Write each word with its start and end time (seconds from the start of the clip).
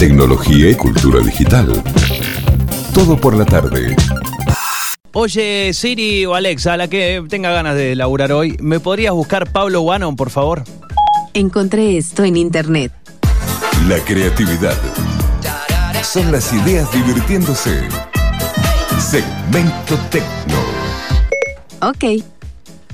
tecnología 0.00 0.70
y 0.70 0.74
cultura 0.76 1.20
digital. 1.20 1.70
Todo 2.94 3.20
por 3.20 3.36
la 3.36 3.44
tarde. 3.44 3.94
Oye, 5.12 5.72
Siri 5.74 6.24
o 6.24 6.34
Alexa, 6.34 6.78
la 6.78 6.88
que 6.88 7.22
tenga 7.28 7.50
ganas 7.50 7.76
de 7.76 7.94
laburar 7.94 8.32
hoy, 8.32 8.56
¿me 8.62 8.80
podrías 8.80 9.12
buscar 9.12 9.52
Pablo 9.52 9.82
Wannon, 9.82 10.16
por 10.16 10.30
favor? 10.30 10.64
Encontré 11.34 11.98
esto 11.98 12.24
en 12.24 12.38
internet. 12.38 12.92
La 13.88 13.98
creatividad. 13.98 14.78
Son 16.02 16.32
las 16.32 16.50
ideas 16.54 16.90
divirtiéndose. 16.92 17.82
Segmento 18.98 19.98
Tecno. 20.10 20.62
Ok. 21.82 22.24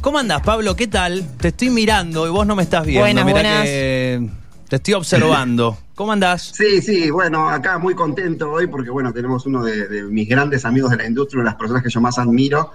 ¿Cómo 0.01 0.19
andas, 0.19 0.43
Pablo? 0.43 0.75
¿Qué 0.75 0.89
tal? 0.89 1.25
Te 1.39 1.49
estoy 1.49 1.71
mirando 1.71 2.27
y 2.27 2.31
vos 2.31 2.45
no 2.45 2.57
me 2.57 2.65
estás 2.65 2.85
viendo. 2.85 3.03
Buenas, 3.03 3.25
Mirá 3.25 3.41
buenas. 3.43 3.63
que 3.63 4.29
te 4.69 4.77
estoy 4.77 4.95
observando. 4.95 5.79
¿Cómo 5.95 6.13
andás? 6.13 6.53
Sí, 6.55 6.81
sí, 6.83 7.11
bueno, 7.11 7.49
acá 7.49 7.79
muy 7.79 7.95
contento 7.95 8.51
hoy 8.53 8.67
porque, 8.67 8.91
bueno, 8.91 9.13
tenemos 9.13 9.47
uno 9.47 9.63
de, 9.65 9.89
de 9.89 10.03
mis 10.05 10.29
grandes 10.29 10.65
amigos 10.65 10.91
de 10.91 10.97
la 10.99 11.07
industria, 11.07 11.41
una 11.41 11.51
de 11.51 11.53
las 11.55 11.59
personas 11.59 11.83
que 11.83 11.91
yo 11.91 12.01
más 12.01 12.19
admiro, 12.19 12.73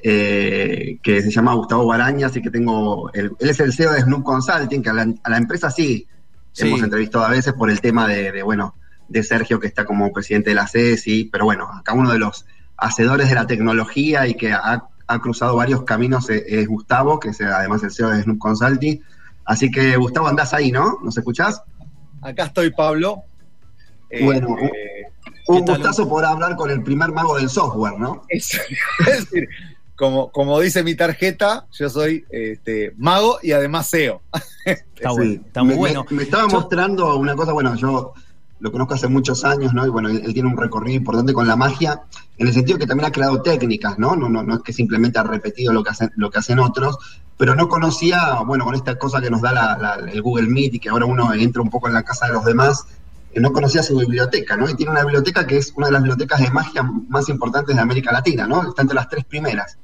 eh, 0.00 0.98
que 1.02 1.22
se 1.22 1.30
llama 1.30 1.54
Gustavo 1.54 1.86
Barañas 1.86 2.36
y 2.36 2.42
que 2.42 2.50
tengo, 2.50 3.10
el- 3.12 3.32
él 3.38 3.50
es 3.50 3.60
el 3.60 3.72
CEO 3.72 3.92
de 3.92 4.02
Snoop 4.02 4.22
Consulting, 4.24 4.82
que 4.82 4.90
a 4.90 4.92
la, 4.92 5.06
a 5.22 5.30
la 5.30 5.36
empresa 5.36 5.70
sí, 5.70 6.06
Sí. 6.52 6.66
hemos 6.66 6.82
entrevistado 6.82 7.24
a 7.24 7.28
veces 7.30 7.52
por 7.52 7.70
el 7.70 7.80
tema 7.82 8.06
de, 8.08 8.32
de, 8.32 8.42
bueno, 8.42 8.74
de 9.08 9.22
Sergio 9.22 9.60
que 9.60 9.66
está 9.66 9.84
como 9.84 10.10
presidente 10.12 10.50
de 10.50 10.56
la 10.56 10.66
CESI, 10.66 11.28
pero 11.30 11.44
bueno, 11.44 11.68
acá 11.70 11.92
uno 11.92 12.10
de 12.12 12.18
los 12.18 12.46
hacedores 12.78 13.28
de 13.28 13.34
la 13.34 13.46
tecnología 13.46 14.26
y 14.26 14.34
que 14.36 14.52
ha, 14.52 14.84
ha 15.06 15.18
cruzado 15.20 15.54
varios 15.56 15.82
caminos 15.84 16.30
es, 16.30 16.44
es 16.46 16.66
Gustavo, 16.66 17.20
que 17.20 17.28
es 17.28 17.40
además 17.42 17.82
el 17.82 17.92
CEO 17.92 18.08
de 18.10 18.22
Snoop 18.22 18.38
Consulting. 18.38 19.02
Así 19.46 19.70
que, 19.70 19.96
Gustavo, 19.96 20.26
andás 20.28 20.52
ahí, 20.52 20.70
¿no? 20.72 20.98
¿Nos 21.02 21.16
escuchás? 21.16 21.62
Acá 22.20 22.44
estoy, 22.46 22.70
Pablo. 22.70 23.22
Eh, 24.10 24.24
Bueno, 24.24 24.56
eh, 24.60 24.70
Un 25.48 25.64
tal? 25.64 25.76
gustazo 25.78 26.08
por 26.08 26.24
hablar 26.24 26.56
con 26.56 26.70
el 26.70 26.82
primer 26.82 27.12
mago 27.12 27.36
del 27.36 27.48
software, 27.48 27.98
¿no? 27.98 28.22
es, 28.28 28.54
es 29.06 29.30
decir, 29.30 29.48
como, 29.94 30.30
como 30.32 30.58
dice 30.60 30.82
mi 30.82 30.94
tarjeta, 30.94 31.66
yo 31.72 31.88
soy 31.88 32.24
este, 32.30 32.92
mago 32.96 33.38
y 33.42 33.52
además 33.52 33.88
CEO. 33.90 34.20
Está, 34.66 35.10
Sí. 35.10 35.16
bueno, 35.16 35.42
está 35.46 35.62
muy 35.62 35.74
me, 35.74 35.78
bueno. 35.78 36.06
Me, 36.10 36.16
me 36.16 36.22
estaba 36.24 36.48
Yo- 36.48 36.56
mostrando 36.60 37.16
una 37.16 37.34
cosa, 37.36 37.52
bueno, 37.52 37.74
yo 37.76 38.12
lo 38.58 38.72
conozco 38.72 38.94
hace 38.94 39.08
muchos 39.08 39.44
años, 39.44 39.74
¿no? 39.74 39.84
Y 39.86 39.90
bueno, 39.90 40.08
él, 40.08 40.32
tiene 40.32 40.48
un 40.48 40.56
recorrido 40.56 40.96
importante 40.96 41.32
con 41.32 41.46
la 41.46 41.56
magia, 41.56 42.02
en 42.38 42.46
el 42.48 42.54
sentido 42.54 42.78
que 42.78 42.86
también 42.86 43.08
ha 43.08 43.12
creado 43.12 43.42
técnicas, 43.42 43.98
¿no? 43.98 44.16
No, 44.16 44.28
no, 44.28 44.42
no 44.42 44.54
es 44.54 44.62
que 44.62 44.72
simplemente 44.72 45.18
ha 45.18 45.22
repetido 45.24 45.72
lo 45.72 45.82
que 45.82 45.90
hacen, 45.90 46.10
lo 46.16 46.30
que 46.30 46.38
hacen 46.38 46.58
otros, 46.58 46.96
pero 47.36 47.54
no 47.54 47.68
conocía, 47.68 48.40
bueno, 48.46 48.64
con 48.64 48.74
esta 48.74 48.96
cosa 48.96 49.20
que 49.20 49.30
nos 49.30 49.42
da 49.42 49.52
la- 49.52 49.98
el 50.10 50.22
Google 50.22 50.48
Meet 50.48 50.74
y 50.74 50.78
que 50.80 50.88
ahora 50.88 51.04
uno 51.04 51.32
entra 51.34 51.60
un 51.60 51.68
poco 51.70 51.86
en 51.88 51.94
la 51.94 52.02
casa 52.02 52.26
de 52.28 52.32
los 52.32 52.44
demás, 52.46 52.86
eh, 53.32 53.40
no 53.40 53.52
conocía 53.52 53.82
su 53.82 53.96
biblioteca, 53.98 54.56
¿no? 54.56 54.70
Y 54.70 54.74
tiene 54.74 54.92
una 54.92 55.02
biblioteca 55.02 55.46
que 55.46 55.58
es 55.58 55.72
una 55.76 55.88
de 55.88 55.92
las 55.92 56.02
bibliotecas 56.02 56.40
de 56.40 56.50
magia 56.50 56.82
más 56.82 57.28
importantes 57.28 57.76
de 57.76 57.82
América 57.82 58.10
Latina, 58.10 58.46
¿no? 58.46 58.70
Está 58.70 58.80
entre 58.82 58.94
las 58.94 59.08
tres 59.10 59.24
primeras. 59.26 59.76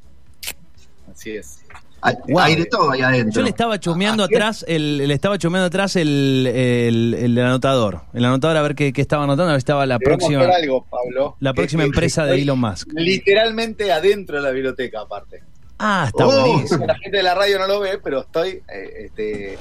Así 1.13 1.33
es. 1.33 1.59
Hay, 2.05 2.17
Wow. 2.29 2.39
hay 2.41 2.57
de 2.57 2.67
todo 2.67 2.91
ahí 2.91 3.01
adentro. 3.01 3.33
Yo 3.33 3.43
le 3.43 3.51
estaba 3.51 3.79
chumeando 3.79 4.25
Así 4.25 4.35
es. 4.35 4.41
atrás, 4.41 4.65
el, 4.67 4.99
le 4.99 5.15
estaba 5.15 5.39
chumeando 5.39 5.67
atrás 5.69 5.95
el, 5.97 6.47
el- 6.53 7.15
el 7.15 7.39
anotador. 7.39 8.01
El 8.13 8.25
anotador 8.25 8.57
a 8.57 8.63
ver 8.63 8.75
qué, 8.75 8.93
qué 8.93 9.01
estaba 9.01 9.23
anotando, 9.25 9.51
a 9.51 9.53
ver 9.53 9.61
si 9.61 9.63
estaba 9.63 9.87
la 9.87 9.99
próxima, 10.01 10.39
mostrar 10.39 10.57
algo, 10.61 10.85
Pablo. 10.91 11.37
la 11.41 11.53
que- 11.53 11.57
próxima 11.57 11.83
que- 11.85 11.87
empresa 11.87 12.27
de 12.27 12.43
Elon 12.43 12.59
Musk. 12.61 12.89
Literalmente 12.93 13.93
adentro 13.93 14.37
de 14.37 14.43
la 14.43 14.51
biblioteca, 14.51 15.01
aparte. 15.03 15.43
Ah, 15.79 16.05
está 16.09 16.27
Oh. 16.27 16.31
buenísimo. 16.49 16.87
La 16.87 16.95
gente 16.97 17.17
de 17.17 17.23
la 17.23 17.35
radio 17.35 17.59
no 17.59 17.67
lo 17.69 17.81
ve, 17.81 17.99
pero 18.03 18.21
estoy. 18.21 18.63
eh, 18.69 19.05
este, 19.07 19.59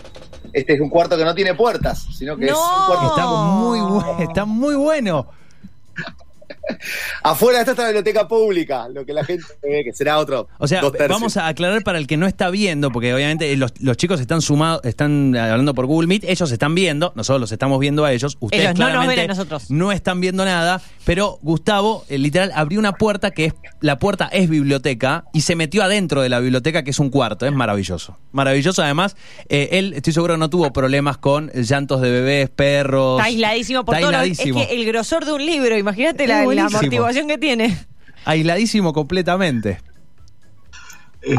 este 0.53 0.73
es 0.73 0.81
un 0.81 0.89
cuarto 0.89 1.17
que 1.17 1.25
no 1.25 1.33
tiene 1.35 1.53
puertas, 1.55 2.05
sino 2.15 2.35
que 2.37 2.45
es 2.45 2.51
un 2.53 2.85
cuarto. 2.87 3.07
Está 3.09 3.25
muy 3.27 3.79
bueno, 3.79 4.17
está 4.19 4.45
muy 4.45 4.75
bueno. 4.75 5.27
Afuera 7.23 7.59
está 7.59 7.71
esta 7.71 7.85
biblioteca 7.85 8.27
pública, 8.27 8.87
lo 8.89 9.05
que 9.05 9.13
la 9.13 9.23
gente 9.23 9.43
ve, 9.61 9.83
que 9.83 9.93
será 9.93 10.17
otro. 10.19 10.47
O 10.57 10.67
sea, 10.67 10.81
vamos 11.09 11.37
a 11.37 11.47
aclarar 11.47 11.83
para 11.83 11.97
el 11.97 12.07
que 12.07 12.17
no 12.17 12.27
está 12.27 12.49
viendo, 12.49 12.91
porque 12.91 13.13
obviamente 13.13 13.55
los, 13.57 13.73
los 13.79 13.97
chicos 13.97 14.19
están 14.19 14.41
sumados, 14.41 14.81
están 14.85 15.35
hablando 15.35 15.73
por 15.73 15.85
Google 15.85 16.07
Meet, 16.07 16.23
ellos 16.25 16.51
están 16.51 16.75
viendo, 16.75 17.11
nosotros 17.15 17.41
los 17.41 17.51
estamos 17.51 17.79
viendo 17.79 18.05
a 18.05 18.11
ellos, 18.13 18.37
ustedes 18.39 18.65
Ellos 18.65 18.75
no 18.79 18.85
nos 18.85 18.91
claramente 18.91 19.21
ven 19.21 19.31
a 19.31 19.33
nosotros. 19.33 19.69
no 19.71 19.91
están 19.91 20.21
viendo 20.21 20.45
nada, 20.45 20.81
pero 21.05 21.39
Gustavo 21.41 22.05
eh, 22.09 22.17
literal 22.17 22.51
abrió 22.55 22.79
una 22.79 22.93
puerta 22.93 23.31
que 23.31 23.45
es 23.45 23.53
la 23.81 23.97
puerta 23.97 24.27
es 24.31 24.49
biblioteca 24.49 25.25
y 25.33 25.41
se 25.41 25.55
metió 25.55 25.83
adentro 25.83 26.21
de 26.21 26.29
la 26.29 26.39
biblioteca 26.39 26.83
que 26.83 26.91
es 26.91 26.99
un 26.99 27.09
cuarto, 27.09 27.45
es 27.45 27.51
maravilloso. 27.51 28.17
Maravilloso 28.31 28.81
además, 28.83 29.15
eh, 29.49 29.69
él 29.73 29.93
estoy 29.95 30.13
seguro 30.13 30.37
no 30.37 30.49
tuvo 30.49 30.71
problemas 30.71 31.17
con 31.17 31.49
llantos 31.53 32.01
de 32.01 32.11
bebés, 32.11 32.49
perros. 32.49 33.19
Está 33.19 33.27
aisladísimo 33.27 33.83
por 33.85 33.95
Está 33.95 34.05
todo. 34.07 34.11
lo- 34.11 34.17
aisladísimo. 34.19 34.61
Es 34.61 34.67
que 34.67 34.75
el 34.75 34.85
grosor 34.85 35.25
de 35.25 35.33
un 35.33 35.45
libro, 35.45 35.77
imagínate 35.77 36.23
Es 36.23 36.29
la, 36.55 36.63
la 36.63 36.69
buenísimo. 36.69 36.79
amortiguación 36.79 37.27
que 37.27 37.37
tiene. 37.37 37.77
Aisladísimo 38.25 38.93
completamente. 38.93 39.79
Eh, 41.21 41.35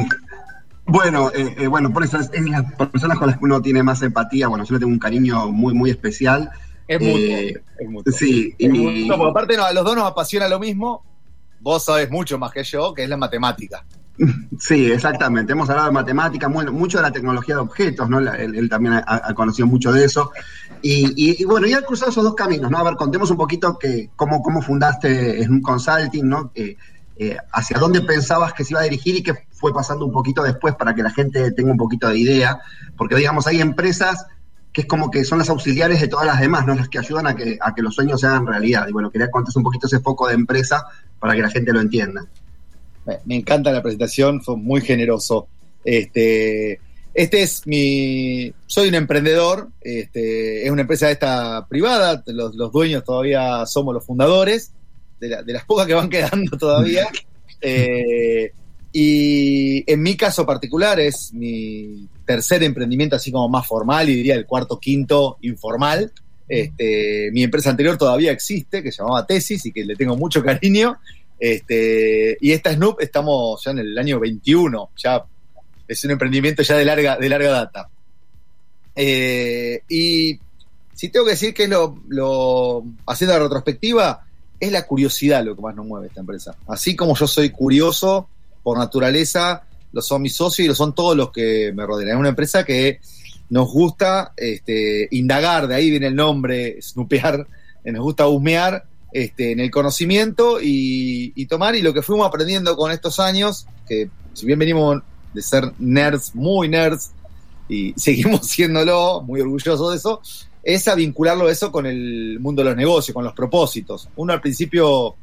bueno, 0.85 1.31
eh, 1.35 1.55
eh, 1.59 1.67
bueno, 1.67 1.93
por 1.93 2.05
eso 2.05 2.19
es, 2.19 2.31
es 2.33 2.43
las 2.49 2.73
personas 2.75 3.19
con 3.19 3.29
las 3.29 3.39
que 3.39 3.45
uno 3.45 3.61
tiene 3.63 3.83
más 3.83 4.03
empatía. 4.03 4.49
Bueno, 4.49 4.65
yo 4.65 4.75
le 4.75 4.81
tengo 4.81 4.93
un 4.93 4.99
cariño 4.99 5.51
muy, 5.51 5.75
muy 5.75 5.91
especial. 5.91 6.51
Es 6.89 7.01
mutuo. 7.01 7.63
Es 7.79 7.89
mutuo. 7.89 8.13
Sí, 8.13 8.55
Es 8.59 8.67
y- 8.75 9.07
mutuo, 9.09 9.27
aparte 9.29 9.57
no, 9.57 9.65
a 9.65 9.73
los 9.73 9.85
dos 9.85 9.95
nos 9.97 10.05
apasiona 10.11 10.49
lo 10.49 10.59
mismo. 10.59 11.05
Vos 11.61 11.85
sabés 11.85 12.11
mucho 12.11 12.39
más 12.39 12.51
que 12.53 12.65
yo, 12.65 12.93
que 12.93 13.05
es 13.05 13.09
la 13.09 13.17
matemática. 13.17 13.85
sí, 14.59 14.91
exactamente. 14.91 15.53
Hemos 15.53 15.71
hablado 15.71 15.89
de 15.89 15.95
matemática, 15.95 16.49
bueno, 16.49 16.73
mucho 16.73 16.99
de 16.99 17.03
la 17.05 17.13
tecnología 17.13 17.55
de 17.55 17.61
objetos, 17.61 18.09
¿no? 18.11 18.19
Él, 18.19 18.55
él 18.57 18.69
también 18.69 18.95
ha, 18.95 19.05
ha 19.07 19.33
conocido 19.35 19.67
mucho 19.69 19.93
de 19.93 20.05
eso. 20.05 20.33
Y, 20.83 21.07
y- 21.17 21.43
y 21.43 21.45
bueno, 21.45 21.67
ya 21.67 21.79
ha 21.79 21.83
cruzado 21.83 22.11
esos 22.11 22.25
dos 22.25 22.35
caminos, 22.35 22.71
¿no? 22.71 22.79
A 22.79 22.83
ver, 22.83 22.97
contemos 22.97 23.31
un 23.31 23.37
poquito 23.37 23.79
que, 23.79 24.11
cómo, 24.17 24.43
cómo 24.43 24.61
fundaste 24.63 25.47
un 25.49 25.63
consulting, 25.63 26.29
¿no? 26.29 26.51
Eh, 26.55 26.77
hacia 27.53 27.79
dónde 27.79 28.01
pensabas 28.01 28.53
que 28.53 28.65
se 28.65 28.73
iba 28.73 28.81
a 28.81 28.85
dirigir 28.85 29.15
y 29.17 29.23
qué 29.23 29.35
fue 29.53 29.73
pasando 29.73 30.05
un 30.05 30.11
poquito 30.13 30.43
después 30.43 30.75
para 30.75 30.93
que 30.95 31.03
la 31.05 31.11
gente 31.11 31.53
tenga 31.53 31.71
un 31.71 31.77
poquito 31.77 32.09
de 32.09 32.19
idea, 32.19 32.59
porque 32.97 33.15
digamos, 33.15 33.47
hay 33.47 33.61
empresas 33.61 34.27
que 34.73 34.81
es 34.81 34.87
como 34.89 35.11
que 35.11 35.23
son 35.25 35.39
las 35.39 35.51
auxiliares 35.51 36.01
de 36.01 36.09
todas 36.09 36.27
las 36.27 36.41
demás, 36.41 36.67
¿no? 36.67 36.75
Las 36.75 36.89
que 36.89 36.99
ayudan 36.99 37.27
a 37.29 37.37
que, 37.37 37.59
a 37.61 37.75
que 37.75 37.83
los 37.83 37.95
sueños 37.95 38.21
se 38.21 38.27
hagan 38.27 38.47
realidad. 38.47 38.89
Y 38.89 38.93
bueno, 38.93 39.11
quería 39.11 39.31
contar 39.31 39.53
un 39.55 39.63
poquito 39.63 39.87
ese 39.87 40.01
foco 40.01 40.27
de 40.27 40.35
empresa 40.35 40.85
para 41.21 41.35
que 41.35 41.43
la 41.43 41.51
gente 41.51 41.73
lo 41.73 41.81
entienda. 41.81 42.25
Me 43.27 43.37
encanta 43.37 43.71
la 43.71 43.83
presentación, 43.83 44.41
fue 44.43 44.57
muy 44.57 44.81
generoso. 44.81 45.47
Este, 45.85 46.81
este 47.15 47.43
es 47.43 47.67
mi. 47.67 48.53
Soy 48.67 48.89
un 48.89 48.95
emprendedor, 48.95 49.69
este, 49.81 50.65
es 50.65 50.71
una 50.71 50.83
empresa 50.83 51.11
esta 51.11 51.67
privada, 51.69 52.23
los, 52.27 52.55
los 52.55 52.73
dueños 52.73 53.05
todavía 53.05 53.65
somos 53.67 53.95
los 53.95 54.05
fundadores, 54.05 54.73
de, 55.21 55.29
la- 55.29 55.43
de 55.43 55.53
las 55.53 55.65
pocas 55.65 55.87
que 55.87 55.95
van 55.95 56.09
quedando 56.11 56.57
todavía. 56.57 57.07
Eh, 57.61 58.53
y 58.95 59.91
en 59.91 60.03
mi 60.03 60.17
caso 60.17 60.45
particular 60.45 61.01
es 61.01 61.33
mi 61.33 62.07
tercer 62.27 62.63
emprendimiento, 62.63 63.17
así 63.17 63.33
como 63.33 63.49
más 63.49 63.67
formal, 63.67 64.09
y 64.09 64.17
diría 64.17 64.35
el 64.35 64.47
cuarto, 64.47 64.79
quinto 64.79 65.39
informal. 65.43 66.13
Este, 66.49 67.31
mi 67.33 67.43
empresa 67.43 67.71
anterior 67.71 67.97
todavía 67.97 68.33
existe, 68.33 68.83
que 68.83 68.93
se 68.93 68.99
llamaba 69.03 69.27
Tesis 69.27 69.65
y 69.65 69.73
que 69.73 69.85
le 69.85 69.97
tengo 69.97 70.17
mucho 70.17 70.43
cariño. 70.43 70.99
Este, 71.39 72.37
y 72.41 72.53
esta 72.53 72.73
Snoop 72.75 73.01
estamos 73.01 73.65
ya 73.65 73.71
en 73.71 73.79
el 73.81 73.99
año 73.99 74.21
21, 74.21 74.91
ya 74.97 75.25
es 75.93 76.05
un 76.05 76.13
emprendimiento 76.13 76.63
ya 76.63 76.77
de 76.77 76.85
larga, 76.85 77.17
de 77.17 77.29
larga 77.29 77.51
data. 77.51 77.89
Eh, 78.95 79.83
y 79.89 80.39
si 80.95 81.09
tengo 81.09 81.27
que 81.27 81.33
decir 81.33 81.55
que 81.55 81.65
es 81.65 81.71
lo, 81.71 82.85
haciendo 83.07 83.37
la 83.37 83.43
retrospectiva, 83.45 84.27
es 84.61 84.71
la 84.71 84.87
curiosidad 84.87 85.45
lo 85.45 85.57
que 85.57 85.63
más 85.63 85.75
nos 85.75 85.87
mueve 85.87 86.09
esta 86.09 86.21
empresa. 86.21 86.57
Así 86.69 86.95
como 86.95 87.17
yo 87.17 87.27
soy 87.27 87.51
curioso 87.51 88.29
por 88.63 88.79
naturaleza, 88.79 89.65
lo 89.93 90.03
son 90.03 90.23
mis 90.23 90.37
socios 90.37 90.65
y 90.65 90.69
lo 90.69 90.75
son 90.75 90.95
todos 90.95 91.17
los 91.17 91.33
que 91.33 91.73
me 91.75 91.85
rodean. 91.85 92.11
Es 92.11 92.17
una 92.17 92.29
empresa 92.29 92.65
que 92.65 93.01
nos 93.51 93.71
gusta 93.71 94.33
este, 94.37 95.09
indagar, 95.11 95.67
de 95.67 95.75
ahí 95.75 95.91
viene 95.91 96.07
el 96.07 96.15
nombre, 96.15 96.81
snoopear, 96.81 97.47
eh, 97.85 97.93
nos 97.93 98.03
gusta 98.03 98.27
husmear 98.29 98.85
este, 99.13 99.53
en 99.53 99.61
el 99.61 99.71
conocimiento 99.71 100.61
y, 100.61 101.33
y 101.35 101.47
tomar, 101.47 101.75
y 101.75 101.83
lo 101.83 101.93
que 101.93 102.03
fuimos 102.03 102.27
aprendiendo 102.27 102.77
con 102.77 102.93
estos 102.93 103.19
años, 103.21 103.67
que 103.87 104.09
si 104.33 104.47
bien 104.47 104.59
venimos 104.59 105.03
de 105.33 105.43
ser 105.43 105.73
nerds, 105.79 106.35
muy 106.35 106.69
nerds, 106.69 107.13
y 107.69 107.93
seguimos 107.97 108.47
siéndolo, 108.47 109.23
muy 109.23 109.41
orgullosos 109.41 109.91
de 109.91 109.97
eso, 109.97 110.21
es 110.63 110.87
a 110.89 110.95
vincularlo 110.95 111.49
eso 111.49 111.73
con 111.73 111.87
el 111.87 112.39
mundo 112.41 112.63
de 112.63 112.69
los 112.69 112.77
negocios, 112.77 113.15
con 113.15 113.25
los 113.25 113.35
propósitos. 113.35 114.09
Uno 114.17 114.33
al 114.33 114.41
principio 114.41 115.17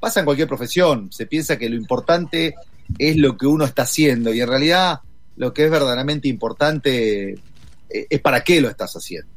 pasa 0.00 0.20
en 0.20 0.26
cualquier 0.26 0.48
profesión, 0.48 1.12
se 1.12 1.26
piensa 1.26 1.58
que 1.58 1.68
lo 1.68 1.76
importante 1.76 2.54
es 2.98 3.16
lo 3.16 3.36
que 3.36 3.46
uno 3.46 3.64
está 3.64 3.82
haciendo 3.82 4.32
y 4.32 4.40
en 4.40 4.48
realidad 4.48 5.00
lo 5.36 5.52
que 5.52 5.64
es 5.64 5.70
verdaderamente 5.70 6.28
importante 6.28 7.30
eh, 7.32 7.38
es 7.88 8.20
para 8.20 8.42
qué 8.42 8.60
lo 8.60 8.68
estás 8.68 8.94
haciendo. 8.94 9.30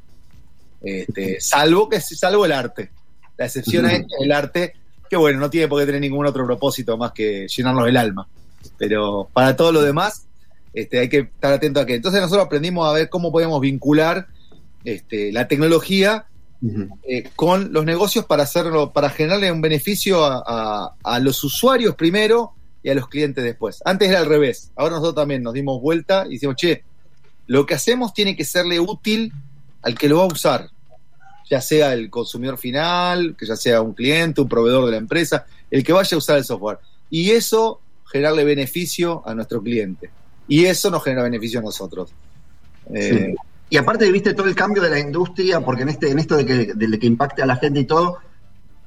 Este, 0.81 1.39
salvo 1.39 1.87
que 1.87 2.01
salvo 2.01 2.45
el 2.45 2.51
arte. 2.51 2.91
La 3.37 3.45
excepción 3.45 3.85
es 3.89 4.05
el 4.19 4.31
arte, 4.31 4.73
que 5.09 5.15
bueno, 5.15 5.39
no 5.39 5.49
tiene 5.49 5.67
por 5.67 5.79
qué 5.79 5.85
tener 5.85 6.01
ningún 6.01 6.25
otro 6.25 6.45
propósito 6.45 6.97
más 6.97 7.11
que 7.11 7.47
llenarnos 7.47 7.87
el 7.87 7.97
alma. 7.97 8.27
Pero 8.77 9.29
para 9.33 9.55
todo 9.55 9.71
lo 9.71 9.81
demás, 9.81 10.25
este, 10.73 10.99
hay 10.99 11.09
que 11.09 11.19
estar 11.19 11.53
atento 11.53 11.79
a 11.79 11.85
que. 11.85 11.95
Entonces 11.95 12.21
nosotros 12.21 12.45
aprendimos 12.45 12.87
a 12.87 12.93
ver 12.93 13.09
cómo 13.09 13.31
podemos 13.31 13.59
vincular 13.61 14.27
este, 14.83 15.31
la 15.31 15.47
tecnología 15.47 16.25
eh, 17.03 17.29
con 17.35 17.73
los 17.73 17.83
negocios 17.85 18.25
para 18.25 18.43
hacerlo, 18.43 18.93
para 18.93 19.09
generarle 19.09 19.51
un 19.51 19.61
beneficio 19.61 20.23
a, 20.25 20.41
a- 20.45 20.93
a 21.03 21.19
los 21.19 21.43
usuarios 21.43 21.95
primero 21.95 22.53
y 22.81 22.89
a 22.89 22.95
los 22.95 23.07
clientes 23.07 23.43
después. 23.43 23.81
Antes 23.85 24.09
era 24.09 24.19
al 24.19 24.25
revés. 24.27 24.71
Ahora 24.75 24.95
nosotros 24.95 25.15
también 25.15 25.43
nos 25.43 25.53
dimos 25.53 25.81
vuelta 25.81 26.25
y 26.27 26.33
decimos, 26.35 26.55
che, 26.55 26.83
lo 27.47 27.65
que 27.65 27.73
hacemos 27.75 28.13
tiene 28.13 28.35
que 28.35 28.45
serle 28.45 28.79
útil 28.79 29.31
al 29.81 29.97
que 29.97 30.07
lo 30.07 30.17
va 30.19 30.23
a 30.23 30.27
usar. 30.27 30.69
Ya 31.49 31.59
sea 31.61 31.93
el 31.93 32.09
consumidor 32.09 32.57
final, 32.57 33.35
que 33.37 33.45
ya 33.45 33.57
sea 33.57 33.81
un 33.81 33.93
cliente, 33.93 34.39
un 34.41 34.47
proveedor 34.49 34.85
de 34.85 34.91
la 34.91 34.97
empresa, 34.97 35.45
el 35.69 35.83
que 35.83 35.91
vaya 35.93 36.15
a 36.15 36.17
usar 36.17 36.37
el 36.37 36.45
software. 36.45 36.79
Y 37.09 37.31
eso 37.31 37.81
generarle 38.13 38.45
beneficio 38.45 39.21
a 39.27 39.35
nuestro 39.35 39.61
cliente. 39.61 40.09
Y 40.47 40.63
eso 40.65 40.89
nos 40.89 41.03
genera 41.03 41.23
beneficio 41.23 41.59
a 41.59 41.63
nosotros. 41.63 42.13
Eh, 42.93 43.33
Sí. 43.33 43.35
Y 43.69 43.77
aparte 43.77 44.11
viste 44.11 44.35
todo 44.35 44.47
el 44.47 44.53
cambio 44.55 44.83
de 44.83 44.89
la 44.91 44.99
industria, 44.99 45.59
porque 45.61 45.81
en 45.81 45.89
este, 45.89 46.11
en 46.11 46.19
esto 46.19 46.35
de 46.37 46.45
que, 46.45 46.73
de 46.75 46.99
que 46.99 47.07
impacte 47.07 47.41
a 47.41 47.47
la 47.47 47.55
gente 47.55 47.79
y 47.79 47.85
todo, 47.85 48.19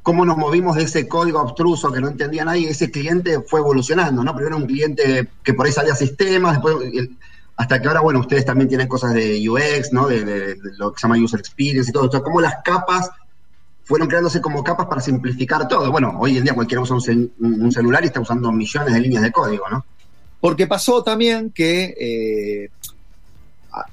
cómo 0.02 0.25
nos 0.25 0.37
movimos 0.37 0.76
de 0.76 0.84
ese 0.84 1.08
código 1.08 1.40
abstruso 1.40 1.90
que 1.90 2.00
no 2.00 2.06
entendía 2.06 2.44
nadie, 2.44 2.70
ese 2.70 2.93
cliente 2.93 3.40
fue 3.40 3.58
evolucionando, 3.58 4.23
¿no? 4.23 4.32
Primero 4.37 4.56
un 4.58 4.67
cliente 4.67 5.28
que 5.43 5.55
por 5.55 5.67
ahí 5.67 5.73
sabía 5.73 5.96
sistemas, 5.96 6.52
después 6.52 6.76
el- 6.94 7.17
hasta 7.56 7.81
que 7.82 7.88
ahora, 7.88 8.00
bueno, 8.00 8.20
ustedes 8.20 8.44
también 8.44 8.69
tienen 8.69 8.87
cosas 8.87 9.12
de 9.14 9.49
UX, 9.49 9.93
¿no? 9.93 10.06
De, 10.06 10.25
de- 10.25 10.55
de 10.55 10.76
lo 10.78 10.93
que 10.93 11.00
se 11.00 11.08
llama 11.08 11.20
user 11.20 11.40
experience 11.40 11.90
y 11.90 11.93
todo. 11.93 12.06
O 12.06 12.11
sea, 12.11 12.20
cómo 12.20 12.40
las 12.40 12.55
capas 12.64 13.11
fueron 13.87 14.09
creándose 14.09 14.41
como 14.41 14.62
capas 14.62 14.87
para 14.87 15.00
simplificar 15.00 15.67
todo. 15.69 15.91
Bueno, 15.91 16.19
hoy 16.19 16.37
en 16.37 16.44
día 16.44 16.53
cualquiera 16.55 16.83
usa 16.83 16.97
un, 16.97 17.00
cel- 17.00 17.31
un 17.38 17.73
celular 17.73 18.03
y 18.03 18.09
está 18.09 18.21
usando 18.21 18.53
millones 18.53 18.93
de 18.93 19.00
líneas 19.00 19.23
de 19.23 19.33
código, 19.33 19.65
¿no? 19.71 19.87
Porque 20.41 20.67
pasó 20.67 21.03
también 21.03 21.50
que 21.50 21.94
eh, 21.99 22.71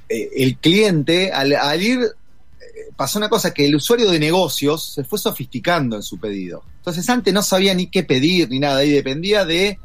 eh, 0.10 0.30
el 0.36 0.58
cliente, 0.58 1.32
al, 1.32 1.54
al 1.54 1.82
ir, 1.82 2.00
eh, 2.02 2.92
pasó 2.96 3.20
una 3.20 3.30
cosa, 3.30 3.54
que 3.54 3.66
el 3.66 3.76
usuario 3.76 4.10
de 4.10 4.20
negocios 4.20 4.94
se 4.96 5.04
fue 5.04 5.20
sofisticando 5.20 5.96
en 5.96 6.04
su 6.04 6.20
pedido. 6.20 6.64
Entonces 6.78 7.08
antes 7.10 7.34
no 7.34 7.44
sabía 7.44 7.74
ni 7.74 7.88
qué 7.88 8.04
pedir 8.04 8.50
ni 8.50 8.60
nada, 8.60 8.84
y 8.84 8.90
dependía 8.92 9.46
de 9.46 9.80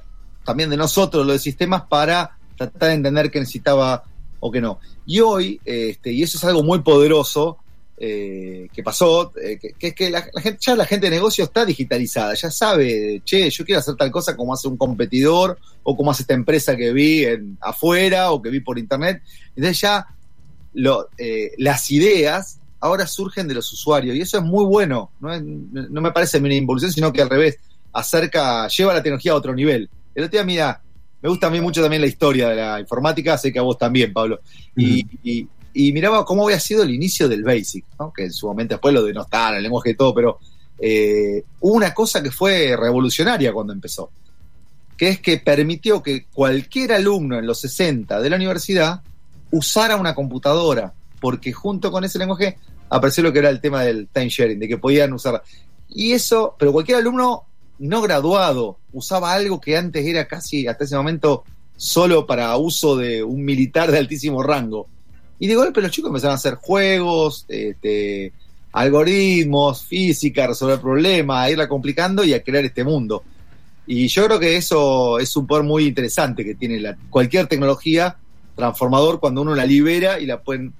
también 0.44 0.70
de 0.70 0.78
nosotros, 0.78 1.26
los 1.26 1.34
de 1.34 1.38
sistemas, 1.40 1.82
para 1.82 2.38
tratar 2.56 2.88
de 2.88 2.94
entender 2.94 3.30
qué 3.30 3.40
necesitaba 3.40 4.04
o 4.40 4.50
qué 4.50 4.60
no. 4.62 4.80
Y 5.06 5.20
hoy, 5.20 5.60
este, 5.64 6.12
y 6.12 6.22
eso 6.22 6.38
es 6.38 6.44
algo 6.44 6.62
muy 6.62 6.80
poderoso, 6.80 7.58
eh, 8.00 8.68
que 8.72 8.82
pasó, 8.82 9.32
eh, 9.42 9.58
que, 9.60 9.72
que 9.72 9.88
es 9.88 9.94
que 9.94 10.10
la, 10.10 10.24
la 10.32 10.40
gente, 10.40 10.58
ya 10.64 10.76
la 10.76 10.84
gente 10.86 11.06
de 11.06 11.16
negocio 11.16 11.44
está 11.44 11.64
digitalizada, 11.64 12.34
ya 12.34 12.50
sabe, 12.50 13.22
che, 13.24 13.50
yo 13.50 13.64
quiero 13.64 13.80
hacer 13.80 13.96
tal 13.96 14.10
cosa 14.10 14.36
como 14.36 14.54
hace 14.54 14.68
un 14.68 14.76
competidor 14.76 15.58
o 15.82 15.96
como 15.96 16.10
hace 16.10 16.22
esta 16.22 16.34
empresa 16.34 16.76
que 16.76 16.92
vi 16.92 17.24
en, 17.24 17.58
afuera 17.60 18.30
o 18.30 18.40
que 18.40 18.50
vi 18.50 18.60
por 18.60 18.78
internet. 18.78 19.22
Entonces 19.56 19.80
ya 19.80 20.06
lo, 20.74 21.08
eh, 21.18 21.52
las 21.58 21.90
ideas 21.90 22.60
ahora 22.80 23.06
surgen 23.08 23.48
de 23.48 23.54
los 23.54 23.72
usuarios 23.72 24.14
y 24.14 24.20
eso 24.20 24.38
es 24.38 24.44
muy 24.44 24.64
bueno, 24.64 25.10
no, 25.20 25.32
es- 25.34 25.42
no 25.42 26.00
me 26.00 26.12
parece 26.12 26.38
una 26.38 26.54
involución, 26.54 26.92
sino 26.92 27.12
que 27.12 27.22
al 27.22 27.30
revés, 27.30 27.58
acerca, 27.92 28.68
lleva 28.68 28.94
la 28.94 29.02
tecnología 29.02 29.32
a 29.32 29.36
otro 29.36 29.54
nivel. 29.54 29.88
El 30.14 30.24
otro 30.24 30.32
día, 30.38 30.44
mira, 30.44 30.82
me 31.20 31.28
gusta 31.28 31.48
a 31.48 31.50
mí 31.50 31.60
mucho 31.60 31.80
también 31.82 32.02
la 32.02 32.06
historia 32.08 32.48
de 32.50 32.56
la 32.56 32.78
informática, 32.78 33.36
sé 33.36 33.52
que 33.52 33.58
a 33.58 33.62
vos 33.62 33.76
también, 33.76 34.12
Pablo. 34.12 34.40
Y, 34.76 35.04
y- 35.24 35.48
y 35.74 35.92
miraba 35.92 36.24
cómo 36.24 36.44
había 36.44 36.60
sido 36.60 36.82
el 36.82 36.90
inicio 36.90 37.28
del 37.28 37.44
BASIC, 37.44 37.84
¿no? 37.98 38.12
que 38.12 38.24
en 38.24 38.32
su 38.32 38.46
momento 38.46 38.74
después 38.74 38.94
lo 38.94 39.02
denostaron, 39.02 39.58
el 39.58 39.62
lenguaje 39.62 39.90
y 39.90 39.94
todo, 39.94 40.14
pero 40.14 40.38
eh, 40.78 41.44
hubo 41.60 41.74
una 41.74 41.92
cosa 41.92 42.22
que 42.22 42.30
fue 42.30 42.76
revolucionaria 42.76 43.52
cuando 43.52 43.72
empezó, 43.72 44.10
que 44.96 45.08
es 45.08 45.20
que 45.20 45.38
permitió 45.38 46.02
que 46.02 46.26
cualquier 46.26 46.92
alumno 46.92 47.38
en 47.38 47.46
los 47.46 47.60
60 47.60 48.20
de 48.20 48.30
la 48.30 48.36
universidad 48.36 49.02
usara 49.50 49.96
una 49.96 50.14
computadora, 50.14 50.92
porque 51.20 51.52
junto 51.52 51.90
con 51.90 52.04
ese 52.04 52.18
lenguaje 52.18 52.58
apareció 52.90 53.22
lo 53.22 53.32
que 53.32 53.40
era 53.40 53.50
el 53.50 53.60
tema 53.60 53.82
del 53.82 54.08
time 54.08 54.28
sharing, 54.28 54.58
de 54.58 54.68
que 54.68 54.78
podían 54.78 55.12
usar. 55.12 55.42
Y 55.88 56.12
eso, 56.12 56.54
pero 56.58 56.72
cualquier 56.72 56.98
alumno 56.98 57.44
no 57.78 58.02
graduado 58.02 58.78
usaba 58.92 59.32
algo 59.32 59.60
que 59.60 59.76
antes 59.76 60.04
era 60.04 60.26
casi 60.26 60.66
hasta 60.66 60.84
ese 60.84 60.96
momento 60.96 61.44
solo 61.76 62.26
para 62.26 62.56
uso 62.56 62.96
de 62.96 63.22
un 63.22 63.44
militar 63.44 63.90
de 63.90 63.98
altísimo 63.98 64.42
rango. 64.42 64.88
Y 65.38 65.46
de 65.46 65.54
golpe 65.54 65.80
los 65.80 65.90
chicos 65.90 66.08
empezaron 66.08 66.32
a 66.32 66.36
hacer 66.36 66.54
juegos, 66.54 67.44
este, 67.48 68.32
algoritmos, 68.72 69.84
física, 69.84 70.46
resolver 70.46 70.80
problemas, 70.80 71.44
a 71.46 71.50
irla 71.50 71.68
complicando 71.68 72.24
y 72.24 72.34
a 72.34 72.42
crear 72.42 72.64
este 72.64 72.84
mundo. 72.84 73.22
Y 73.86 74.08
yo 74.08 74.26
creo 74.26 74.38
que 74.38 74.56
eso 74.56 75.18
es 75.18 75.34
un 75.36 75.46
poder 75.46 75.64
muy 75.64 75.86
interesante 75.86 76.44
que 76.44 76.54
tiene 76.54 76.80
la- 76.80 76.96
cualquier 77.10 77.46
tecnología 77.46 78.16
transformador 78.54 79.20
cuando 79.20 79.42
uno 79.42 79.54
la 79.54 79.64
libera 79.64 80.18
y 80.18 80.26
la 80.26 80.40
pueden, 80.40 80.72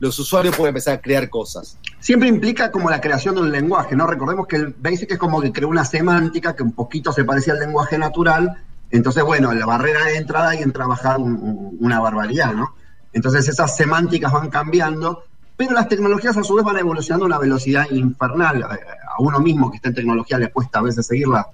los 0.00 0.18
usuarios 0.18 0.56
pueden 0.56 0.70
empezar 0.70 0.94
a 0.94 1.00
crear 1.00 1.28
cosas. 1.28 1.78
siempre 2.00 2.28
implica 2.28 2.70
como 2.70 2.88
la 2.88 3.00
creación 3.00 3.34
de 3.34 3.40
un 3.40 3.50
lenguaje, 3.50 3.96
¿no? 3.96 4.06
Recordemos 4.06 4.46
que 4.46 4.56
el 4.56 4.74
Basic 4.78 5.10
es 5.12 5.18
como 5.18 5.40
que 5.40 5.50
creó 5.52 5.68
una 5.68 5.84
semántica 5.84 6.54
que 6.54 6.62
un 6.62 6.70
poquito 6.72 7.12
se 7.12 7.24
parecía 7.24 7.54
al 7.54 7.58
lenguaje 7.60 7.98
natural, 7.98 8.52
entonces, 8.92 9.24
bueno, 9.24 9.52
la 9.52 9.66
barrera 9.66 10.04
de 10.04 10.16
entrada 10.16 10.54
y 10.54 10.62
en 10.62 10.72
trabajar 10.72 11.18
un- 11.18 11.34
un- 11.34 11.76
una 11.80 11.98
barbaridad, 12.00 12.52
¿no? 12.54 12.74
Entonces 13.16 13.48
esas 13.48 13.74
semánticas 13.74 14.30
van 14.30 14.50
cambiando, 14.50 15.24
pero 15.56 15.72
las 15.72 15.88
tecnologías 15.88 16.36
a 16.36 16.44
su 16.44 16.54
vez 16.54 16.64
van 16.64 16.76
evolucionando 16.76 17.24
a 17.24 17.28
una 17.28 17.38
velocidad 17.38 17.86
infernal. 17.90 18.62
A 18.62 18.68
a 19.16 19.20
uno 19.22 19.40
mismo 19.40 19.70
que 19.70 19.76
está 19.76 19.88
en 19.88 19.94
tecnología 19.94 20.38
le 20.38 20.50
cuesta 20.50 20.80
a 20.80 20.82
veces 20.82 21.06
seguirla 21.06 21.46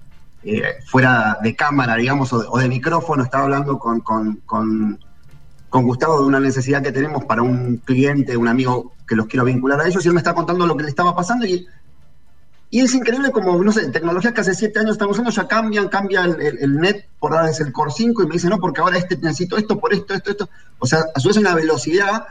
eh, 0.43 0.63
fuera 0.85 1.37
de 1.41 1.55
cámara, 1.55 1.95
digamos, 1.95 2.33
o 2.33 2.39
de, 2.41 2.45
o 2.49 2.57
de 2.57 2.67
micrófono. 2.67 3.23
Estaba 3.23 3.45
hablando 3.45 3.79
con, 3.79 4.01
con- 4.01 4.41
con- 4.45 4.99
con 5.69 5.83
Gustavo 5.85 6.19
de 6.19 6.27
una 6.27 6.41
necesidad 6.41 6.83
que 6.83 6.91
tenemos 6.91 7.23
para 7.23 7.41
un 7.41 7.77
cliente, 7.77 8.35
un 8.35 8.49
amigo 8.49 8.91
que 9.07 9.15
los 9.15 9.27
quiero 9.27 9.45
vincular 9.45 9.79
a 9.79 9.87
ellos, 9.87 10.03
y 10.03 10.09
él 10.09 10.13
me 10.13 10.19
está 10.19 10.33
contando 10.35 10.67
lo 10.67 10.75
que 10.75 10.83
le 10.83 10.89
estaba 10.89 11.15
pasando 11.15 11.45
y, 11.45 11.65
y 12.75 12.79
es 12.81 12.93
increíble 12.95 13.29
como, 13.31 13.63
no 13.63 13.71
sé, 13.71 13.87
tecnologías 13.91 14.33
que 14.33 14.41
hace 14.41 14.55
siete 14.55 14.79
años 14.79 14.93
estamos 14.93 15.13
usando 15.13 15.29
ya 15.29 15.47
cambian, 15.47 15.89
cambia 15.89 16.23
el, 16.25 16.41
el- 16.41 16.57
el 16.59 16.77
net 16.79 17.05
por 17.19 17.31
darles 17.33 17.59
el 17.59 17.71
Core 17.71 17.91
5 17.95 18.23
y 18.23 18.25
me 18.27 18.33
dice, 18.33 18.49
no, 18.49 18.57
porque 18.57 18.81
ahora 18.81 18.97
este 18.97 19.15
necesito 19.17 19.57
esto, 19.57 19.79
por 19.79 19.93
esto, 19.93 20.13
esto, 20.15 20.31
esto. 20.31 20.49
O 20.79 20.87
sea, 20.87 21.05
a 21.13 21.19
su 21.19 21.27
vez 21.27 21.37
una 21.37 21.53
velocidad, 21.53 22.25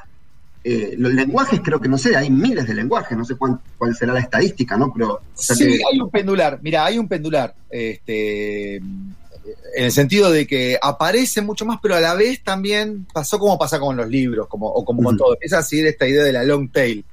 eh, 0.64 0.94
los 0.98 1.12
lenguajes 1.12 1.60
creo 1.62 1.80
que, 1.80 1.88
no 1.88 1.96
sé, 1.96 2.16
hay 2.16 2.28
miles 2.28 2.66
de 2.66 2.74
lenguajes, 2.74 3.16
no 3.16 3.24
sé 3.24 3.36
cuán- 3.36 3.60
cuál 3.78 3.94
será 3.94 4.14
la 4.14 4.18
estadística, 4.20 4.76
¿no? 4.76 4.92
Pero, 4.92 5.12
o 5.14 5.22
sea 5.42 5.54
sí, 5.54 5.64
que- 5.64 5.80
hay 5.92 6.00
un 6.00 6.10
pendular. 6.10 6.58
Mira, 6.60 6.84
hay 6.86 6.98
un 6.98 7.06
pendular. 7.06 7.54
Este, 7.70 8.76
en 8.76 9.14
el 9.76 9.92
sentido 9.92 10.30
de 10.30 10.46
que 10.46 10.76
aparece 10.82 11.40
mucho 11.40 11.64
más, 11.64 11.78
pero 11.82 11.94
a 11.96 12.00
la 12.00 12.14
vez 12.14 12.42
también 12.42 13.06
pasó 13.12 13.38
como 13.38 13.56
pasa 13.58 13.78
con 13.78 13.96
los 13.96 14.08
libros, 14.08 14.46
como, 14.48 14.66
o 14.66 14.84
como 14.84 15.02
con 15.04 15.16
todo. 15.16 15.34
Empieza 15.34 15.58
a 15.58 15.62
seguir 15.62 15.86
esta 15.86 16.06
idea 16.06 16.22
de 16.24 16.32
la 16.32 16.42
long 16.44 16.68
tail, 16.70 17.04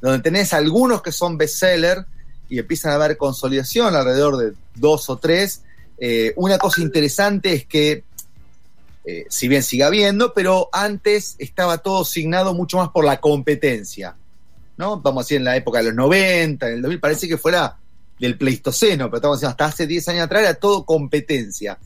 donde 0.00 0.20
tenés 0.20 0.52
algunos 0.54 1.02
que 1.02 1.12
son 1.12 1.36
bestseller 1.38 2.04
y 2.48 2.58
empiezan 2.58 2.92
a 2.92 2.94
haber 2.94 3.16
consolidación 3.16 3.94
alrededor 3.94 4.36
de 4.36 4.52
dos 4.74 5.08
o 5.10 5.16
tres. 5.16 5.62
Eh, 5.98 6.32
una 6.36 6.58
cosa 6.58 6.80
interesante 6.80 7.52
es 7.52 7.66
que, 7.66 8.04
eh, 9.04 9.26
si 9.28 9.48
bien 9.48 9.62
sigue 9.62 9.84
habiendo, 9.84 10.32
pero 10.32 10.68
antes 10.72 11.36
estaba 11.38 11.78
todo 11.78 12.04
signado 12.04 12.54
mucho 12.54 12.78
más 12.78 12.88
por 12.90 13.04
la 13.04 13.20
competencia. 13.20 14.16
¿no? 14.76 15.00
Vamos 15.00 15.22
a 15.22 15.24
decir 15.24 15.36
en 15.38 15.44
la 15.44 15.56
época 15.56 15.78
de 15.78 15.86
los 15.86 15.94
90, 15.94 16.68
en 16.68 16.74
el 16.74 16.82
2000, 16.82 17.00
parece 17.00 17.28
que 17.28 17.36
fuera 17.36 17.76
del 18.18 18.38
Pleistoceno, 18.38 19.06
pero 19.06 19.16
estamos 19.16 19.38
diciendo 19.38 19.50
hasta 19.50 19.66
hace 19.66 19.86
10 19.86 20.08
años 20.08 20.24
atrás 20.24 20.42
era 20.42 20.54
todo 20.54 20.84
competencia. 20.84 21.78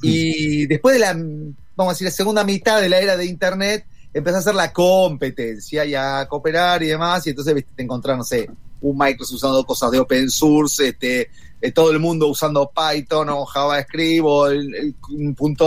Y 0.00 0.66
después 0.66 0.94
de 0.94 1.00
la, 1.00 1.12
vamos 1.12 1.90
a 1.90 1.94
decir, 1.94 2.06
la 2.06 2.12
segunda 2.12 2.44
mitad 2.44 2.80
de 2.80 2.88
la 2.88 3.00
era 3.00 3.16
de 3.16 3.26
Internet, 3.26 3.84
empezó 4.12 4.36
a 4.36 4.40
hacer 4.40 4.54
la 4.54 4.72
competencia 4.72 5.84
y 5.84 5.94
a 5.94 6.26
cooperar 6.28 6.82
y 6.82 6.86
demás, 6.86 7.26
y 7.26 7.30
entonces 7.30 7.64
te 7.74 7.82
encontrás, 7.82 8.16
no 8.16 8.24
sé, 8.24 8.48
un 8.80 8.96
Microsoft 8.96 9.36
usando 9.36 9.64
cosas 9.64 9.90
de 9.90 9.98
open 9.98 10.30
source, 10.30 10.88
este, 10.88 11.30
eh, 11.60 11.72
todo 11.72 11.90
el 11.90 11.98
mundo 11.98 12.28
usando 12.28 12.70
Python 12.70 13.28
o 13.30 13.44
JavaScript 13.44 14.24
o 14.24 14.46
el, 14.46 14.94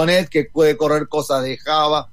.NET 0.06 0.30
que 0.30 0.46
puede 0.46 0.78
correr 0.78 1.08
cosas 1.08 1.44
de 1.44 1.58
Java. 1.58 2.10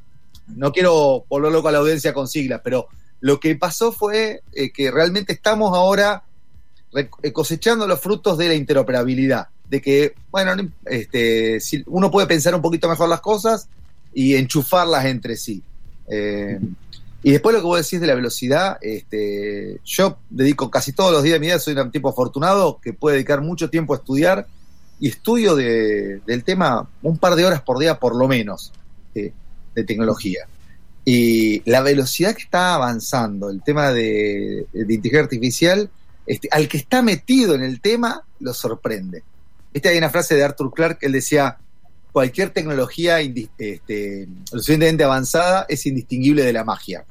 No 0.49 0.73
quiero 0.73 1.25
volver 1.29 1.53
loco 1.53 1.69
a 1.69 1.73
la 1.73 1.79
audiencia 1.79 2.13
con 2.13 2.27
siglas, 2.27 2.61
pero 2.65 2.89
lo 3.21 3.39
que 3.39 3.55
pasó 3.57 3.93
fue 3.93 4.43
eh, 4.53 4.73
que 4.73 4.91
realmente 4.91 5.33
estamos 5.33 5.77
ahora 5.77 6.25
eh, 6.95 7.33
cosechando 7.33 7.87
los 7.87 8.01
frutos 8.01 8.37
de 8.39 8.49
la 8.49 8.55
interoperabilidad. 8.55 9.49
De 9.69 9.83
que, 9.83 10.15
bueno, 10.31 10.53
este, 10.87 11.59
uno 11.87 12.11
puede 12.11 12.27
pensar 12.27 12.55
un 12.55 12.63
poquito 12.63 12.89
mejor 12.89 13.09
las 13.09 13.21
cosas 13.21 13.69
y 14.15 14.35
enchufarlas 14.35 15.05
entre 15.05 15.37
sí. 15.37 15.63
Y 17.23 17.33
después 17.33 17.55
lo 17.55 17.61
que 17.61 17.67
vos 17.67 17.81
decís 17.83 18.01
de 18.01 18.07
la 18.07 18.15
velocidad, 18.15 18.79
este, 18.81 19.81
yo 19.85 20.19
dedico 20.31 20.71
casi 20.71 20.93
todos 20.93 21.13
los 21.13 21.23
días 21.23 21.35
de 21.35 21.41
mi 21.41 21.47
vida, 21.47 21.59
soy 21.59 21.75
un 21.75 21.91
tipo 21.91 22.09
afortunado 22.09 22.79
que 22.81 22.93
puede 22.93 23.17
dedicar 23.17 23.41
mucho 23.41 23.71
tiempo 23.71 23.93
a 23.95 23.97
estudiar 23.97 24.47
y 25.01 25.09
estudio 25.09 25.55
de- 25.57 26.21
del 26.27 26.45
tema 26.45 26.89
un 27.03 27.19
par 27.19 27.35
de 27.35 27.45
horas 27.45 27.63
por 27.63 27.79
día 27.79 27.99
por 27.99 28.15
lo 28.17 28.29
menos 28.29 28.73
de 29.15 29.85
tecnología. 29.85 30.47
Y 31.05 31.63
la 31.71 31.81
velocidad 31.81 32.35
que 32.35 32.43
está 32.43 32.75
avanzando, 32.75 33.49
el 33.49 33.63
tema 33.63 33.93
de, 33.93 34.67
inteligencia 34.75 35.21
artificial, 35.21 35.91
este, 36.27 36.49
al 36.51 36.69
que 36.69 36.77
está 36.77 37.01
metido 37.01 37.55
en 37.55 37.63
el 37.63 37.81
tema, 37.81 38.23
lo 38.41 38.53
sorprende. 38.53 39.23
Esta 39.73 39.89
hay 39.89 39.97
una 39.97 40.11
frase 40.11 40.35
de 40.35 40.45
Arthur 40.45 40.71
Clarke, 40.75 41.07
él 41.07 41.13
decía, 41.13 41.57
cualquier 42.13 42.51
tecnología 42.51 43.21
este, 43.21 44.27
lo 44.53 44.59
suficientemente 44.59 45.05
avanzada 45.05 45.67
es 45.69 45.85
indistinguible 45.87 46.43
de 46.45 46.53
la 46.53 46.65
magia. 46.65 47.05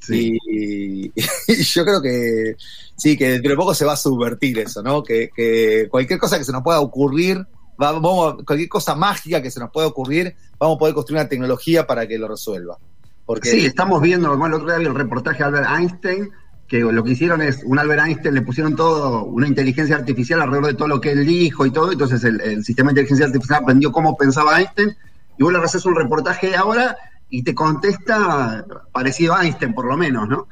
Sí. 0.00 0.36
Y, 0.50 1.12
y 1.48 1.62
yo 1.62 1.84
creo 1.84 2.02
que 2.02 2.56
sí, 2.96 3.16
que 3.16 3.30
dentro 3.30 3.50
de 3.50 3.56
poco 3.56 3.74
se 3.74 3.84
va 3.84 3.92
a 3.92 3.96
subvertir 3.96 4.58
eso, 4.58 4.82
¿no? 4.82 5.02
Que, 5.02 5.30
que 5.34 5.86
cualquier 5.90 6.18
cosa 6.18 6.38
que 6.38 6.44
se 6.44 6.52
nos 6.52 6.62
pueda 6.62 6.80
ocurrir, 6.80 7.38
va- 7.80 7.92
vamos, 7.92 8.36
cualquier 8.44 8.68
cosa 8.68 8.94
mágica 8.94 9.40
que 9.42 9.50
se 9.50 9.60
nos 9.60 9.70
pueda 9.70 9.86
ocurrir, 9.86 10.34
vamos 10.58 10.76
a 10.76 10.78
poder 10.78 10.94
construir 10.94 11.20
una 11.20 11.28
tecnología 11.28 11.86
para 11.86 12.06
que 12.06 12.18
lo 12.18 12.28
resuelva. 12.28 12.76
Porque 13.24 13.50
Sí, 13.50 13.66
estamos 13.66 14.02
viendo, 14.02 14.28
bueno, 14.36 14.56
el 14.56 14.62
otro 14.62 14.66
día 14.68 14.78
vi 14.78 14.86
el 14.86 14.94
reportaje 14.94 15.38
de 15.38 15.44
Albert 15.44 15.68
Einstein, 15.78 16.30
que 16.72 16.80
lo 16.80 17.04
que 17.04 17.10
hicieron 17.10 17.42
es, 17.42 17.62
un 17.64 17.78
Albert 17.78 18.06
Einstein 18.06 18.34
le 18.34 18.40
pusieron 18.40 18.74
todo, 18.74 19.24
una 19.24 19.46
inteligencia 19.46 19.94
artificial 19.94 20.40
alrededor 20.40 20.68
de 20.68 20.74
todo 20.74 20.88
lo 20.88 21.02
que 21.02 21.12
él 21.12 21.26
dijo 21.26 21.66
y 21.66 21.70
todo, 21.70 21.92
entonces 21.92 22.24
el, 22.24 22.64
sistema 22.64 22.88
de 22.88 22.92
inteligencia 22.92 23.26
artificial 23.26 23.60
aprendió 23.62 23.92
cómo 23.92 24.16
pensaba 24.16 24.58
Einstein, 24.58 24.96
y 25.36 25.42
vos 25.42 25.52
le 25.52 25.58
haces 25.58 25.84
un 25.84 25.94
reportaje 25.94 26.56
ahora 26.56 26.96
y 27.28 27.42
te 27.42 27.54
contesta 27.54 28.64
parecido 28.90 29.34
a 29.34 29.44
Einstein, 29.44 29.74
por 29.74 29.84
lo 29.84 29.98
menos, 29.98 30.26
¿no? 30.26 30.48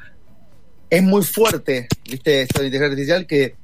es 0.91 1.03
muy 1.03 1.23
fuerte, 1.23 1.89
¿viste? 2.05 2.43
Esto 2.43 2.63
inteligencia 2.63 2.87
artificial 2.87 3.27
que, 3.27 3.55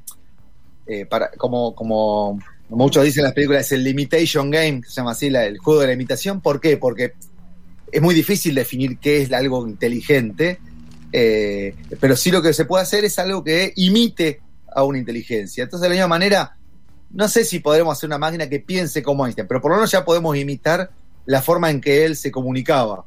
eh, 0.86 1.04
para, 1.04 1.30
como, 1.32 1.74
como 1.74 2.38
muchos 2.70 3.04
dicen 3.04 3.20
en 3.20 3.24
las 3.24 3.34
películas, 3.34 3.66
es 3.66 3.72
el 3.72 3.84
limitation 3.84 4.50
game, 4.50 4.80
que 4.80 4.88
se 4.88 4.94
llama 4.94 5.10
así, 5.10 5.26
el 5.26 5.58
juego 5.58 5.82
de 5.82 5.88
la 5.88 5.92
imitación. 5.92 6.40
¿Por 6.40 6.58
qué? 6.58 6.78
Porque 6.78 7.12
es 7.92 8.00
muy 8.00 8.14
difícil 8.14 8.54
definir 8.54 8.98
qué 8.98 9.20
es 9.20 9.32
algo 9.32 9.66
inteligente, 9.68 10.58
eh, 11.18 11.74
pero 11.98 12.14
sí 12.14 12.30
lo 12.30 12.42
que 12.42 12.52
se 12.52 12.66
puede 12.66 12.82
hacer 12.82 13.06
es 13.06 13.18
algo 13.18 13.42
que 13.42 13.72
imite 13.76 14.42
a 14.70 14.82
una 14.82 14.98
inteligencia. 14.98 15.64
Entonces, 15.64 15.80
de 15.84 15.88
la 15.88 15.94
misma 15.94 16.08
manera, 16.08 16.58
no 17.10 17.26
sé 17.26 17.46
si 17.46 17.60
podremos 17.60 17.96
hacer 17.96 18.06
una 18.06 18.18
máquina 18.18 18.50
que 18.50 18.60
piense 18.60 19.02
como 19.02 19.24
Einstein, 19.24 19.48
pero 19.48 19.62
por 19.62 19.70
lo 19.70 19.78
menos 19.78 19.90
ya 19.90 20.04
podemos 20.04 20.36
imitar 20.36 20.90
la 21.24 21.40
forma 21.40 21.70
en 21.70 21.80
que 21.80 22.04
él 22.04 22.16
se 22.16 22.30
comunicaba. 22.30 23.06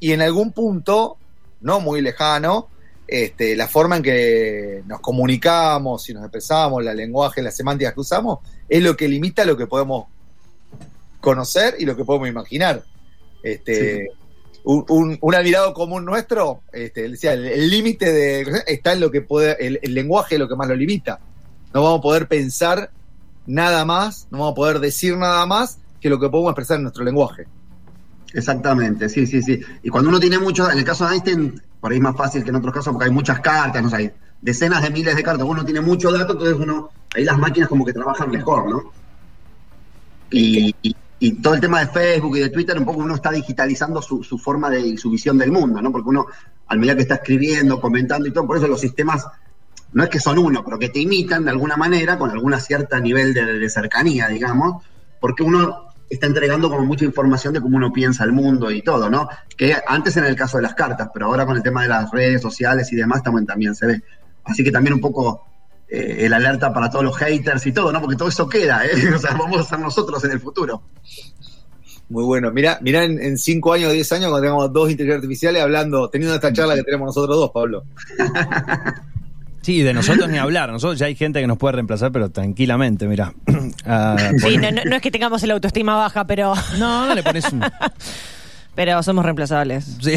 Y 0.00 0.10
en 0.10 0.20
algún 0.20 0.50
punto, 0.50 1.16
no 1.60 1.78
muy 1.78 2.00
lejano, 2.00 2.66
este, 3.06 3.54
la 3.54 3.68
forma 3.68 3.98
en 3.98 4.02
que 4.02 4.82
nos 4.88 4.98
comunicamos 4.98 6.08
y 6.08 6.14
nos 6.14 6.24
expresamos, 6.24 6.82
la 6.82 6.92
lenguaje, 6.92 7.40
las 7.40 7.54
semánticas 7.54 7.94
que 7.94 8.00
usamos, 8.00 8.40
es 8.68 8.82
lo 8.82 8.96
que 8.96 9.06
limita 9.06 9.44
lo 9.44 9.56
que 9.56 9.68
podemos 9.68 10.06
conocer 11.20 11.76
y 11.78 11.84
lo 11.84 11.94
que 11.96 12.04
podemos 12.04 12.28
imaginar. 12.28 12.82
Este, 13.44 14.08
un, 14.64 14.84
un- 14.88 15.18
un 15.20 15.34
admirado 15.34 15.72
común 15.74 16.04
nuestro, 16.04 16.62
este, 16.72 17.08
decía, 17.08 17.32
el 17.34 17.70
límite 17.70 18.12
de 18.12 18.62
está 18.66 18.92
en 18.92 19.00
lo 19.00 19.10
que 19.10 19.22
puede, 19.22 19.56
el, 19.66 19.94
lenguaje 19.94 20.36
es 20.36 20.38
lo 20.40 20.48
que 20.48 20.56
más 20.56 20.68
lo 20.68 20.74
limita. 20.76 21.20
No 21.72 21.82
vamos 21.82 21.98
a 22.00 22.02
poder 22.02 22.28
pensar 22.28 22.90
nada 23.46 23.84
más, 23.84 24.26
no 24.30 24.38
vamos 24.38 24.52
a 24.52 24.56
poder 24.56 24.78
decir 24.80 25.16
nada 25.16 25.44
más 25.46 25.78
que 26.00 26.10
lo 26.10 26.18
que 26.20 26.28
podemos 26.28 26.50
expresar 26.52 26.76
en 26.78 26.84
nuestro 26.84 27.04
lenguaje. 27.04 27.48
Exactamente, 28.34 29.08
sí, 29.08 29.26
sí, 29.26 29.42
sí. 29.42 29.60
Y 29.82 29.90
cuando 29.90 30.08
uno 30.10 30.18
tiene 30.20 30.38
mucho, 30.38 30.70
en 30.70 30.78
el 30.78 30.84
caso 30.84 31.06
de 31.06 31.14
Einstein, 31.14 31.60
por 31.80 31.92
ahí 31.92 31.98
es 31.98 32.02
más 32.02 32.16
fácil 32.16 32.42
que 32.42 32.50
en 32.50 32.56
otros 32.56 32.72
casos 32.74 32.92
porque 32.92 33.06
hay 33.06 33.10
muchas 33.12 33.40
cartas, 33.40 33.82
no 33.82 33.90
sé, 33.90 33.96
hay 33.96 34.12
decenas 34.40 34.82
de 34.82 34.90
miles 34.90 35.14
de 35.16 35.22
cartas, 35.22 35.46
uno 35.46 35.64
tiene 35.64 35.80
mucho 35.80 36.10
dato, 36.10 36.32
entonces 36.32 36.56
uno, 36.58 36.90
ahí 37.14 37.24
las 37.24 37.38
máquinas 37.38 37.68
como 37.68 37.84
que 37.84 37.92
trabajan 37.92 38.30
mejor, 38.30 38.68
¿no? 38.70 38.92
Y, 40.30 40.74
y- 40.82 40.96
y 41.22 41.34
todo 41.34 41.54
el 41.54 41.60
tema 41.60 41.78
de 41.78 41.86
Facebook 41.86 42.36
y 42.36 42.40
de 42.40 42.48
Twitter, 42.48 42.76
un 42.76 42.84
poco 42.84 42.98
uno 42.98 43.14
está 43.14 43.30
digitalizando 43.30 44.02
su, 44.02 44.24
su 44.24 44.38
forma 44.38 44.68
de, 44.68 44.80
y 44.80 44.96
su 44.96 45.08
visión 45.08 45.38
del 45.38 45.52
mundo, 45.52 45.80
¿no? 45.80 45.92
Porque 45.92 46.08
uno, 46.08 46.26
al 46.66 46.80
medida 46.80 46.96
que 46.96 47.02
está 47.02 47.14
escribiendo, 47.14 47.80
comentando 47.80 48.26
y 48.26 48.32
todo, 48.32 48.44
por 48.44 48.56
eso 48.56 48.66
los 48.66 48.80
sistemas 48.80 49.24
no 49.92 50.02
es 50.02 50.08
que 50.08 50.18
son 50.18 50.36
uno, 50.38 50.64
pero 50.64 50.80
que 50.80 50.88
te 50.88 50.98
imitan 50.98 51.44
de 51.44 51.52
alguna 51.52 51.76
manera, 51.76 52.18
con 52.18 52.28
alguna 52.30 52.58
cierta 52.58 52.98
nivel 52.98 53.34
de, 53.34 53.44
de 53.44 53.70
cercanía, 53.70 54.26
digamos, 54.26 54.82
porque 55.20 55.44
uno 55.44 55.92
está 56.10 56.26
entregando 56.26 56.68
como 56.68 56.84
mucha 56.84 57.04
información 57.04 57.54
de 57.54 57.60
cómo 57.60 57.76
uno 57.76 57.92
piensa 57.92 58.24
el 58.24 58.32
mundo 58.32 58.72
y 58.72 58.82
todo, 58.82 59.08
¿no? 59.08 59.28
Que 59.56 59.76
antes 59.86 60.16
en 60.16 60.24
el 60.24 60.34
caso 60.34 60.56
de 60.56 60.64
las 60.64 60.74
cartas, 60.74 61.08
pero 61.14 61.26
ahora 61.26 61.46
con 61.46 61.56
el 61.56 61.62
tema 61.62 61.82
de 61.82 61.88
las 61.88 62.10
redes 62.10 62.42
sociales 62.42 62.92
y 62.92 62.96
demás 62.96 63.22
también, 63.22 63.46
también 63.46 63.76
se 63.76 63.86
ve. 63.86 64.02
Así 64.42 64.64
que 64.64 64.72
también 64.72 64.94
un 64.94 65.00
poco 65.00 65.51
eh, 65.92 66.24
el 66.26 66.32
alerta 66.32 66.72
para 66.72 66.88
todos 66.90 67.04
los 67.04 67.16
haters 67.16 67.66
y 67.66 67.72
todo, 67.72 67.92
¿no? 67.92 68.00
Porque 68.00 68.16
todo 68.16 68.28
eso 68.28 68.48
queda, 68.48 68.84
¿eh? 68.86 68.90
O 69.14 69.18
sea, 69.18 69.34
vamos 69.34 69.60
a 69.60 69.64
ser 69.64 69.78
nosotros 69.78 70.24
en 70.24 70.30
el 70.32 70.40
futuro. 70.40 70.82
Muy 72.08 72.24
bueno. 72.24 72.50
Mira, 72.50 72.78
mira 72.82 73.04
en, 73.04 73.22
en 73.22 73.38
cinco 73.38 73.72
años, 73.72 73.92
diez 73.92 74.10
años, 74.12 74.26
cuando 74.30 74.40
tengamos 74.42 74.72
dos 74.72 74.90
inteligencias 74.90 75.22
artificiales 75.22 75.62
hablando, 75.62 76.08
teniendo 76.10 76.34
esta 76.34 76.52
charla 76.52 76.74
que 76.74 76.82
tenemos 76.82 77.06
nosotros 77.06 77.36
dos, 77.36 77.50
Pablo. 77.52 77.84
Sí, 79.62 79.80
de 79.82 79.94
nosotros 79.94 80.28
ni 80.28 80.38
hablar. 80.38 80.72
Nosotros 80.72 80.98
ya 80.98 81.06
hay 81.06 81.14
gente 81.14 81.40
que 81.40 81.46
nos 81.46 81.56
puede 81.56 81.74
reemplazar, 81.74 82.10
pero 82.10 82.30
tranquilamente, 82.30 83.06
mira. 83.06 83.32
Ah, 83.86 84.16
Sí, 84.38 84.56
no, 84.58 84.72
no- 84.72 84.82
no 84.84 84.96
es 84.96 85.02
que 85.02 85.12
tengamos 85.12 85.40
la 85.44 85.54
autoestima 85.54 85.94
baja, 85.94 86.26
pero, 86.26 86.52
no, 86.80 87.06
no 87.06 87.14
le 87.14 87.22
pones 87.22 87.44
un. 87.52 87.62
pero 88.74 89.00
somos 89.04 89.24
reemplazables. 89.24 89.84
Sí. 90.00 90.14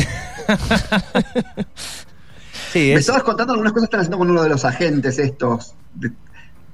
Sí, 2.79 2.87
Me 2.89 2.93
es, 2.93 2.99
estabas 3.01 3.23
contando 3.23 3.53
algunas 3.53 3.73
cosas 3.73 3.87
que 3.89 3.95
están 3.95 3.99
haciendo 4.01 4.17
con 4.19 4.29
uno 4.31 4.43
de 4.43 4.49
los 4.49 4.63
agentes 4.65 5.17
estos. 5.19 5.73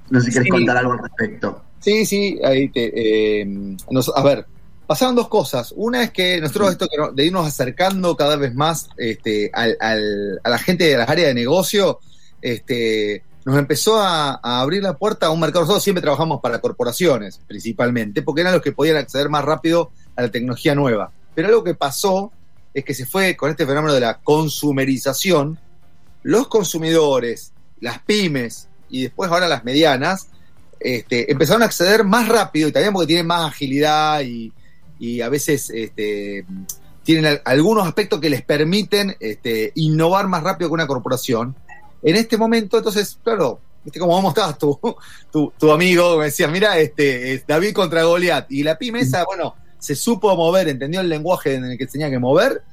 No 0.10 0.20
sé 0.20 0.26
si 0.26 0.32
quieres 0.32 0.46
Sí. 0.46 0.50
contar 0.50 0.78
algo 0.78 0.92
al 0.94 1.00
respecto. 1.00 1.64
Sí, 1.80 2.06
sí, 2.06 2.40
ahí 2.44 2.70
te. 2.70 3.42
eh, 3.42 3.46
nos- 3.90 4.12
a 4.16 4.22
ver, 4.24 4.46
pasaron 4.86 5.16
dos 5.16 5.28
cosas. 5.30 5.74
Una 5.78 6.04
es 6.04 6.12
que 6.12 6.40
nosotros, 6.42 6.72
esto 6.72 6.88
de 7.14 7.26
irnos 7.26 7.48
acercando 7.48 8.16
cada 8.16 8.36
vez 8.36 8.54
más 8.54 8.90
este, 8.98 9.50
al- 9.54 9.78
al- 9.80 10.40
a 10.44 10.50
la 10.50 10.58
gente 10.58 10.84
de 10.86 10.98
las 10.98 11.10
áreas 11.10 11.30
de 11.30 11.34
negocio, 11.34 12.00
este, 12.42 13.24
nos 13.46 13.58
empezó 13.58 14.00
a, 14.02 14.40
a 14.44 14.62
abrir 14.62 14.84
la 14.84 14.98
puerta 14.98 15.28
a 15.28 15.30
un 15.32 15.40
mercado. 15.40 15.62
Nosotros 15.62 15.84
siempre 15.84 16.02
trabajamos 16.02 16.42
para 16.42 16.60
corporaciones, 16.60 17.40
principalmente, 17.48 18.22
porque 18.22 18.42
eran 18.42 18.54
los 18.54 18.62
que 18.62 18.72
podían 18.74 18.98
acceder 18.98 19.30
más 19.30 19.44
rápido 19.46 19.92
a 20.16 20.24
la 20.24 20.30
tecnología 20.30 20.76
nueva. 20.76 21.12
Pero 21.34 21.48
algo 21.48 21.64
que 21.64 21.74
pasó 21.74 22.32
es 22.74 22.84
que 22.86 22.94
se 22.94 23.06
fue 23.06 23.36
con 23.36 23.50
este 23.50 23.66
fenómeno 23.66 23.94
de 23.94 24.02
la 24.02 24.20
consumerización, 24.20 25.58
los 26.24 26.48
consumidores, 26.48 27.54
las 27.80 28.00
pymes 28.00 28.68
y 28.90 29.04
después 29.04 29.32
ahora 29.32 29.48
las 29.48 29.64
medianas, 29.64 30.28
este, 30.80 31.32
empezaron 31.32 31.62
a 31.62 31.66
acceder 31.66 32.04
más 32.04 32.28
rápido 32.28 32.68
y 32.68 32.72
también 32.72 32.94
porque 32.94 33.08
tienen 33.08 33.28
más 33.28 33.50
agilidad 33.52 34.22
y, 34.22 34.52
y 35.00 35.22
a 35.22 35.30
veces 35.30 35.70
este, 35.70 36.46
tienen 37.04 37.26
al- 37.26 37.42
algunos 37.46 37.88
aspectos 37.88 38.20
que 38.20 38.30
les 38.30 38.42
permiten 38.42 39.16
este, 39.20 39.72
innovar 39.76 40.28
más 40.28 40.44
rápido 40.44 40.70
que 40.70 40.74
una 40.74 40.88
corporación. 40.88 41.56
En 42.04 42.16
este 42.16 42.38
momento, 42.38 42.78
entonces, 42.78 43.18
claro, 43.24 43.60
¿viste 43.84 44.00
cómo 44.00 44.16
vamos 44.16 44.32
estabas 44.32 44.58
tu, 44.58 44.80
tu, 45.32 45.54
tu 45.58 45.72
amigo? 45.72 46.18
Me 46.18 46.26
decía, 46.26 46.48
mira, 46.48 46.78
este, 46.80 47.34
es 47.34 47.46
David 47.46 47.74
contra 47.74 48.04
Goliat. 48.04 48.52
Y 48.52 48.64
la 48.64 48.78
pyme 48.78 49.02
esa, 49.02 49.24
bueno, 49.24 49.56
se 49.78 49.96
supo 49.96 50.36
mover, 50.36 50.68
entendió 50.68 51.02
el 51.02 51.10
lenguaje 51.10 51.56
en 51.56 51.66
el 51.66 51.78
que 51.78 51.86
tenía 51.88 52.10
que 52.10 52.20
mover 52.20 52.64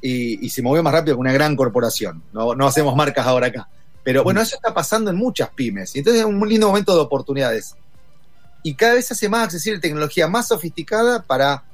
y, 0.00 0.48
se 0.50 0.62
movió 0.62 0.82
más 0.82 0.92
rápido 0.92 1.16
que 1.16 1.20
una 1.20 1.32
gran 1.32 1.56
corporación. 1.56 2.22
No, 2.32 2.54
no 2.54 2.66
hacemos 2.66 2.94
marcas 2.94 3.26
ahora 3.26 3.48
acá. 3.48 3.68
Pero 4.04 4.24
bueno, 4.24 4.40
eso 4.40 4.56
está 4.56 4.72
pasando 4.72 5.10
en 5.10 5.16
muchas 5.16 5.50
pymes. 5.50 5.94
Y 5.94 5.98
entonces 5.98 6.20
es 6.20 6.26
un 6.26 6.48
lindo 6.48 6.68
momento 6.68 6.94
de 6.94 7.00
oportunidades. 7.00 7.74
Y 8.62 8.74
cada 8.74 8.94
vez 8.94 9.10
hace 9.10 9.28
más 9.28 9.44
accesible 9.44 9.80
tecnología 9.80 10.28
más 10.28 10.48
sofisticada 10.48 11.22
para 11.22 11.64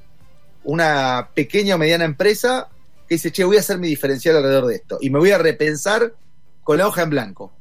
una 0.64 1.28
pequeña 1.34 1.74
o 1.74 1.78
mediana 1.78 2.04
empresa 2.04 2.68
que 3.08 3.16
dice, 3.16 3.30
che, 3.30 3.44
voy 3.44 3.58
a 3.58 3.60
hacer 3.60 3.78
mi 3.78 3.88
diferencial 3.88 4.36
alrededor 4.36 4.66
de 4.66 4.76
esto. 4.76 4.98
Y 5.00 5.10
me 5.10 5.18
voy 5.18 5.30
a 5.30 5.38
repensar 5.38 6.14
con 6.62 6.78
la 6.78 6.88
hoja 6.88 7.02
en 7.02 7.10
blanco. 7.10 7.52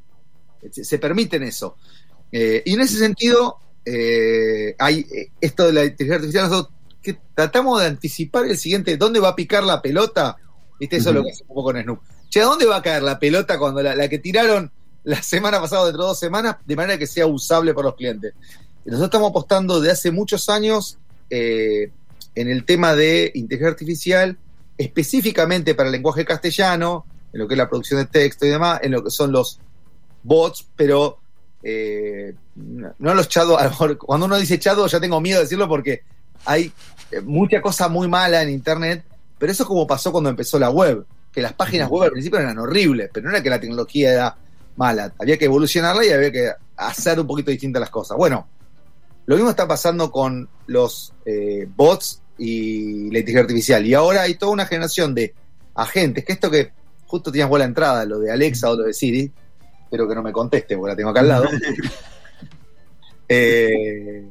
Se, 0.72 0.84
se 0.84 0.98
permiten 0.98 1.44
eso. 1.44 1.76
Eh, 2.32 2.64
y 2.66 2.74
en 2.74 2.82
ese 2.82 2.98
sentido, 2.98 3.60
eh, 3.86 4.76
hay 4.80 5.02
eh, 5.02 5.30
esto 5.40 5.68
de 5.68 5.74
la 5.74 5.86
inteligencia 5.86 6.16
artificial, 6.16 6.50
nosotros 6.50 6.74
tratamos 7.36 7.82
de 7.82 7.88
anticipar 7.88 8.46
el 8.46 8.58
siguiente, 8.58 8.98
¿dónde 8.98 9.20
va 9.20 9.30
a 9.30 9.36
picar 9.36 9.64
la 9.64 9.82
pelota? 9.82 10.38
¿Viste? 10.80 10.98
Eso 10.98 11.10
es 11.10 11.16
lo 11.16 11.24
que 11.24 11.32
hace 11.32 11.44
un 11.44 11.48
poco 11.48 11.64
con 11.64 11.82
Snoop. 11.82 12.00
Che, 12.30 12.42
¿a 12.42 12.46
dónde 12.46 12.66
va 12.66 12.78
a 12.78 12.82
caer 12.82 13.04
la 13.04 13.20
pelota 13.20 13.58
cuando 13.60 13.82
la, 13.82 13.96
la 13.96 14.08
que 14.08 14.20
tiraron 14.20 14.72
la 15.04 15.22
semana 15.22 15.60
pasada, 15.60 15.86
dentro 15.86 16.04
de 16.04 16.08
dos 16.10 16.20
semanas, 16.20 16.58
de 16.66 16.76
manera 16.76 16.98
que 16.98 17.08
sea 17.08 17.28
usable 17.28 17.74
por 17.74 17.86
los 17.86 17.96
clientes? 17.96 18.34
Nosotros 18.86 19.08
estamos 19.08 19.30
apostando 19.30 19.80
de 19.80 19.92
hace 19.92 20.12
muchos 20.12 20.50
años 20.50 20.98
eh, 21.30 21.92
en 22.36 22.50
el 22.50 22.66
tema 22.66 22.96
de 22.96 23.32
inteligencia 23.36 23.72
artificial, 23.72 24.38
específicamente 24.78 25.76
para 25.76 25.88
el 25.88 25.94
lenguaje 25.94 26.26
castellano, 26.26 27.06
en 27.32 27.40
lo 27.40 27.48
que 27.48 27.54
es 27.54 27.58
la 27.58 27.70
producción 27.70 28.00
de 28.00 28.08
texto 28.08 28.46
y 28.46 28.50
demás, 28.50 28.80
en 28.84 28.92
lo 28.92 29.04
que 29.04 29.10
son 29.10 29.32
los 29.32 29.60
bots, 30.24 30.68
pero 30.76 31.20
eh, 31.64 32.36
no 32.56 33.14
los 33.14 33.30
chados, 33.30 33.58
a 33.58 33.64
lo 33.64 33.70
mejor 33.70 33.98
cuando 33.98 34.26
uno 34.26 34.38
dice 34.38 34.60
chado 34.60 34.86
ya 34.88 35.00
tengo 35.00 35.22
miedo 35.22 35.38
de 35.38 35.46
decirlo 35.46 35.68
porque 35.68 36.02
hay 36.46 36.72
eh, 37.12 37.22
mucha 37.22 37.62
cosa 37.62 37.88
muy 37.88 38.08
mala 38.08 38.44
en 38.44 38.50
internet, 38.50 39.06
pero 39.44 39.52
eso 39.52 39.64
es 39.64 39.68
como 39.68 39.86
pasó 39.86 40.10
cuando 40.14 40.30
empezó 40.30 40.58
la 40.58 40.70
web, 40.70 41.06
que 41.30 41.42
las 41.42 41.52
páginas 41.52 41.90
web 41.90 42.04
al 42.04 42.12
principio 42.12 42.40
eran 42.40 42.58
horribles, 42.60 43.10
pero 43.12 43.26
no 43.26 43.32
era 43.32 43.44
que 43.44 43.50
la 43.50 43.60
tecnología 43.60 44.14
era 44.14 44.38
mala, 44.78 45.14
había 45.20 45.38
que 45.38 45.44
evolucionarla 45.44 46.06
y 46.06 46.12
había 46.12 46.32
que 46.32 46.50
hacer 46.78 47.20
un 47.20 47.28
poquito 47.28 47.52
distintas 47.52 47.82
las 47.82 47.90
cosas. 47.90 48.16
Bueno, 48.16 48.48
lo 49.26 49.36
mismo 49.36 49.50
está 49.50 49.68
pasando 49.68 50.10
con 50.10 50.48
los 50.68 51.12
eh, 51.26 51.68
bots 51.76 52.22
y 52.38 53.12
la 53.12 53.20
inteligencia 53.20 53.42
artificial, 53.42 53.86
y 53.86 53.94
ahora 53.94 54.22
hay 54.22 54.36
toda 54.36 54.54
una 54.54 54.66
generación 54.66 55.14
de 55.14 55.34
agentes, 55.76 56.24
que 56.24 56.32
esto 56.32 56.50
que 56.50 56.72
justo 57.06 57.30
tenías 57.30 57.50
buena 57.50 57.66
entrada, 57.66 58.06
lo 58.06 58.20
de 58.20 58.32
Alexa 58.32 58.72
o 58.72 58.78
lo 58.78 58.84
de 58.84 58.94
Siri, 58.94 59.30
espero 59.84 60.08
que 60.08 60.16
no 60.16 60.24
me 60.24 60.32
conteste 60.32 60.78
porque 60.78 60.92
la 60.92 60.96
tengo 60.96 61.10
acá 61.10 61.20
al 61.20 61.28
lado. 61.28 61.50
Eh, 63.30 64.26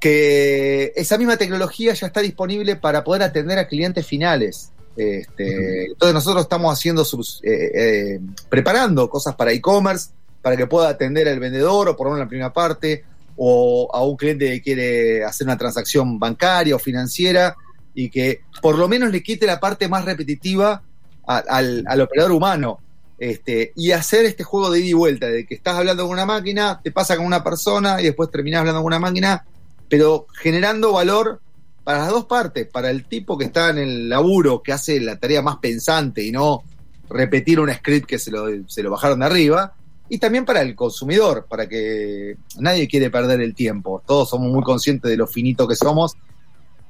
que 0.00 0.92
esa 0.96 1.18
misma 1.18 1.36
tecnología 1.36 1.92
ya 1.94 2.06
está 2.06 2.20
disponible 2.20 2.74
para 2.76 3.04
poder 3.04 3.22
atender 3.22 3.58
a 3.58 3.68
clientes 3.68 4.06
finales. 4.06 4.72
Este, 4.96 5.86
entonces 5.86 6.14
nosotros 6.14 6.42
estamos 6.42 6.72
haciendo 6.72 7.04
sus, 7.04 7.40
eh, 7.44 7.70
eh, 7.74 8.20
preparando 8.48 9.08
cosas 9.08 9.34
para 9.36 9.52
e-commerce, 9.52 10.10
para 10.42 10.56
que 10.56 10.66
pueda 10.66 10.88
atender 10.88 11.28
al 11.28 11.38
vendedor 11.38 11.88
o 11.90 11.96
por 11.96 12.06
lo 12.06 12.12
menos 12.14 12.26
la 12.26 12.28
primera 12.28 12.52
parte, 12.52 13.04
o 13.36 13.88
a 13.92 14.02
un 14.02 14.16
cliente 14.16 14.50
que 14.50 14.62
quiere 14.62 15.24
hacer 15.24 15.46
una 15.46 15.56
transacción 15.56 16.18
bancaria 16.18 16.74
o 16.76 16.78
financiera 16.78 17.54
y 17.94 18.10
que 18.10 18.40
por 18.60 18.76
lo 18.76 18.88
menos 18.88 19.10
le 19.10 19.22
quite 19.22 19.46
la 19.46 19.60
parte 19.60 19.88
más 19.88 20.04
repetitiva 20.04 20.82
a- 21.26 21.38
al, 21.48 21.84
al 21.86 22.00
operador 22.00 22.32
humano. 22.32 22.80
Este, 23.18 23.72
y 23.76 23.92
hacer 23.92 24.24
este 24.24 24.44
juego 24.44 24.70
de 24.70 24.80
ida 24.80 24.88
y 24.88 24.92
vuelta, 24.94 25.26
de 25.26 25.44
que 25.46 25.54
estás 25.54 25.76
hablando 25.76 26.04
con 26.04 26.12
una 26.12 26.24
máquina, 26.24 26.80
te 26.82 26.90
pasa 26.90 27.16
con 27.16 27.26
una 27.26 27.44
persona 27.44 28.00
y 28.00 28.04
después 28.04 28.30
terminás 28.30 28.60
hablando 28.60 28.80
con 28.80 28.86
una 28.86 28.98
máquina, 28.98 29.44
pero 29.90 30.26
generando 30.40 30.92
valor 30.92 31.40
para 31.84 31.98
las 31.98 32.08
dos 32.10 32.24
partes, 32.24 32.66
para 32.66 32.90
el 32.90 33.04
tipo 33.04 33.36
que 33.36 33.44
está 33.46 33.68
en 33.70 33.78
el 33.78 34.08
laburo, 34.08 34.62
que 34.62 34.72
hace 34.72 35.00
la 35.00 35.16
tarea 35.18 35.42
más 35.42 35.56
pensante 35.58 36.22
y 36.24 36.30
no 36.32 36.62
repetir 37.10 37.58
un 37.60 37.70
script 37.72 38.06
que 38.06 38.18
se 38.18 38.30
lo, 38.30 38.46
se 38.68 38.82
lo 38.82 38.90
bajaron 38.92 39.18
de 39.20 39.26
arriba, 39.26 39.74
y 40.08 40.18
también 40.18 40.44
para 40.44 40.62
el 40.62 40.74
consumidor, 40.74 41.46
para 41.48 41.68
que 41.68 42.36
nadie 42.58 42.86
quiere 42.88 43.10
perder 43.10 43.40
el 43.40 43.54
tiempo. 43.54 44.02
Todos 44.06 44.30
somos 44.30 44.50
muy 44.50 44.62
conscientes 44.62 45.10
de 45.10 45.16
lo 45.16 45.26
finito 45.26 45.66
que 45.68 45.74
somos. 45.76 46.16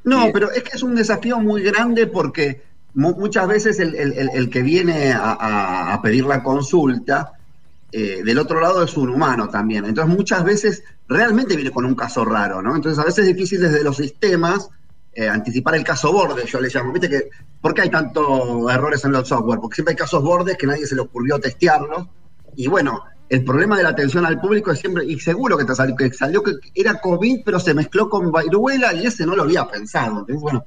No, 0.04 0.20
Bien. 0.20 0.32
pero 0.32 0.50
es 0.52 0.62
que 0.62 0.76
es 0.76 0.82
un 0.82 0.94
desafío 0.94 1.38
muy 1.38 1.62
grande 1.62 2.06
porque 2.06 2.62
mu- 2.94 3.14
muchas 3.16 3.46
veces 3.48 3.78
el, 3.80 3.94
el- 3.94 4.12
el- 4.14 4.30
el 4.34 4.50
que 4.50 4.62
viene 4.62 5.12
a 5.14 5.98
pedir 6.02 6.24
la 6.26 6.42
consulta, 6.42 7.32
eh, 7.92 8.22
del 8.24 8.38
otro 8.38 8.60
lado 8.60 8.82
es 8.82 8.96
un 8.96 9.10
humano 9.10 9.48
también. 9.48 9.84
Entonces 9.84 10.14
muchas 10.14 10.44
veces 10.44 10.82
realmente 11.08 11.56
viene 11.56 11.70
con 11.70 11.84
un 11.84 11.94
caso 11.94 12.24
raro, 12.24 12.62
¿no? 12.62 12.76
Entonces 12.76 12.98
a 12.98 13.04
veces 13.04 13.26
es 13.26 13.34
difícil 13.34 13.60
desde 13.60 13.82
los 13.82 13.96
sistemas 13.96 14.70
eh, 15.12 15.28
anticipar 15.28 15.74
el 15.74 15.82
caso 15.82 16.12
borde, 16.12 16.44
yo 16.46 16.60
le 16.60 16.68
llamo. 16.68 16.92
¿Viste 16.92 17.08
que 17.08 17.30
por 17.60 17.74
qué 17.74 17.82
hay 17.82 17.90
tantos 17.90 18.72
errores 18.72 19.04
en 19.04 19.12
los 19.12 19.26
software? 19.26 19.58
Porque 19.60 19.74
siempre 19.76 19.92
hay 19.92 19.96
casos 19.96 20.22
bordes 20.22 20.56
que 20.56 20.66
nadie 20.66 20.86
se 20.86 20.94
le 20.94 21.00
ocurrió 21.00 21.38
testearlos. 21.40 22.06
Y 22.54 22.68
bueno, 22.68 23.02
el 23.28 23.44
problema 23.44 23.76
de 23.76 23.82
la 23.82 23.88
atención 23.90 24.24
al 24.24 24.40
público 24.40 24.70
es 24.70 24.78
siempre, 24.78 25.04
y 25.04 25.18
seguro 25.18 25.58
que 25.58 25.64
te 25.64 25.74
salió 25.74 25.96
que 25.96 26.12
salió 26.12 26.42
que 26.42 26.52
era 26.74 27.00
COVID, 27.00 27.42
pero 27.44 27.58
se 27.58 27.74
mezcló 27.74 28.08
con 28.08 28.30
viruela 28.30 28.92
y 28.94 29.06
ese 29.06 29.26
no 29.26 29.34
lo 29.34 29.42
había 29.42 29.66
pensado. 29.68 30.20
Entonces, 30.20 30.40
bueno, 30.40 30.64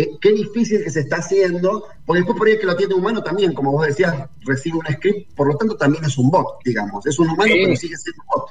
eh, 0.00 0.10
qué 0.20 0.32
difícil 0.32 0.82
que 0.84 0.90
se 0.90 1.00
está 1.00 1.16
haciendo, 1.16 1.84
porque 2.06 2.20
después 2.20 2.38
por 2.38 2.46
ahí 2.46 2.54
el 2.54 2.60
que 2.60 2.66
lo 2.66 2.72
atiende 2.72 2.94
humano 2.94 3.22
también, 3.22 3.52
como 3.52 3.72
vos 3.72 3.86
decías, 3.86 4.14
recibe 4.42 4.78
un 4.78 4.86
script, 4.94 5.34
por 5.34 5.46
lo 5.48 5.56
tanto 5.56 5.76
también 5.76 6.04
es 6.04 6.16
un 6.18 6.30
bot, 6.30 6.58
digamos, 6.64 7.06
es 7.06 7.18
un 7.18 7.28
humano, 7.30 7.52
Sí. 7.52 7.60
pero 7.64 7.76
sigue 7.76 7.96
siendo 7.96 8.22
un 8.22 8.26
bot. 8.40 8.48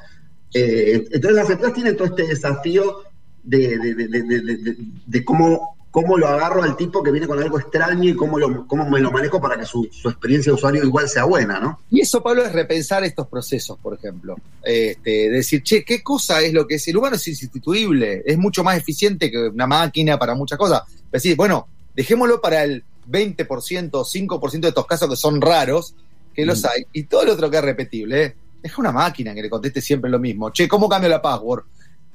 Eh, 0.54 1.06
entonces 1.12 1.34
las 1.36 1.50
empresas 1.50 1.74
tienen 1.76 1.96
todo 1.98 2.08
este 2.08 2.28
desafío 2.28 2.98
de, 3.44 3.78
de- 3.78 3.96
de- 3.96 4.08
de- 4.08 4.24
de- 4.24 4.58
de- 4.58 4.78
de 5.06 5.26
cómo, 5.26 5.78
cómo 5.92 6.18
lo 6.18 6.28
agarro 6.28 6.62
al 6.64 6.78
tipo 6.78 7.02
que 7.02 7.12
viene 7.12 7.28
con 7.28 7.42
algo 7.42 7.60
extraño 7.60 8.10
y 8.10 8.16
cómo, 8.16 8.38
lo, 8.38 8.68
cómo 8.68 8.88
me 8.90 9.00
lo 9.00 9.12
manejo 9.12 9.42
para 9.42 9.58
que 9.58 9.66
su, 9.66 9.88
su 9.92 10.10
experiencia 10.10 10.52
de 10.52 10.56
usuario 10.56 10.84
igual 10.84 11.10
sea 11.10 11.24
buena, 11.24 11.60
¿no? 11.60 11.80
Y 11.90 12.02
eso, 12.02 12.22
Pablo, 12.22 12.46
es 12.46 12.54
repensar 12.54 13.04
estos 13.04 13.28
procesos, 13.28 13.78
por 13.80 13.96
ejemplo. 13.96 14.36
Este, 14.62 15.30
decir, 15.30 15.64
che, 15.64 15.84
¿qué 15.84 16.04
cosa 16.04 16.42
es 16.42 16.54
lo 16.54 16.68
que 16.68 16.76
es? 16.76 16.88
El 16.88 16.98
humano 16.98 17.16
es 17.16 17.28
insustituible, 17.28 18.24
es 18.26 18.38
mucho 18.38 18.64
más 18.64 18.78
eficiente 18.78 19.32
que 19.32 19.50
una 19.50 19.66
máquina 19.68 20.20
para 20.20 20.36
muchas 20.36 20.58
cosas. 20.60 20.84
Decir, 21.12 21.36
bueno, 21.36 21.68
dejémoslo 21.96 22.40
para 22.40 22.64
el 22.64 22.84
20%, 23.10 23.90
5% 23.92 24.60
de 24.60 24.68
estos 24.68 24.86
casos 24.86 25.10
que 25.10 25.16
son 25.16 25.42
raros, 25.42 25.96
que 26.36 26.46
los 26.46 26.62
Mm. 26.64 26.68
hay, 26.68 26.86
y 26.94 27.04
todo 27.04 27.26
lo 27.26 27.34
otro 27.34 27.50
que 27.50 27.58
es 27.58 27.64
repetible. 27.64 28.24
¿eh? 28.24 28.36
Deja 28.62 28.80
una 28.80 28.92
máquina 28.92 29.34
que 29.34 29.42
le 29.42 29.50
conteste 29.50 29.82
siempre 29.82 30.10
lo 30.10 30.20
mismo. 30.20 30.52
Che, 30.52 30.68
¿cómo 30.68 30.88
cambio 30.88 31.10
la 31.10 31.22
password? 31.22 31.64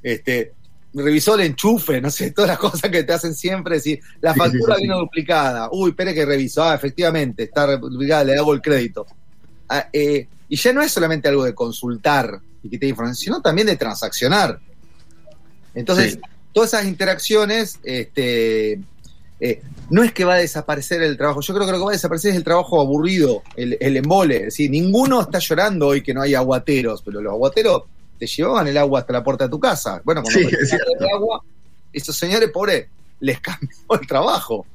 Este, 0.01 0.53
revisó 0.95 1.35
el 1.35 1.41
enchufe, 1.41 2.01
no 2.01 2.09
sé, 2.09 2.31
todas 2.35 2.49
las 2.49 2.59
cosas 2.59 2.89
que 2.89 3.03
te 3.03 3.13
hacen 3.13 3.33
siempre, 3.35 3.75
decir, 3.75 3.99
la 4.21 4.33
Sí, 4.33 4.39
factura 4.39 4.75
sí, 4.75 4.81
sí. 4.81 4.87
vino 4.87 4.99
duplicada, 4.99 5.69
uy, 5.71 5.89
espere 5.91 6.13
que 6.13 6.25
revisó, 6.25 6.63
ah, 6.63 6.75
efectivamente, 6.75 7.43
está 7.43 7.77
duplicada, 7.77 8.23
le 8.23 8.37
hago 8.37 8.53
el 8.53 8.61
crédito. 8.61 9.05
Ah, 9.69 9.87
eh, 9.91 10.27
y 10.47 10.55
ya 10.55 10.73
no 10.73 10.81
es 10.81 10.91
solamente 10.91 11.27
algo 11.27 11.43
de 11.43 11.53
consultar 11.55 12.39
y 12.63 12.69
que 12.69 12.77
te 12.77 12.87
información, 12.87 13.15
sino 13.15 13.41
también 13.41 13.67
de 13.67 13.75
transaccionar. 13.75 14.59
Entonces, 15.73 16.19
todas 16.53 16.73
esas 16.73 16.85
interacciones, 16.85 17.79
este, 17.83 18.79
eh, 19.39 19.61
no 19.89 20.03
es 20.03 20.13
que 20.13 20.23
va 20.23 20.35
a 20.35 20.37
desaparecer 20.37 21.01
el 21.01 21.17
trabajo, 21.17 21.41
yo 21.41 21.53
creo 21.53 21.65
que 21.65 21.71
lo 21.73 21.77
que 21.79 21.83
va 21.85 21.91
a 21.91 21.93
desaparecer 21.93 22.31
es 22.31 22.37
el 22.37 22.43
trabajo 22.43 22.79
aburrido, 22.79 23.43
el, 23.55 23.77
el 23.79 23.97
embole. 23.97 24.37
Es 24.37 24.43
decir, 24.45 24.71
ninguno 24.71 25.21
está 25.21 25.39
llorando 25.39 25.87
hoy 25.87 26.01
que 26.01 26.13
no 26.13 26.21
hay 26.21 26.33
aguateros, 26.35 27.01
pero 27.01 27.21
los 27.21 27.33
aguateros 27.33 27.83
te 28.19 28.27
llevaban 28.27 28.67
el 28.67 28.77
agua 28.77 28.99
hasta 29.01 29.13
la 29.13 29.23
puerta 29.23 29.45
de 29.45 29.49
tu 29.49 29.59
casa. 29.59 30.01
Bueno, 30.03 30.21
cuando 30.23 30.39
Sí, 30.39 30.47
es 30.61 30.73
el 30.73 30.81
agua, 31.13 31.41
esos 31.93 32.15
señores 32.15 32.49
pobres 32.51 32.87
les 33.19 33.39
cambió 33.41 33.69
el 33.99 34.07
trabajo. 34.07 34.65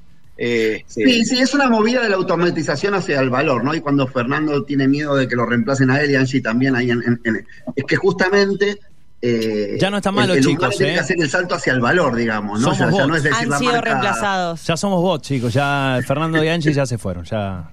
Eh, 0.42 0.82
Sí, 0.86 1.24
sí, 1.26 1.38
es 1.40 1.52
una 1.52 1.68
movida 1.68 2.02
de 2.02 2.08
la 2.08 2.16
automatización 2.16 2.94
hacia 2.94 3.20
el 3.20 3.28
valor, 3.28 3.62
¿no? 3.62 3.74
Y 3.74 3.80
cuando 3.82 4.06
Fernando 4.06 4.64
tiene 4.64 4.88
miedo 4.88 5.14
de 5.14 5.28
que 5.28 5.36
lo 5.36 5.44
reemplacen 5.44 5.90
a 5.90 6.00
él 6.00 6.10
y 6.12 6.14
Angie 6.16 6.40
también 6.40 6.74
ahí 6.76 6.90
en, 6.90 7.02
en- 7.02 7.20
en- 7.24 7.46
es 7.76 7.84
que 7.84 7.96
justamente 7.96 8.78
eh, 9.22 9.76
Ya 9.78 9.90
no 9.90 9.98
está 9.98 10.10
malo, 10.10 10.32
el, 10.32 10.42
chicos, 10.42 10.78
tiene 10.78 10.92
¿eh? 10.92 10.94
que 10.94 11.00
hacer 11.00 11.16
el 11.20 11.28
salto 11.28 11.54
hacia 11.54 11.74
el 11.74 11.80
valor, 11.80 12.16
digamos, 12.16 12.58
¿no? 12.58 12.74
Somos 12.74 12.96
Ya, 12.98 13.06
no 13.06 13.14
es 13.16 13.22
decir 13.22 13.36
Han 13.38 13.50
la 13.50 13.58
sido 13.58 13.72
marca- 13.72 13.84
reemplazados. 13.90 14.66
Ya 14.66 14.76
somos 14.78 15.02
bots, 15.02 15.28
chicos. 15.28 15.52
Ya 15.52 15.98
Fernando 16.06 16.42
y 16.42 16.48
Angie 16.48 16.72
ya 16.72 16.86
se 16.86 16.96
fueron. 16.96 17.24
Ya. 17.24 17.70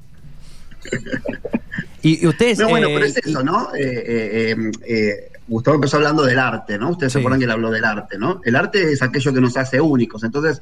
Y, 2.03 2.23
y 2.23 2.27
ustedes. 2.27 2.60
No, 2.60 2.69
bueno, 2.69 2.88
eh, 2.88 2.91
pero 2.93 3.06
es 3.06 3.17
eso, 3.17 3.43
¿no? 3.43 3.69
Gustavo 5.48 5.76
empezó 5.76 5.98
hablando 5.98 6.24
del 6.24 6.40
arte, 6.40 6.78
¿no? 6.78 6.90
Ustedes 6.92 7.14
se 7.14 7.20
Sí. 7.20 7.24
acuerdan 7.24 7.40
que 7.40 7.46
él 7.46 7.52
habló 7.52 7.72
del 7.72 7.86
arte, 7.86 8.18
¿no? 8.18 8.42
El 8.44 8.56
arte 8.56 8.92
es 8.92 9.02
aquello 9.02 9.34
que 9.34 9.42
nos 9.42 9.56
hace 9.58 9.80
únicos. 9.80 10.24
Entonces, 10.24 10.62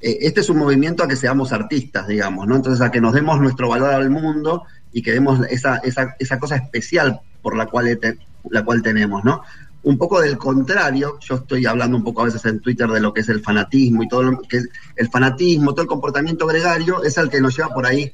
eh, 0.00 0.18
este 0.22 0.40
es 0.40 0.48
un 0.48 0.58
movimiento 0.58 1.02
a 1.02 1.08
que 1.08 1.16
seamos 1.16 1.52
artistas, 1.52 2.06
digamos, 2.06 2.46
¿no? 2.46 2.56
Entonces, 2.56 2.80
a 2.80 2.90
que 2.90 3.00
nos 3.00 3.12
demos 3.12 3.40
nuestro 3.40 3.68
valor 3.68 3.90
al 3.92 4.08
mundo 4.10 4.64
y 4.92 5.02
que 5.02 5.12
demos 5.12 5.40
esa, 5.50 5.76
esa, 5.78 6.14
esa 6.18 6.38
cosa 6.38 6.56
especial 6.56 7.20
por 7.42 7.56
la 7.56 7.66
cual, 7.66 7.98
te- 8.00 8.18
la 8.50 8.64
cual 8.64 8.82
tenemos, 8.82 9.24
¿no? 9.24 9.42
Un 9.82 9.96
poco 9.96 10.20
del 10.20 10.36
contrario, 10.36 11.18
yo 11.20 11.36
estoy 11.36 11.64
hablando 11.66 11.96
un 11.96 12.04
poco 12.04 12.20
a 12.22 12.26
veces 12.26 12.44
en 12.44 12.60
Twitter 12.60 12.86
de 12.88 13.00
lo 13.00 13.12
que 13.14 13.22
es 13.22 13.28
el 13.30 13.40
fanatismo 13.40 14.02
y 14.02 14.08
todo 14.08 14.22
lo 14.22 14.38
que 14.42 14.58
es 14.58 14.68
el 14.96 15.08
fanatismo, 15.08 15.72
todo 15.72 15.82
el 15.82 15.88
comportamiento 15.88 16.46
gregario, 16.46 17.02
es 17.02 17.16
el 17.18 17.30
que 17.30 17.40
nos 17.40 17.56
lleva 17.56 17.70
por 17.70 17.86
ahí 17.86 18.12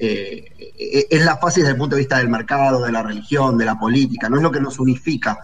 eh, 0.00 0.44
eh, 0.78 1.06
es 1.10 1.24
la 1.24 1.36
fácil 1.38 1.64
desde 1.64 1.72
el 1.72 1.78
punto 1.78 1.96
de 1.96 2.02
vista 2.02 2.18
del 2.18 2.28
mercado, 2.28 2.84
de 2.84 2.92
la 2.92 3.02
religión, 3.02 3.58
de 3.58 3.64
la 3.64 3.76
política, 3.76 4.28
no 4.28 4.36
es 4.36 4.42
lo 4.44 4.52
que 4.52 4.60
nos 4.60 4.78
unifica, 4.78 5.36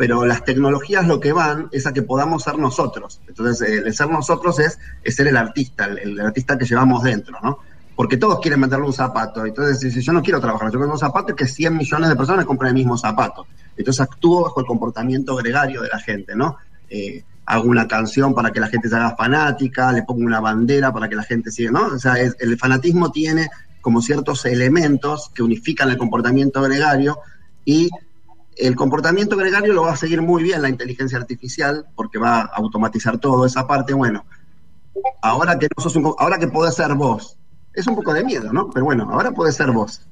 pero 0.00 0.24
las 0.24 0.46
tecnologías 0.46 1.06
lo 1.06 1.20
que 1.20 1.30
van 1.30 1.68
es 1.72 1.86
a 1.86 1.92
que 1.92 2.00
podamos 2.00 2.42
ser 2.42 2.56
nosotros. 2.56 3.20
Entonces, 3.28 3.68
el 3.84 3.94
ser 3.94 4.08
nosotros 4.08 4.58
es, 4.58 4.78
es 5.04 5.14
ser 5.14 5.28
el 5.28 5.36
artista, 5.36 5.84
el, 5.84 5.98
el 5.98 6.20
artista 6.22 6.56
que 6.56 6.64
llevamos 6.64 7.02
dentro, 7.02 7.36
¿no? 7.42 7.58
Porque 7.94 8.16
todos 8.16 8.40
quieren 8.40 8.60
meterle 8.60 8.86
un 8.86 8.94
zapato. 8.94 9.44
Entonces, 9.44 9.92
si 9.92 10.00
yo 10.00 10.14
no 10.14 10.22
quiero 10.22 10.40
trabajar, 10.40 10.72
yo 10.72 10.78
quiero 10.78 10.90
un 10.94 10.98
zapato 10.98 11.32
y 11.32 11.36
que 11.36 11.46
100 11.46 11.76
millones 11.76 12.08
de 12.08 12.16
personas 12.16 12.46
compren 12.46 12.68
el 12.70 12.76
mismo 12.76 12.96
zapato. 12.96 13.46
Entonces, 13.76 14.00
actúo 14.00 14.44
bajo 14.44 14.60
el 14.60 14.64
comportamiento 14.66 15.36
gregario 15.36 15.82
de 15.82 15.88
la 15.88 15.98
gente, 15.98 16.34
¿no? 16.34 16.56
Eh, 16.88 17.22
hago 17.44 17.68
una 17.68 17.86
canción 17.86 18.34
para 18.34 18.52
que 18.52 18.60
la 18.60 18.68
gente 18.68 18.88
se 18.88 18.96
haga 18.96 19.14
fanática, 19.16 19.92
le 19.92 20.04
pongo 20.04 20.24
una 20.24 20.40
bandera 20.40 20.94
para 20.94 21.10
que 21.10 21.14
la 21.16 21.24
gente 21.24 21.50
siga, 21.50 21.72
¿no? 21.72 21.88
O 21.88 21.98
sea, 21.98 22.14
es- 22.14 22.36
el 22.40 22.56
fanatismo 22.56 23.12
tiene 23.12 23.50
como 23.82 24.00
ciertos 24.00 24.46
elementos 24.46 25.30
que 25.34 25.42
unifican 25.42 25.90
el 25.90 25.98
comportamiento 25.98 26.62
gregario 26.62 27.18
y 27.66 27.90
el 28.66 28.76
comportamiento 28.76 29.36
gregario 29.36 29.72
lo 29.72 29.82
va 29.82 29.92
a 29.92 29.96
seguir 29.96 30.22
muy 30.22 30.42
bien 30.42 30.62
la 30.62 30.68
inteligencia 30.68 31.18
artificial 31.18 31.86
porque 31.94 32.18
va 32.18 32.40
a 32.40 32.44
automatizar 32.54 33.18
todo 33.18 33.46
esa 33.46 33.66
parte. 33.66 33.92
Bueno, 33.94 34.24
ahora 35.22 35.58
que 35.58 35.68
no 35.76 35.82
sos 35.82 35.96
un, 35.96 36.14
ahora 36.18 36.38
que 36.38 36.48
podés 36.48 36.74
ser 36.74 36.94
vos, 36.94 37.36
es 37.72 37.86
un 37.86 37.96
poco 37.96 38.12
de 38.12 38.24
miedo, 38.24 38.52
¿no? 38.52 38.70
Pero 38.70 38.84
bueno, 38.84 39.08
ahora 39.10 39.30
podés 39.32 39.56
ser 39.56 39.70
vos. 39.70 40.02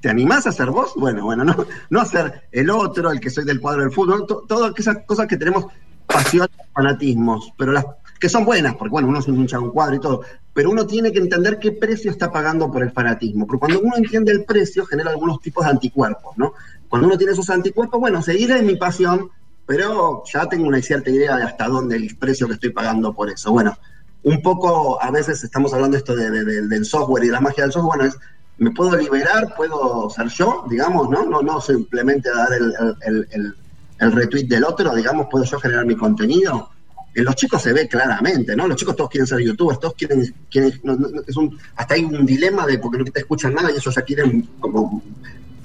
¿Te 0.00 0.08
animás 0.08 0.46
a 0.46 0.52
ser 0.52 0.70
vos? 0.70 0.92
Bueno, 0.96 1.24
bueno, 1.24 1.44
no, 1.44 1.54
no 1.90 2.00
a 2.00 2.06
ser 2.06 2.48
el 2.52 2.70
otro, 2.70 3.10
el 3.10 3.20
que 3.20 3.28
soy 3.28 3.44
del 3.44 3.60
cuadro 3.60 3.82
del 3.82 3.92
fútbol, 3.92 4.26
to- 4.26 4.44
todas 4.48 4.72
esas 4.78 4.98
cosas 5.06 5.26
que 5.26 5.36
tenemos 5.36 5.66
pasión, 6.06 6.48
fanatismos, 6.72 7.52
pero 7.58 7.72
las 7.72 7.84
que 8.20 8.28
son 8.28 8.44
buenas, 8.44 8.74
porque 8.76 8.90
bueno, 8.92 9.08
uno 9.08 9.18
un 9.26 9.36
hincha 9.40 9.58
un 9.58 9.70
cuadro 9.70 9.96
y 9.96 10.00
todo, 10.00 10.20
pero 10.52 10.70
uno 10.70 10.86
tiene 10.86 11.10
que 11.10 11.18
entender 11.18 11.58
qué 11.58 11.72
precio 11.72 12.10
está 12.10 12.30
pagando 12.30 12.70
por 12.70 12.82
el 12.82 12.92
fanatismo, 12.92 13.46
porque 13.46 13.60
cuando 13.60 13.80
uno 13.80 13.96
entiende 13.96 14.30
el 14.30 14.44
precio 14.44 14.84
genera 14.84 15.10
algunos 15.10 15.40
tipos 15.40 15.64
de 15.64 15.70
anticuerpos, 15.70 16.36
¿no? 16.36 16.52
Cuando 16.88 17.08
uno 17.08 17.16
tiene 17.16 17.32
esos 17.32 17.48
anticuerpos, 17.48 17.98
bueno, 17.98 18.20
seguir 18.20 18.50
es 18.52 18.62
mi 18.62 18.76
pasión, 18.76 19.30
pero 19.64 20.22
ya 20.32 20.46
tengo 20.48 20.66
una 20.68 20.82
cierta 20.82 21.08
idea 21.10 21.36
de 21.36 21.44
hasta 21.44 21.66
dónde 21.66 21.96
el 21.96 22.14
precio 22.16 22.46
que 22.46 22.54
estoy 22.54 22.70
pagando 22.70 23.14
por 23.14 23.30
eso. 23.30 23.52
Bueno, 23.52 23.76
un 24.24 24.42
poco, 24.42 25.02
a 25.02 25.10
veces 25.10 25.42
estamos 25.42 25.72
hablando 25.72 25.96
esto 25.96 26.14
de- 26.14 26.30
de- 26.30 26.44
de- 26.44 26.68
del 26.68 26.84
software 26.84 27.24
y 27.24 27.28
de 27.28 27.32
la 27.32 27.40
magia 27.40 27.62
del 27.64 27.72
software, 27.72 27.96
bueno, 27.98 28.12
es, 28.12 28.18
me 28.58 28.70
puedo 28.72 28.94
liberar, 28.96 29.54
puedo 29.56 30.10
ser 30.10 30.28
yo, 30.28 30.64
digamos, 30.68 31.08
¿no? 31.08 31.24
No, 31.24 31.40
no 31.40 31.58
simplemente 31.60 32.28
dar 32.28 32.52
el- 32.52 32.74
el- 33.06 33.28
el- 33.30 33.54
el 33.98 34.12
retweet 34.12 34.44
del 34.48 34.64
otro, 34.64 34.94
digamos, 34.94 35.28
puedo 35.30 35.44
yo 35.44 35.58
generar 35.58 35.86
mi 35.86 35.96
contenido. 35.96 36.68
En 37.14 37.24
los 37.24 37.34
chicos 37.34 37.62
se 37.62 37.72
ve 37.72 37.88
claramente, 37.88 38.54
¿no? 38.54 38.68
Los 38.68 38.76
chicos 38.76 38.94
todos 38.96 39.10
quieren 39.10 39.26
ser 39.26 39.40
youtubers, 39.40 39.80
todos 39.80 39.94
quieren, 39.94 40.34
quieren 40.50 40.80
no, 40.84 40.94
no, 40.94 41.08
es 41.26 41.36
un, 41.36 41.58
hasta 41.76 41.94
hay 41.94 42.04
un 42.04 42.24
dilema 42.24 42.66
de 42.66 42.78
porque 42.78 42.98
no 42.98 43.04
te 43.04 43.20
escuchan 43.20 43.54
nada 43.54 43.70
y 43.70 43.76
ellos 43.76 43.94
ya 43.94 44.02
quieren 44.02 44.48
como 44.60 45.02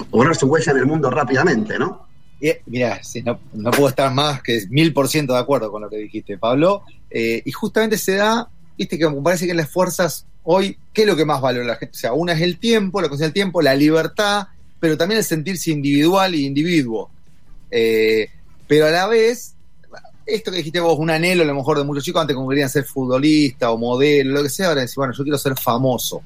poner 0.10 0.36
su 0.36 0.48
huella 0.48 0.72
en 0.72 0.78
el 0.80 0.86
mundo 0.86 1.10
rápidamente, 1.10 1.78
¿no? 1.78 2.08
Mira, 2.66 3.04
sí, 3.04 3.22
no, 3.22 3.40
no 3.54 3.72
puedo 3.72 3.90
estar 3.90 4.14
más 4.14 4.42
que 4.42 4.66
mil 4.70 4.94
por 4.94 5.08
ciento 5.08 5.34
de 5.34 5.40
acuerdo 5.40 5.72
con 5.72 5.82
lo 5.82 5.90
que 5.90 5.98
dijiste, 5.98 6.38
Pablo. 6.38 6.84
Eh, 7.10 7.42
y 7.46 7.52
justamente 7.52 7.98
se 7.98 8.16
da, 8.16 8.50
viste, 8.78 8.98
que 8.98 9.10
parece 9.10 9.48
que 9.48 9.54
las 9.54 9.70
fuerzas 9.70 10.26
hoy, 10.44 10.78
¿qué 10.94 11.02
es 11.02 11.08
lo 11.08 11.16
que 11.16 11.26
más 11.26 11.42
valora 11.42 11.66
la 11.66 11.76
gente? 11.76 11.96
O 11.96 12.00
sea, 12.00 12.14
una 12.14 12.34
es 12.34 12.42
el 12.42 12.60
tiempo, 12.60 13.02
la 13.02 13.10
cosa 13.10 13.24
del 13.24 13.34
tiempo, 13.34 13.62
la 13.62 13.76
libertad, 13.76 14.48
pero 14.80 14.98
también 14.98 15.20
el 15.20 15.24
sentirse 15.26 15.72
individual 15.72 16.36
y 16.36 16.46
individuo. 16.46 17.10
Eh, 17.72 18.30
pero 18.68 18.88
a 18.88 18.92
la 18.92 19.08
vez, 19.08 19.55
esto 20.26 20.52
que 20.52 20.58
dijiste 20.58 20.80
vos, 20.80 20.98
un 20.98 21.10
anhelo 21.10 21.44
a 21.44 21.46
lo 21.46 21.56
mejor 21.56 21.78
de 21.78 21.84
muchos 21.84 22.04
chicos 22.04 22.22
antes 22.22 22.36
como 22.36 22.50
querían 22.50 22.70
ser 22.70 22.84
futbolista 22.84 23.72
o 23.72 23.78
modelo, 23.78 24.34
lo 24.34 24.44
que 24.44 24.50
sea, 24.50 24.70
ahora 24.70 24.82
decir, 24.82 24.96
bueno, 24.98 25.14
yo 25.14 25.24
quiero 25.24 25.38
ser 25.38 25.56
famoso. 25.56 26.22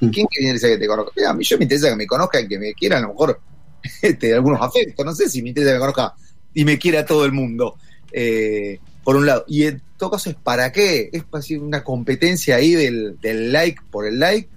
Mm. 0.00 0.08
¿Quién 0.10 0.26
quiere 0.26 0.58
que 0.58 0.78
te 0.78 0.86
conozca? 0.86 1.12
Mira, 1.16 1.30
a 1.30 1.34
mí 1.34 1.44
yo 1.44 1.58
me 1.58 1.64
interesa 1.64 1.90
que 1.90 1.96
me 1.96 2.06
conozcan, 2.06 2.48
que 2.48 2.58
me 2.58 2.72
quieran, 2.74 3.04
a 3.04 3.06
lo 3.08 3.14
mejor 3.14 3.40
este, 4.02 4.34
algunos 4.34 4.60
afectos, 4.60 5.04
no 5.04 5.14
sé 5.14 5.28
si 5.28 5.42
me 5.42 5.48
interesa 5.50 5.72
que 5.72 5.74
me 5.74 5.80
conozca 5.80 6.14
y 6.54 6.64
me 6.64 6.78
quiera 6.78 7.04
todo 7.04 7.24
el 7.24 7.32
mundo. 7.32 7.76
Eh, 8.12 8.78
por 9.08 9.16
un 9.16 9.24
lado. 9.24 9.46
Y 9.48 9.64
en 9.64 9.80
todo 9.96 10.10
caso 10.10 10.28
es 10.28 10.36
para 10.36 10.70
qué, 10.70 11.08
es 11.10 11.24
así 11.32 11.56
una 11.56 11.82
competencia 11.82 12.56
ahí 12.56 12.74
del, 12.74 13.18
del 13.22 13.50
like 13.52 13.80
por 13.90 14.06
el 14.06 14.18
like, 14.18 14.50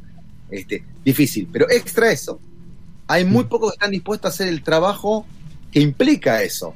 este, 0.49 0.83
difícil. 1.05 1.47
Pero 1.49 1.69
extra 1.69 2.11
eso, 2.11 2.37
hay 3.07 3.23
muy 3.23 3.45
pocos 3.45 3.71
que 3.71 3.75
están 3.75 3.91
dispuestos 3.91 4.29
a 4.29 4.33
hacer 4.33 4.49
el 4.49 4.61
trabajo 4.61 5.25
que 5.71 5.79
implica 5.79 6.43
eso. 6.43 6.75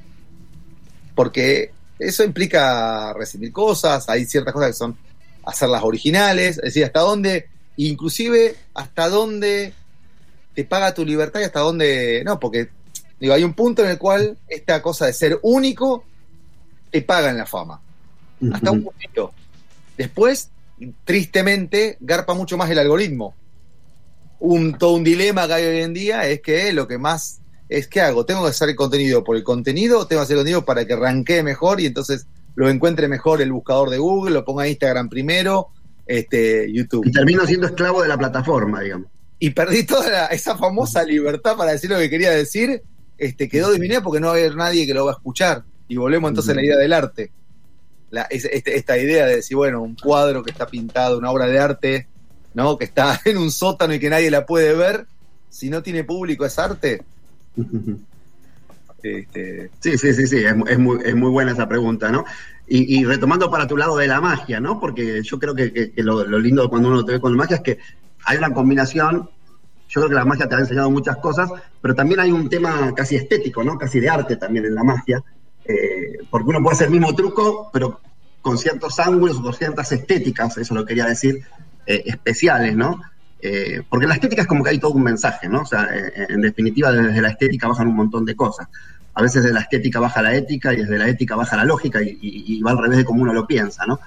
Porque 1.16 1.72
eso 1.98 2.24
implica 2.24 3.14
recibir 3.14 3.52
cosas, 3.52 4.08
hay 4.10 4.26
ciertas 4.26 4.54
cosas 4.54 4.70
que 4.70 4.74
son 4.74 4.98
hacerlas 5.46 5.84
originales, 5.84 6.58
es 6.58 6.64
decir, 6.64 6.86
hasta 6.86 7.00
dónde, 7.00 7.48
inclusive 7.78 8.56
hasta 8.74 9.10
dónde 9.10 9.74
te 10.54 10.66
paga 10.66 10.94
tu 10.94 11.06
libertad 11.06 11.40
y 11.40 11.44
hasta 11.44 11.60
dónde 11.60 12.24
no, 12.26 12.40
porque 12.40 12.70
digo, 13.20 13.34
hay 13.34 13.44
un 13.44 13.54
punto 13.54 13.84
en 13.84 13.92
el 13.92 13.98
cual 13.98 14.38
esta 14.48 14.82
cosa 14.82 15.06
de 15.06 15.14
ser 15.14 15.40
único 15.44 16.04
te 16.92 17.02
paga 17.02 17.30
en 17.30 17.38
la 17.38 17.46
fama. 17.46 17.82
Hasta 18.54 18.72
un 18.72 18.84
puntito. 18.84 19.34
Después, 19.98 20.50
tristemente, 21.04 21.98
garpa 22.00 22.34
mucho 22.34 22.58
más 22.58 22.70
el 22.70 22.80
algoritmo. 22.80 23.34
Un, 24.40 24.78
todo 24.78 24.94
un 24.94 25.04
dilema 25.04 25.48
que 25.48 25.54
hay 25.54 25.66
hoy 25.66 25.82
en 25.82 25.94
día 25.94 26.28
es 26.28 26.42
que 26.42 26.74
lo 26.74 26.88
que 26.88 26.98
más 26.98 27.40
es 27.70 27.88
que 27.88 28.02
hago, 28.02 28.26
tengo 28.26 28.44
que 28.44 28.50
hacer 28.50 28.70
el 28.70 28.76
contenido 28.76 29.24
por 29.24 29.36
el 29.36 29.44
contenido, 29.44 30.00
o 30.00 30.08
tengo 30.08 30.22
que 30.22 30.26
hacer 30.26 30.38
contenido 30.38 30.66
para 30.66 30.86
que 30.86 30.96
ranquee 30.96 31.42
mejor 31.44 31.80
y 31.82 31.86
entonces 31.88 32.28
lo 32.56 32.70
encuentre 32.70 33.08
mejor 33.08 33.42
el 33.42 33.52
buscador 33.52 33.90
de 33.90 33.98
Google, 33.98 34.34
lo 34.34 34.46
ponga 34.46 34.66
en 34.66 34.72
Instagram 34.72 35.10
primero, 35.10 35.70
este, 36.06 36.72
YouTube. 36.72 37.06
Y 37.08 37.12
termino 37.12 37.46
siendo 37.46 37.68
esclavo 37.68 38.02
de 38.02 38.08
la 38.08 38.18
plataforma, 38.18 38.82
digamos. 38.82 39.08
Y 39.40 39.50
perdí 39.50 39.84
toda 39.84 40.10
la- 40.10 40.26
esa 40.28 40.58
famosa 40.58 41.04
libertad 41.04 41.58
para 41.58 41.72
decir 41.72 41.90
lo 41.90 41.98
que 41.98 42.10
quería 42.10 42.32
decir, 42.32 42.82
este, 43.18 43.50
quedó 43.50 43.72
disminuida 43.72 44.02
porque 44.02 44.20
no 44.20 44.28
va 44.28 44.34
a 44.34 44.38
haber 44.38 44.56
nadie 44.56 44.86
que 44.86 44.94
lo 44.94 45.06
va 45.06 45.12
a 45.12 45.16
escuchar. 45.16 45.64
Y 45.88 45.98
volvemos 45.98 46.30
entonces 46.30 46.52
a 46.54 46.56
la 46.56 46.64
idea 46.64 46.78
del 46.78 46.94
arte. 46.94 47.32
La- 48.12 48.24
es- 48.30 48.46
este- 48.46 48.78
esta 48.78 48.98
idea 48.98 49.26
de 49.26 49.38
decir, 49.38 49.58
bueno, 49.58 49.82
un 49.82 49.96
cuadro 49.96 50.44
que 50.44 50.52
está 50.52 50.68
pintado, 50.68 51.18
una 51.18 51.32
obra 51.32 51.48
de 51.48 51.60
arte, 51.60 52.08
¿no? 52.54 52.78
Que 52.78 52.86
está 52.86 53.20
en 53.26 53.38
un 53.38 53.52
sótano 53.52 53.94
y 53.94 54.00
que 54.00 54.10
nadie 54.10 54.32
la 54.32 54.46
puede 54.46 54.74
ver, 54.74 55.08
si 55.50 55.70
no 55.70 55.84
tiene 55.84 56.04
público 56.04 56.46
es 56.46 56.58
arte. 56.58 57.04
Este, 59.02 59.70
Sí, 59.80 59.98
sí, 59.98 60.14
sí, 60.14 60.28
sí, 60.28 60.38
es, 60.44 60.56
mu- 60.56 60.66
es 60.68 60.80
muy, 60.80 61.00
es 61.04 61.16
muy 61.16 61.30
buena 61.30 61.52
esa 61.52 61.68
pregunta, 61.68 62.12
¿no? 62.12 62.26
Y, 62.68 63.06
retomando 63.06 63.52
para 63.52 63.68
tu 63.68 63.78
lado 63.78 63.96
de 63.98 64.08
la 64.08 64.20
magia, 64.20 64.60
¿no? 64.60 64.80
Porque 64.80 65.22
yo 65.22 65.38
creo 65.38 65.54
que, 65.54 65.94
lo, 65.98 66.24
lindo 66.40 66.68
cuando 66.68 66.90
uno 66.90 67.06
te 67.06 67.12
ve 67.12 67.20
con 67.20 67.32
la 67.34 67.38
magia 67.38 67.58
es 67.58 67.62
que 67.62 67.78
hay 68.26 68.38
una 68.38 68.52
combinación, 68.52 69.30
yo 69.88 70.02
creo 70.02 70.10
que 70.10 70.16
la 70.16 70.26
magia 70.26 70.50
te 70.50 70.56
ha 70.56 70.60
enseñado 70.60 70.90
muchas 70.90 71.18
cosas, 71.18 71.52
pero 71.80 71.94
también 71.94 72.22
hay 72.22 72.32
un 72.32 72.50
tema 72.50 72.92
casi 72.96 73.18
estético, 73.18 73.64
¿no? 73.64 73.78
Casi 73.78 74.00
de 74.00 74.10
arte 74.10 74.38
también 74.38 74.66
en 74.66 74.74
la 74.74 74.84
magia, 74.84 75.24
eh, 75.64 76.18
porque 76.32 76.50
uno 76.50 76.64
puede 76.64 76.74
hacer 76.74 76.88
el 76.88 76.94
mismo 76.94 77.14
truco, 77.14 77.70
pero 77.72 78.00
con 78.42 78.58
ciertos 78.58 79.00
ángulos 79.00 79.40
con 79.40 79.54
ciertas 79.54 79.92
estéticas, 79.92 80.58
eso 80.58 80.74
lo 80.74 80.86
quería 80.86 81.06
decir, 81.06 81.40
eh, 81.86 82.02
especiales, 82.06 82.76
¿no? 82.76 83.00
Eh, 83.48 83.84
porque 83.88 84.08
la 84.08 84.16
estética 84.16 84.42
es 84.42 84.48
como 84.48 84.64
que 84.64 84.72
hay 84.72 84.80
todo 84.80 84.94
un 84.94 85.04
mensaje, 85.04 85.48
¿no? 85.48 85.62
O 85.62 85.66
sea, 85.68 85.88
eh, 85.94 86.26
en 86.30 86.42
definitiva, 86.42 86.92
desde 86.92 87.22
la 87.22 87.30
estética 87.30 87.68
bajan 87.68 87.88
un 87.88 87.96
montón 87.96 88.26
de 88.26 88.36
cosas. 88.36 88.68
A 89.14 89.22
veces 89.22 89.44
de 89.44 89.54
la 89.54 89.60
estética 89.60 90.00
baja 90.00 90.24
la 90.24 90.34
ética 90.34 90.74
y 90.74 90.78
desde 90.78 90.98
la 90.98 91.08
ética 91.08 91.36
baja 91.36 91.56
la 91.56 91.64
lógica 91.64 92.00
y, 92.02 92.60
va 92.64 92.72
al 92.72 92.80
revés 92.80 92.98
de 92.98 93.06
como 93.06 93.22
uno 93.22 93.34
lo 93.34 93.46
piensa, 93.46 93.86
¿no? 93.86 94.00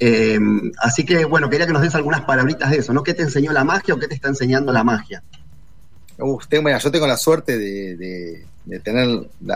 Eh, 0.00 0.40
así 0.82 1.04
que, 1.04 1.24
bueno, 1.24 1.48
quería 1.48 1.68
que 1.68 1.72
nos 1.72 1.82
des 1.82 1.94
algunas 1.94 2.22
palabritas 2.22 2.68
de 2.72 2.78
eso, 2.78 2.92
¿no? 2.92 3.04
¿Qué 3.04 3.14
te 3.14 3.22
enseñó 3.22 3.52
la 3.52 3.62
magia 3.62 3.94
o 3.94 3.98
qué 3.98 4.08
te 4.08 4.16
está 4.16 4.26
enseñando 4.26 4.72
la 4.72 4.82
magia? 4.82 5.22
Uf, 6.18 6.46
mira, 6.50 6.78
yo 6.78 6.90
tengo 6.90 7.06
la 7.06 7.16
suerte 7.16 7.58
de, 7.58 8.44
tener 8.82 9.08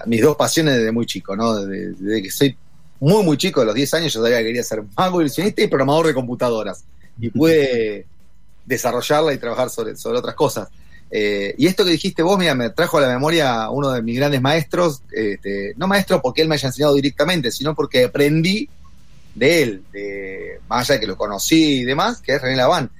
mis 0.07 0.23
dos 0.23 0.37
pasiones 0.37 0.77
desde 0.77 0.93
muy 0.93 1.07
chico, 1.07 1.35
¿no? 1.35 1.57
Desde, 1.57 2.23
que 2.23 2.31
soy 2.31 2.57
muy, 3.01 3.25
muy 3.25 3.37
chico, 3.37 3.61
de 3.61 3.67
los 3.67 3.75
10 3.75 3.95
años, 3.95 4.13
yo 4.13 4.23
sabía 4.23 4.39
que 4.39 4.45
quería 4.45 4.63
ser 4.63 4.85
mago 4.97 5.21
ilusionista 5.21 5.61
y 5.61 5.67
programador 5.67 6.07
de 6.07 6.15
computadoras. 6.15 6.85
Y 7.19 7.31
pude 7.31 8.07
desarrollarla 8.65 9.33
y 9.33 9.39
trabajar 9.39 9.71
sobre, 9.71 9.97
sobre 9.97 10.19
otras 10.19 10.35
cosas. 10.35 10.69
Eh, 11.11 11.55
y 11.59 11.67
esto 11.67 11.85
que 11.85 11.93
dijiste 11.93 12.23
vos, 12.23 12.39
mira, 12.39 12.55
me 12.55 12.71
trajo 12.71 12.99
a 12.99 13.03
la 13.03 13.09
memoria 13.09 13.71
uno 13.71 13.91
de 13.91 14.03
mis 14.03 14.17
grandes 14.17 14.41
maestros, 14.41 15.03
este, 15.13 15.75
no 15.77 15.87
maestro 15.87 16.21
porque 16.21 16.43
él 16.43 16.49
me 16.49 16.57
haya 16.57 16.69
enseñado 16.69 16.95
directamente, 16.95 17.53
sino 17.53 17.75
porque 17.75 18.05
aprendí 18.05 18.69
de 19.35 19.63
él, 19.63 19.85
de, 19.93 20.61
más 20.69 20.89
allá 20.89 20.95
de 20.95 21.01
que 21.01 21.07
lo 21.07 21.17
conocí 21.17 21.81
y 21.81 21.85
demás, 21.85 22.21
que 22.21 22.35
es 22.35 22.43
René 22.43 22.57
Laván. 22.57 22.91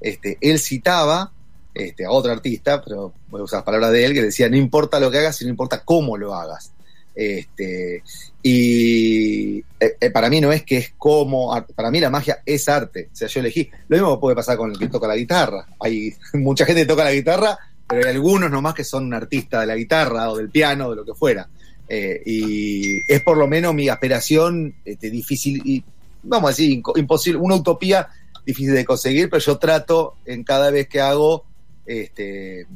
Este, 0.00 0.38
él 0.40 0.58
citaba 0.58 1.32
este, 1.74 2.04
a 2.04 2.10
otro 2.10 2.32
artista, 2.32 2.82
pero 2.82 3.12
voy 3.28 3.40
a 3.40 3.44
usar 3.44 3.58
las 3.58 3.64
palabras 3.64 3.92
de 3.92 4.04
él, 4.04 4.14
que 4.14 4.22
decía, 4.22 4.48
no 4.48 4.56
importa 4.56 5.00
lo 5.00 5.10
que 5.10 5.18
hagas, 5.18 5.36
sino 5.36 5.50
importa 5.50 5.82
cómo 5.84 6.16
lo 6.16 6.34
hagas. 6.34 6.72
Este, 7.20 8.02
y 8.42 9.58
eh, 9.58 9.96
eh, 10.00 10.08
para 10.08 10.30
mí 10.30 10.40
no 10.40 10.50
es 10.50 10.62
que 10.62 10.78
es 10.78 10.94
como, 10.96 11.54
para 11.74 11.90
mí 11.90 12.00
la 12.00 12.08
magia 12.08 12.40
es 12.46 12.66
arte, 12.66 13.10
o 13.12 13.14
sea, 13.14 13.28
yo 13.28 13.40
elegí. 13.40 13.68
Lo 13.88 13.98
mismo 13.98 14.18
puede 14.18 14.34
pasar 14.34 14.56
con 14.56 14.70
el 14.70 14.78
que 14.78 14.88
toca 14.88 15.06
la 15.06 15.16
guitarra. 15.16 15.66
Hay 15.80 16.14
mucha 16.32 16.64
gente 16.64 16.80
que 16.80 16.88
toca 16.88 17.04
la 17.04 17.12
guitarra, 17.12 17.58
pero 17.86 18.08
hay 18.08 18.14
algunos 18.14 18.50
nomás 18.50 18.72
que 18.72 18.84
son 18.84 19.04
un 19.04 19.12
artista 19.12 19.60
de 19.60 19.66
la 19.66 19.76
guitarra 19.76 20.30
o 20.30 20.38
del 20.38 20.48
piano, 20.48 20.86
o 20.86 20.90
de 20.90 20.96
lo 20.96 21.04
que 21.04 21.12
fuera. 21.12 21.46
Eh, 21.86 22.22
y 22.24 23.00
es 23.06 23.20
por 23.20 23.36
lo 23.36 23.46
menos 23.46 23.74
mi 23.74 23.90
aspiración 23.90 24.76
este, 24.82 25.10
difícil, 25.10 25.60
y 25.66 25.84
vamos 26.22 26.48
a 26.48 26.52
decir, 26.52 26.82
imposible, 26.96 27.38
una 27.38 27.56
utopía 27.56 28.08
difícil 28.46 28.72
de 28.72 28.86
conseguir, 28.86 29.28
pero 29.28 29.42
yo 29.42 29.58
trato 29.58 30.14
en 30.24 30.42
cada 30.42 30.70
vez 30.70 30.88
que 30.88 31.02
hago 31.02 31.44
este, 31.84 32.66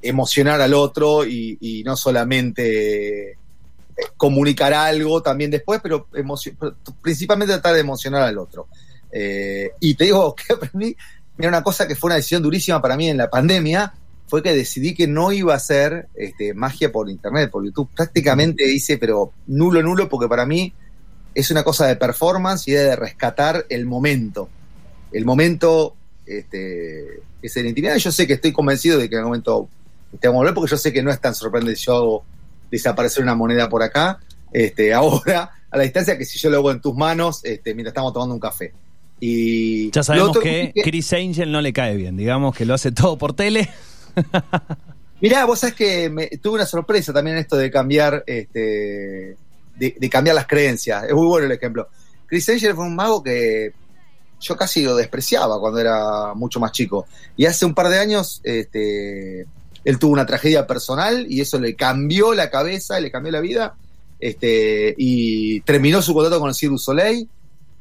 emocionar 0.00 0.60
al 0.60 0.74
otro 0.74 1.26
y, 1.26 1.82
no 1.84 1.96
solamente 1.96 3.39
comunicar 4.16 4.72
algo 4.72 5.22
también 5.22 5.50
después, 5.50 5.80
pero, 5.82 6.06
principalmente 7.02 7.54
tratar 7.54 7.74
de 7.74 7.80
emocionar 7.80 8.22
al 8.22 8.38
otro. 8.38 8.68
Eh, 9.12 9.72
y 9.80 9.94
te 9.94 10.04
digo 10.04 10.34
que 10.36 10.52
aprendí, 10.52 10.96
mira, 11.36 11.48
una 11.48 11.62
cosa 11.62 11.86
que 11.86 11.96
fue 11.96 12.08
una 12.08 12.16
decisión 12.16 12.42
durísima 12.42 12.80
para 12.80 12.96
mí 12.96 13.08
en 13.08 13.16
la 13.16 13.30
pandemia, 13.30 13.92
fue 14.28 14.42
que 14.42 14.54
decidí 14.54 14.94
que 14.94 15.08
no 15.08 15.32
iba 15.32 15.54
a 15.54 15.56
hacer 15.56 16.08
este, 16.14 16.54
magia 16.54 16.92
por 16.92 17.10
internet, 17.10 17.50
por 17.50 17.64
YouTube. 17.64 17.88
Prácticamente 17.96 18.64
hice, 18.70 18.96
pero 18.96 19.32
nulo, 19.48 19.82
nulo, 19.82 20.08
porque 20.08 20.28
para 20.28 20.46
mí 20.46 20.72
es 21.34 21.50
una 21.50 21.64
cosa 21.64 21.86
de 21.86 21.96
performance 21.96 22.68
y 22.68 22.72
de 22.72 22.94
rescatar 22.94 23.66
el 23.68 23.86
momento. 23.86 24.48
El 25.12 25.24
momento 25.24 25.96
este, 26.26 27.22
es 27.42 27.56
en 27.56 27.66
intimidad. 27.66 27.96
Yo 27.96 28.12
sé 28.12 28.26
que 28.28 28.34
estoy 28.34 28.52
convencido 28.52 28.98
de 28.98 29.08
que 29.08 29.16
en 29.16 29.20
algún 29.20 29.30
momento 29.30 29.68
te 30.20 30.28
vamos 30.28 30.38
a 30.38 30.42
volver, 30.42 30.54
porque 30.54 30.70
yo 30.70 30.76
sé 30.76 30.92
que 30.92 31.02
no 31.02 31.10
es 31.10 31.20
tan 31.20 31.34
sorprendente 31.34 31.76
si 31.76 31.86
yo 31.86 31.96
hago 31.96 32.24
desaparecer 32.70 33.22
una 33.22 33.34
moneda 33.34 33.68
por 33.68 33.82
acá, 33.82 34.18
este, 34.52 34.92
ahora, 34.94 35.50
a 35.70 35.76
la 35.76 35.82
distancia 35.82 36.16
que 36.18 36.24
si 36.24 36.38
yo 36.38 36.50
lo 36.50 36.58
hago 36.58 36.70
en 36.70 36.80
tus 36.80 36.94
manos, 36.94 37.44
este, 37.44 37.74
mientras 37.74 37.92
estamos 37.92 38.12
tomando 38.12 38.34
un 38.34 38.40
café. 38.40 38.72
Y 39.20 39.90
Ya 39.90 40.02
sabemos 40.02 40.30
otro 40.30 40.42
que 40.42 40.72
que- 40.74 40.82
Chris 40.82 41.12
Angel 41.12 41.52
no 41.52 41.60
le 41.60 41.72
cae 41.72 41.94
bien, 41.96 42.16
digamos 42.16 42.56
que 42.56 42.64
lo 42.64 42.74
hace 42.74 42.90
todo 42.92 43.18
por 43.18 43.34
tele. 43.34 43.68
Mirá, 45.20 45.44
vos 45.44 45.58
sabés 45.58 45.74
que 45.74 46.08
me, 46.08 46.28
tuve 46.28 46.54
una 46.54 46.66
sorpresa 46.66 47.12
también 47.12 47.36
en 47.36 47.42
esto 47.42 47.56
de 47.56 47.70
cambiar, 47.70 48.24
este, 48.26 49.36
de, 49.76 49.96
de 49.98 50.10
cambiar 50.10 50.34
las 50.34 50.46
creencias. 50.46 51.04
Es 51.04 51.12
muy 51.12 51.26
bueno 51.26 51.46
el 51.46 51.52
ejemplo. 51.52 51.88
Chris 52.26 52.48
Angel 52.48 52.74
fue 52.74 52.84
un 52.86 52.96
mago 52.96 53.22
que 53.22 53.72
yo 54.40 54.56
casi 54.56 54.82
lo 54.82 54.96
despreciaba 54.96 55.60
cuando 55.60 55.78
era 55.78 56.32
mucho 56.34 56.58
más 56.58 56.72
chico. 56.72 57.06
Y 57.36 57.44
hace 57.44 57.66
un 57.66 57.74
par 57.74 57.88
de 57.90 57.98
años, 57.98 58.40
este, 58.42 59.44
él 59.84 59.98
tuvo 59.98 60.12
una 60.12 60.26
tragedia 60.26 60.66
personal 60.66 61.26
y 61.28 61.40
eso 61.40 61.58
le 61.58 61.74
cambió 61.74 62.34
la 62.34 62.50
cabeza, 62.50 63.00
le 63.00 63.10
cambió 63.10 63.32
la 63.32 63.40
vida. 63.40 63.74
Este, 64.18 64.94
y 64.98 65.60
terminó 65.62 66.02
su 66.02 66.12
contrato 66.12 66.40
con 66.40 66.48
el 66.48 66.54
Cirque 66.54 66.72
du 66.72 66.78
Soleil. 66.78 67.28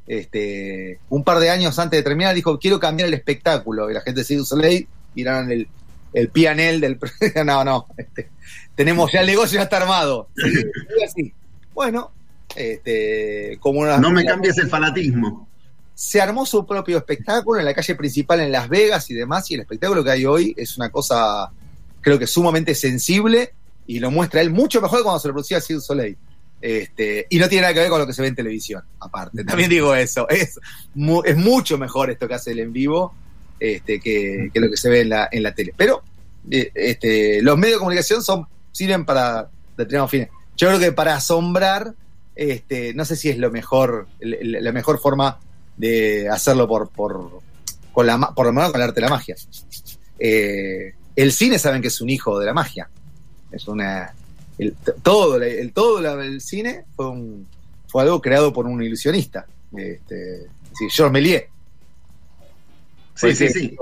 Este, 0.07 0.99
un 1.09 1.23
par 1.23 1.39
de 1.39 1.49
años 1.49 1.77
antes 1.77 1.99
de 1.99 2.03
terminar, 2.03 2.33
dijo: 2.33 2.57
Quiero 2.57 2.79
cambiar 2.79 3.09
el 3.09 3.13
espectáculo. 3.13 3.89
Y 3.89 3.93
la 3.93 4.01
gente 4.01 4.21
de 4.21 4.25
Cirque 4.25 4.39
du 4.39 4.45
Soleil 4.45 4.87
miraron 5.15 5.51
el, 5.51 5.67
el 6.13 6.29
pianel 6.29 6.79
del. 6.79 6.97
no, 7.45 7.63
no. 7.63 7.87
este, 7.97 8.29
tenemos 8.75 9.11
ya 9.11 9.21
el 9.21 9.27
negocio, 9.27 9.57
ya 9.57 9.63
está 9.63 9.77
armado. 9.77 10.29
Así. 11.05 11.33
Bueno, 11.73 12.11
este, 12.55 13.57
como 13.59 13.81
una. 13.81 13.97
No 13.97 14.09
me 14.09 14.23
cambies 14.23 14.57
el 14.57 14.69
fanatismo. 14.69 15.47
se 15.93 16.21
armó 16.21 16.45
su 16.45 16.65
propio 16.65 16.97
espectáculo 16.97 17.59
en 17.59 17.65
la 17.65 17.73
calle 17.73 17.95
principal 17.95 18.39
en 18.39 18.51
Las 18.53 18.69
Vegas 18.69 19.09
y 19.11 19.13
demás, 19.13 19.51
y 19.51 19.55
el 19.55 19.61
espectáculo 19.61 20.03
que 20.03 20.11
hay 20.11 20.25
hoy 20.25 20.53
es 20.57 20.77
una 20.77 20.89
cosa, 20.89 21.51
creo 22.01 22.19
que 22.19 22.27
sumamente 22.27 22.75
sensible, 22.75 23.53
y 23.87 23.99
lo 23.99 24.11
muestra 24.11 24.41
él 24.41 24.51
mucho 24.51 24.81
mejor 24.81 24.99
que 24.99 25.03
cuando 25.03 25.19
se 25.19 25.27
lo 25.27 25.33
producía 25.33 25.59
du 25.67 25.81
Soleil. 25.81 26.17
Este, 26.61 27.25
y 27.29 27.39
no 27.39 27.47
tiene 27.47 27.61
nada 27.61 27.73
que 27.73 27.79
ver 27.79 27.89
con 27.89 27.99
lo 27.99 28.05
que 28.05 28.11
se 28.13 28.21
ve 28.21 28.27
en 28.27 28.35
televisión, 28.35 28.83
aparte. 28.99 29.43
También 29.45 29.69
digo 29.69 29.95
eso. 29.95 30.27
Es, 30.27 30.59
mu- 30.93 31.23
es 31.23 31.37
mucho 31.37 31.77
mejor 31.77 32.09
esto 32.11 32.27
que 32.27 32.33
hace 32.33 32.51
el 32.51 32.59
en 32.59 32.73
vivo 32.73 33.15
este, 33.59 33.99
que, 33.99 34.51
lo 34.53 34.69
que 34.69 34.75
se 34.77 34.89
ve 34.89 35.01
en 35.01 35.09
la, 35.09 35.29
en 35.31 35.41
la 35.41 35.55
tele. 35.55 35.73
Pero 35.77 36.03
eh, 36.51 36.69
este, 36.75 37.41
los 37.41 37.57
medios 37.57 37.77
de 37.77 37.79
comunicación 37.79 38.21
son, 38.21 38.45
sirven 38.73 39.05
para 39.05 39.49
determinados 39.77 40.11
fines. 40.11 40.29
Yo 40.57 40.67
creo 40.67 40.79
que 40.79 40.91
para 40.91 41.15
asombrar, 41.15 41.93
este, 42.35 42.93
no 42.93 43.05
sé 43.05 43.15
si 43.15 43.29
es 43.29 43.37
lo 43.37 43.49
mejor, 43.51 44.07
la 44.19 44.71
mejor 44.73 44.99
forma 44.99 45.39
de 45.77 46.27
hacerlo 46.27 46.67
por, 46.67 46.89
por, 46.89 47.39
con 47.93 48.05
la, 48.05 48.19
por 48.35 48.45
lo 48.45 48.51
menos 48.51 48.71
con 48.71 48.81
el 48.81 48.87
arte 48.87 48.99
de 48.99 49.07
la 49.07 49.09
magia. 49.09 49.35
Eh, 50.19 50.93
el 51.21 51.31
cine 51.31 51.59
saben 51.59 51.81
que 51.81 51.87
es 51.89 52.01
un 52.01 52.09
hijo 52.09 52.39
de 52.39 52.45
la 52.45 52.53
magia. 52.53 52.89
Es 53.51 53.67
una. 53.67 54.13
El, 54.57 54.73
todo, 55.01 55.41
el, 55.41 55.71
todo 55.73 56.01
la- 56.01 56.23
el 56.25 56.41
cine 56.41 56.85
fue 56.95 57.09
un 57.09 57.47
fue 57.87 58.03
algo 58.03 58.21
creado 58.21 58.53
por 58.53 58.65
un 58.67 58.81
ilusionista. 58.83 59.45
Este, 59.75 60.47
sí, 60.77 60.87
Georges 60.91 61.11
Méliès. 61.13 61.43
Sí, 63.15 63.35
sí, 63.35 63.49
sí. 63.49 63.75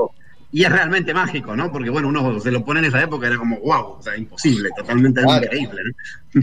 Y 0.51 0.63
es 0.63 0.71
realmente 0.71 1.13
mágico, 1.13 1.55
¿no? 1.55 1.69
Porque, 1.71 1.89
bueno, 1.89 2.07
uno 2.07 2.39
se 2.39 2.51
lo 2.51 2.63
pone 2.63 2.79
en 2.79 2.85
esa 2.85 3.01
época, 3.03 3.27
era 3.27 3.37
como, 3.37 3.59
wow, 3.59 3.97
o 3.99 4.01
sea, 4.01 4.15
imposible, 4.15 4.69
totalmente 4.77 5.21
Claro. 5.21 5.43
increíble, 5.45 5.81
¿no? 6.33 6.41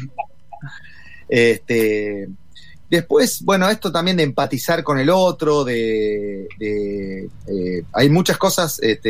Este, 1.29 2.29
después, 2.95 3.43
bueno, 3.43 3.69
esto 3.69 3.93
también 3.93 4.17
de 4.17 4.23
empatizar 4.25 4.83
con 4.83 4.99
el 4.99 5.11
otro, 5.11 5.65
de, 5.65 6.49
de, 6.59 7.29
eh, 7.47 7.83
hay 7.93 8.09
muchas 8.09 8.37
cosas 8.39 8.79
este, 8.83 9.09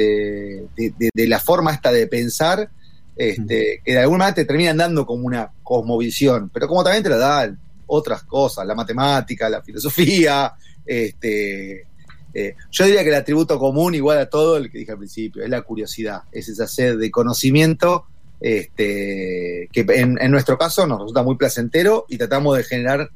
de, 0.76 0.94
de- 0.98 1.10
de 1.14 1.26
la 1.28 1.38
forma 1.40 1.72
esta 1.72 1.90
de 1.92 2.06
pensar, 2.06 2.68
este, 3.16 3.80
que 3.84 3.92
de 3.92 3.98
alguna 4.00 4.18
manera 4.24 4.34
te 4.34 4.44
terminan 4.44 4.76
dando 4.76 5.06
como 5.06 5.24
una 5.26 5.50
cosmovisión, 5.62 6.50
pero 6.52 6.66
como 6.68 6.82
también 6.82 7.02
te 7.04 7.10
la 7.10 7.16
dan 7.18 7.58
otras 7.86 8.24
cosas, 8.24 8.66
la 8.66 8.74
matemática, 8.74 9.48
la 9.48 9.62
filosofía, 9.62 10.52
este, 10.84 11.86
eh, 12.34 12.56
yo 12.70 12.84
diría 12.84 13.02
que 13.04 13.10
el 13.10 13.14
atributo 13.14 13.58
común, 13.58 13.94
igual 13.94 14.18
a 14.18 14.26
todo 14.28 14.56
el 14.56 14.70
que 14.70 14.78
dije 14.78 14.92
al 14.92 14.98
principio, 14.98 15.42
es 15.44 15.48
la 15.50 15.62
curiosidad, 15.62 16.22
es 16.32 16.48
esa 16.48 16.66
sed 16.66 16.98
de 16.98 17.10
conocimiento 17.10 18.06
este, 18.40 19.68
que 19.72 19.86
en, 19.88 20.18
en 20.20 20.30
nuestro 20.30 20.58
caso 20.58 20.86
nos 20.86 20.98
resulta 20.98 21.22
muy 21.22 21.36
placentero 21.36 22.04
y 22.08 22.18
tratamos 22.18 22.56
de 22.56 22.64
generar 22.64 23.10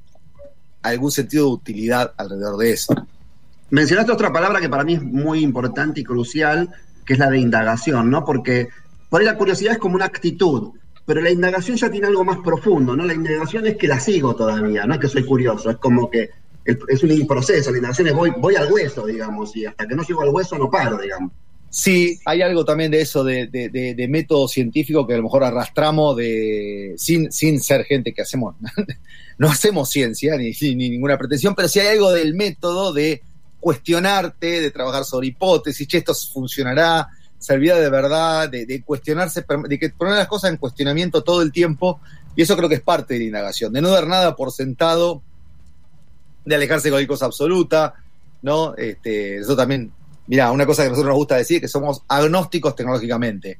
algún 0.82 1.10
sentido 1.10 1.46
de 1.46 1.52
utilidad 1.52 2.12
alrededor 2.16 2.56
de 2.56 2.72
eso. 2.72 2.94
Mencionaste 3.70 4.12
otra 4.12 4.32
palabra 4.32 4.60
que 4.60 4.68
para 4.68 4.84
mí 4.84 4.94
es 4.94 5.02
muy 5.02 5.40
importante 5.40 6.00
y 6.00 6.04
crucial, 6.04 6.70
que 7.04 7.14
es 7.14 7.18
la 7.18 7.30
de 7.30 7.38
indagación, 7.38 8.10
¿no? 8.10 8.24
Porque 8.24 8.68
por 9.08 9.20
ahí 9.20 9.26
la 9.26 9.36
curiosidad 9.36 9.72
es 9.72 9.78
como 9.78 9.96
una 9.96 10.06
actitud, 10.06 10.72
pero 11.04 11.20
la 11.20 11.30
indagación 11.30 11.76
ya 11.76 11.90
tiene 11.90 12.06
algo 12.06 12.24
más 12.24 12.38
profundo, 12.38 12.96
¿no? 12.96 13.04
La 13.04 13.14
indagación 13.14 13.66
es 13.66 13.76
que 13.76 13.88
la 13.88 14.00
sigo 14.00 14.34
todavía, 14.34 14.86
no 14.86 14.94
es 14.94 15.00
que 15.00 15.08
soy 15.08 15.24
curioso, 15.24 15.70
es 15.70 15.76
como 15.76 16.10
que 16.10 16.30
es 16.64 17.02
un 17.02 17.26
proceso, 17.26 17.70
la 17.70 17.78
indagación 17.78 18.08
es 18.08 18.14
voy, 18.14 18.32
voy 18.38 18.56
al 18.56 18.70
hueso, 18.70 19.06
digamos, 19.06 19.56
y 19.56 19.64
hasta 19.64 19.86
que 19.86 19.94
no 19.94 20.02
llego 20.02 20.22
al 20.22 20.28
hueso 20.28 20.58
no 20.58 20.70
paro, 20.70 20.98
digamos. 20.98 21.32
Sí, 21.70 22.18
hay 22.24 22.40
algo 22.40 22.64
también 22.64 22.90
de 22.90 23.00
eso, 23.02 23.22
de, 23.22 23.46
de- 23.46 23.68
de- 23.68 23.94
de 23.94 24.08
método 24.08 24.48
científico 24.48 25.06
que 25.06 25.14
a 25.14 25.16
lo 25.18 25.24
mejor 25.24 25.44
arrastramos 25.44 26.16
de 26.16 26.94
sin, 26.96 27.30
sin 27.30 27.60
ser 27.60 27.84
gente 27.84 28.14
que 28.14 28.22
hacemos, 28.22 28.54
no 29.38 29.48
hacemos 29.50 29.90
ciencia 29.90 30.36
ni, 30.36 30.52
ni 30.74 30.88
ninguna 30.90 31.18
pretensión, 31.18 31.54
pero 31.54 31.68
sí 31.68 31.78
hay 31.80 31.88
algo 31.88 32.10
del 32.10 32.34
método 32.34 32.92
de 32.94 33.22
cuestionarte, 33.60 34.60
de 34.62 34.70
trabajar 34.70 35.04
sobre 35.04 35.26
hipótesis, 35.28 35.86
che, 35.86 35.98
esto 35.98 36.14
funcionará, 36.32 37.08
servirá 37.38 37.76
de 37.76 37.90
verdad, 37.90 38.48
de, 38.48 38.64
de 38.64 38.82
cuestionarse, 38.82 39.44
de 39.68 39.78
que 39.78 39.90
poner 39.90 40.14
las 40.14 40.26
cosas 40.28 40.50
en 40.50 40.56
cuestionamiento 40.56 41.22
todo 41.22 41.42
el 41.42 41.52
tiempo, 41.52 42.00
y 42.34 42.42
eso 42.42 42.56
creo 42.56 42.68
que 42.68 42.76
es 42.76 42.80
parte 42.82 43.14
de 43.14 43.20
la 43.20 43.26
indagación, 43.26 43.72
de 43.74 43.82
no 43.82 43.90
dar 43.90 44.06
nada 44.06 44.36
por 44.36 44.52
sentado, 44.52 45.22
de 46.46 46.54
alejarse 46.54 46.88
de 46.88 46.92
cualquier 46.92 47.08
cosa 47.08 47.26
absoluta, 47.26 47.94
¿no? 48.42 48.74
Este, 48.76 49.38
eso 49.38 49.54
también 49.56 49.90
Mira, 50.28 50.52
una 50.52 50.64
cosa 50.64 50.82
que 50.82 50.86
a 50.86 50.90
nosotros 50.90 51.10
nos 51.10 51.18
gusta 51.18 51.36
decir 51.36 51.56
es 51.56 51.62
que 51.62 51.68
somos 51.68 52.02
agnósticos 52.06 52.76
tecnológicamente. 52.76 53.58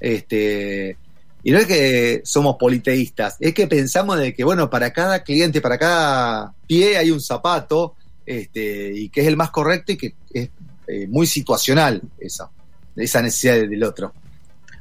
Este, 0.00 0.96
y 1.42 1.52
no 1.52 1.58
es 1.58 1.66
que 1.66 2.22
somos 2.24 2.56
politeístas, 2.56 3.36
es 3.38 3.54
que 3.54 3.66
pensamos 3.66 4.18
de 4.18 4.34
que, 4.34 4.42
bueno, 4.42 4.68
para 4.68 4.92
cada 4.92 5.22
cliente, 5.22 5.60
para 5.60 5.78
cada 5.78 6.52
pie 6.66 6.96
hay 6.96 7.10
un 7.10 7.20
zapato, 7.20 7.94
este, 8.26 8.92
y 8.92 9.08
que 9.08 9.20
es 9.20 9.26
el 9.26 9.36
más 9.36 9.50
correcto 9.50 9.92
y 9.92 9.96
que 9.96 10.14
es 10.32 10.50
eh, 10.86 11.06
muy 11.06 11.26
situacional 11.26 12.02
esa, 12.18 12.50
esa 12.96 13.22
necesidad 13.22 13.54
del 13.54 13.84
otro. 13.84 14.12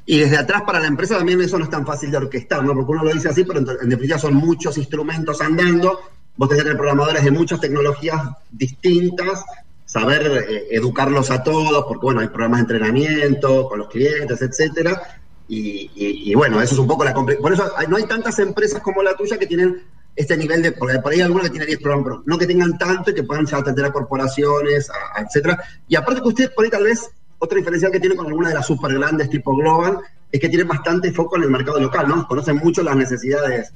Y 0.05 0.19
desde 0.19 0.37
atrás 0.37 0.63
para 0.65 0.79
la 0.79 0.87
empresa 0.87 1.17
también 1.17 1.41
eso 1.41 1.57
no 1.57 1.65
es 1.65 1.69
tan 1.69 1.85
fácil 1.85 2.09
de 2.09 2.17
orquestar, 2.17 2.63
¿no? 2.63 2.73
Porque 2.73 2.91
uno 2.93 3.03
lo 3.03 3.13
dice 3.13 3.27
así, 3.27 3.43
pero 3.43 3.59
en, 3.59 3.89
definitiva 3.89 4.17
son 4.17 4.35
muchos 4.35 4.77
instrumentos 4.77 5.41
andando. 5.41 5.99
Vos 6.37 6.47
tenés 6.47 6.63
programadores 6.63 7.23
de 7.25 7.31
muchas 7.31 7.59
tecnologías 7.59 8.21
distintas, 8.49 9.43
saber 9.87 10.45
eh, 10.49 10.67
educarlos 10.71 11.31
a 11.31 11.41
todos, 11.43 11.85
porque 11.87 12.05
bueno, 12.05 12.19
hay 12.19 12.27
programas 12.27 12.59
de 12.59 12.73
entrenamiento 12.75 13.67
con 13.69 13.79
los 13.79 13.87
clientes, 13.87 14.39
etcétera. 14.41 15.01
Y, 15.47 15.89
y- 15.95 16.31
y 16.31 16.35
bueno, 16.35 16.61
eso 16.61 16.73
es 16.75 16.79
un 16.79 16.87
poco 16.87 17.05
la 17.05 17.13
Por 17.13 17.53
eso 17.53 17.71
hay- 17.77 17.87
no 17.87 17.95
hay 17.95 18.03
tantas 18.03 18.37
empresas 18.39 18.81
como 18.81 19.01
la 19.01 19.15
tuya 19.15 19.37
que 19.39 19.47
tienen 19.47 19.81
este 20.13 20.35
nivel 20.35 20.61
de. 20.61 20.73
Porque 20.73 20.99
por 20.99 21.11
ahí 21.13 21.19
hay 21.19 21.23
algunas 21.25 21.45
que 21.45 21.51
tienen 21.51 21.67
10 21.67 21.79
programas, 21.79 22.05
pero 22.05 22.23
no 22.25 22.37
que 22.37 22.45
tengan 22.45 22.77
tanto 22.77 23.11
y 23.11 23.13
que 23.13 23.23
puedan 23.23 23.45
ya 23.45 23.57
atender 23.57 23.85
a 23.85 23.91
corporaciones, 23.93 24.89
a- 24.89 25.19
a 25.19 25.23
etcétera. 25.23 25.63
Y 25.87 25.95
aparte 25.95 26.21
que 26.21 26.27
ustedes 26.27 26.49
por 26.51 26.65
ahí 26.65 26.69
tal 26.69 26.83
vez 26.83 27.09
otra 27.39 27.57
diferencial 27.57 27.91
que 27.91 27.99
tienen 28.01 28.17
con 28.17 28.27
algunas 28.27 28.49
de 28.51 28.55
las 28.55 28.67
super 28.67 28.93
grandes 28.93 29.29
tipo 29.29 29.55
Global 29.55 29.99
es 30.31 30.39
que 30.41 30.49
tienen 30.49 30.67
bastante 30.67 31.11
foco 31.13 31.37
en 31.37 31.43
el 31.43 31.49
mercado 31.49 31.79
local, 31.79 32.07
¿no? 32.09 32.27
Conocen 32.27 32.57
mucho 32.57 32.83
las 32.83 32.95
necesidades. 32.97 33.71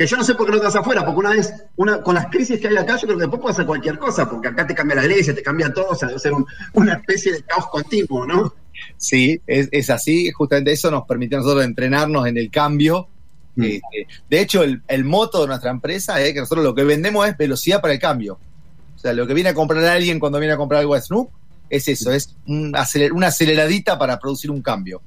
Que 0.00 0.06
yo 0.06 0.16
no 0.16 0.24
sé 0.24 0.34
por 0.34 0.46
qué 0.46 0.52
no 0.52 0.58
te 0.60 0.64
vas 0.64 0.76
afuera, 0.76 1.04
porque 1.04 1.18
una 1.18 1.30
vez, 1.32 1.52
una, 1.76 2.00
con 2.02 2.14
las 2.14 2.28
crisis 2.28 2.58
que 2.58 2.68
hay 2.68 2.76
acá, 2.78 2.96
yo 2.96 3.06
creo 3.06 3.18
que 3.18 3.26
después 3.26 3.52
hacer 3.54 3.66
cualquier 3.66 3.98
cosa, 3.98 4.30
porque 4.30 4.48
acá 4.48 4.66
te 4.66 4.74
cambia 4.74 4.96
la 4.96 5.02
ley, 5.02 5.22
se 5.22 5.34
te 5.34 5.42
cambia 5.42 5.74
todo, 5.74 5.88
o 5.90 5.94
sea, 5.94 6.08
debe 6.08 6.18
ser 6.18 6.32
un- 6.32 6.46
una 6.72 6.94
especie 6.94 7.32
de 7.32 7.42
caos 7.42 7.66
continuo, 7.66 8.24
¿no? 8.24 8.54
Sí, 8.96 9.42
es, 9.46 9.68
es 9.70 9.90
así, 9.90 10.30
justamente 10.32 10.72
eso 10.72 10.90
nos 10.90 11.04
permitió 11.06 11.36
a 11.36 11.42
nosotros 11.42 11.66
entrenarnos 11.66 12.26
en 12.26 12.38
el 12.38 12.50
cambio. 12.50 13.08
Mm. 13.56 13.62
Este, 13.64 14.06
de 14.30 14.40
hecho, 14.40 14.62
el, 14.62 14.80
el 14.88 15.04
moto 15.04 15.42
de 15.42 15.48
nuestra 15.48 15.70
empresa 15.70 16.18
es 16.22 16.32
que 16.32 16.40
nosotros 16.40 16.64
lo 16.64 16.74
que 16.74 16.84
vendemos 16.84 17.28
es 17.28 17.36
velocidad 17.36 17.82
para 17.82 17.92
el 17.92 18.00
cambio. 18.00 18.38
O 18.96 18.98
sea, 18.98 19.12
lo 19.12 19.26
que 19.26 19.34
viene 19.34 19.50
a 19.50 19.54
comprar 19.54 19.84
alguien 19.84 20.18
cuando 20.18 20.38
viene 20.38 20.54
a 20.54 20.56
comprar 20.56 20.80
algo 20.80 20.94
a 20.94 21.00
Snoop 21.02 21.28
es 21.68 21.86
eso, 21.88 22.10
es 22.10 22.34
un 22.46 22.72
aceler- 22.72 23.12
una 23.12 23.26
aceleradita 23.26 23.98
para 23.98 24.18
producir 24.18 24.50
un 24.50 24.62
cambio. 24.62 25.02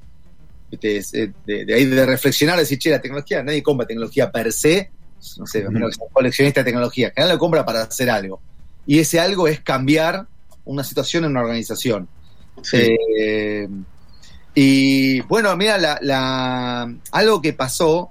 Eh, 0.82 1.32
de, 1.46 1.64
de 1.64 1.74
ahí 1.74 1.84
de 1.86 2.06
reflexionar, 2.06 2.58
decir, 2.58 2.78
che, 2.78 2.90
la 2.90 3.00
tecnología, 3.00 3.42
nadie 3.42 3.62
compra 3.62 3.86
tecnología 3.86 4.30
per 4.30 4.52
se, 4.52 4.90
no 5.38 5.46
sé, 5.46 5.62
menos 5.68 5.90
que 5.90 5.96
sea 5.96 6.06
coleccionista 6.12 6.60
de 6.60 6.64
tecnología, 6.64 7.10
que 7.10 7.20
nadie 7.20 7.32
lo 7.34 7.38
compra 7.38 7.64
para 7.64 7.82
hacer 7.82 8.10
algo. 8.10 8.40
Y 8.86 8.98
ese 8.98 9.18
algo 9.20 9.48
es 9.48 9.60
cambiar 9.60 10.26
una 10.64 10.84
situación 10.84 11.24
en 11.24 11.30
una 11.32 11.40
organización. 11.42 12.08
Eh, 13.18 13.68
y 14.54 15.20
bueno, 15.22 15.56
mira, 15.56 15.78
la, 15.78 15.98
la- 16.02 16.94
algo 17.12 17.42
que 17.42 17.52
pasó, 17.52 18.10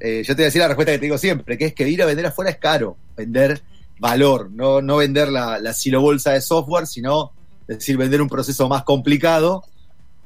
eh, 0.00 0.22
yo 0.26 0.34
te 0.34 0.42
voy 0.42 0.44
a 0.44 0.46
decir 0.46 0.60
la 0.60 0.68
respuesta 0.68 0.92
que 0.92 0.98
te 0.98 1.04
digo 1.06 1.18
siempre, 1.18 1.56
que 1.56 1.66
es 1.66 1.74
que 1.74 1.88
ir 1.88 2.02
a 2.02 2.06
vender 2.06 2.26
afuera 2.26 2.50
es 2.50 2.56
caro, 2.58 2.96
vender 3.16 3.62
valor, 3.98 4.50
no, 4.50 4.82
no 4.82 4.96
vender 4.96 5.28
la, 5.28 5.58
la 5.60 5.72
silobolsa 5.72 6.32
de 6.32 6.40
software, 6.40 6.86
sino 6.86 7.32
es 7.68 7.78
decir, 7.78 7.96
vender 7.96 8.20
un 8.20 8.28
proceso 8.28 8.68
más 8.68 8.82
complicado, 8.82 9.64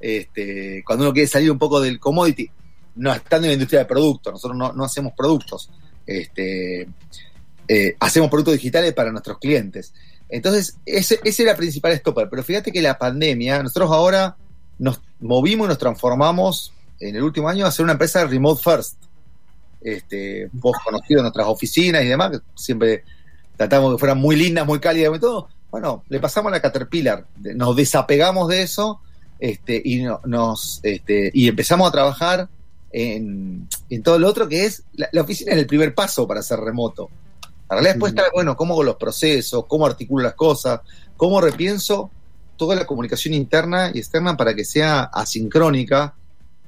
este, 0.00 0.82
cuando 0.84 1.04
uno 1.04 1.12
quiere 1.12 1.28
salir 1.28 1.50
un 1.50 1.58
poco 1.58 1.80
del 1.80 1.98
commodity, 1.98 2.50
no 2.96 3.12
estando 3.12 3.46
en 3.46 3.50
la 3.50 3.54
industria 3.54 3.80
de 3.80 3.86
productos, 3.86 4.32
nosotros 4.32 4.56
no, 4.76 4.84
hacemos 4.84 5.12
productos, 5.16 5.70
este, 6.06 6.88
eh, 7.68 7.96
hacemos 8.00 8.28
productos 8.30 8.54
digitales 8.54 8.92
para 8.94 9.12
nuestros 9.12 9.38
clientes. 9.38 9.92
Entonces, 10.28 10.76
ese, 10.84 11.20
ese 11.24 11.42
era 11.42 11.52
el 11.52 11.56
principal 11.58 11.96
stopper. 11.96 12.28
Pero 12.28 12.42
fíjate 12.42 12.70
que 12.72 12.82
la 12.82 12.98
pandemia, 12.98 13.62
nosotros 13.62 13.90
ahora 13.90 14.36
nos 14.78 15.00
movimos 15.20 15.66
y 15.66 15.68
nos 15.68 15.78
transformamos 15.78 16.72
en 17.00 17.16
el 17.16 17.22
último 17.22 17.48
año 17.48 17.64
a 17.66 17.70
ser 17.70 17.84
una 17.84 17.92
empresa 17.92 18.26
remote 18.26 18.62
first. 18.62 18.96
Este, 19.80 20.48
vos 20.52 20.76
conocido 20.84 21.20
en 21.20 21.24
nuestras 21.24 21.46
oficinas 21.46 22.02
y 22.02 22.08
demás, 22.08 22.32
que 22.32 22.38
siempre 22.56 23.04
tratamos 23.56 23.94
que 23.94 23.98
fueran 23.98 24.18
muy 24.18 24.36
lindas, 24.36 24.66
muy 24.66 24.80
cálidas 24.80 25.16
y 25.16 25.20
todo. 25.20 25.48
Bueno, 25.70 26.04
le 26.08 26.18
pasamos 26.20 26.50
a 26.50 26.56
la 26.56 26.62
Caterpillar, 26.62 27.26
de- 27.36 27.54
nos 27.54 27.76
desapegamos 27.76 28.48
de 28.48 28.62
eso 28.62 29.00
este, 29.38 29.80
y, 29.84 30.02
no- 30.02 30.20
nos, 30.24 30.80
este, 30.82 31.30
y 31.32 31.48
empezamos 31.48 31.88
a 31.88 31.92
trabajar 31.92 32.48
en, 32.90 33.68
en 33.90 34.02
todo 34.02 34.18
lo 34.18 34.28
otro 34.28 34.48
que 34.48 34.64
es, 34.64 34.82
la, 34.94 35.08
la 35.12 35.22
oficina 35.22 35.52
es 35.52 35.58
el 35.58 35.66
primer 35.66 35.94
paso 35.94 36.26
para 36.26 36.42
ser 36.42 36.58
remoto. 36.60 37.08
La 37.68 37.76
realidad 37.76 37.94
después 37.94 38.12
está, 38.14 38.24
bueno, 38.32 38.56
cómo 38.56 38.74
hago 38.74 38.82
los 38.82 38.96
procesos, 38.96 39.64
cómo 39.66 39.86
articulo 39.86 40.24
las 40.24 40.34
cosas, 40.34 40.80
cómo 41.16 41.40
repienso 41.40 42.10
toda 42.56 42.74
la 42.74 42.86
comunicación 42.86 43.34
interna 43.34 43.90
y 43.92 43.98
externa 43.98 44.36
para 44.36 44.54
que 44.54 44.64
sea 44.64 45.02
asincrónica 45.12 46.14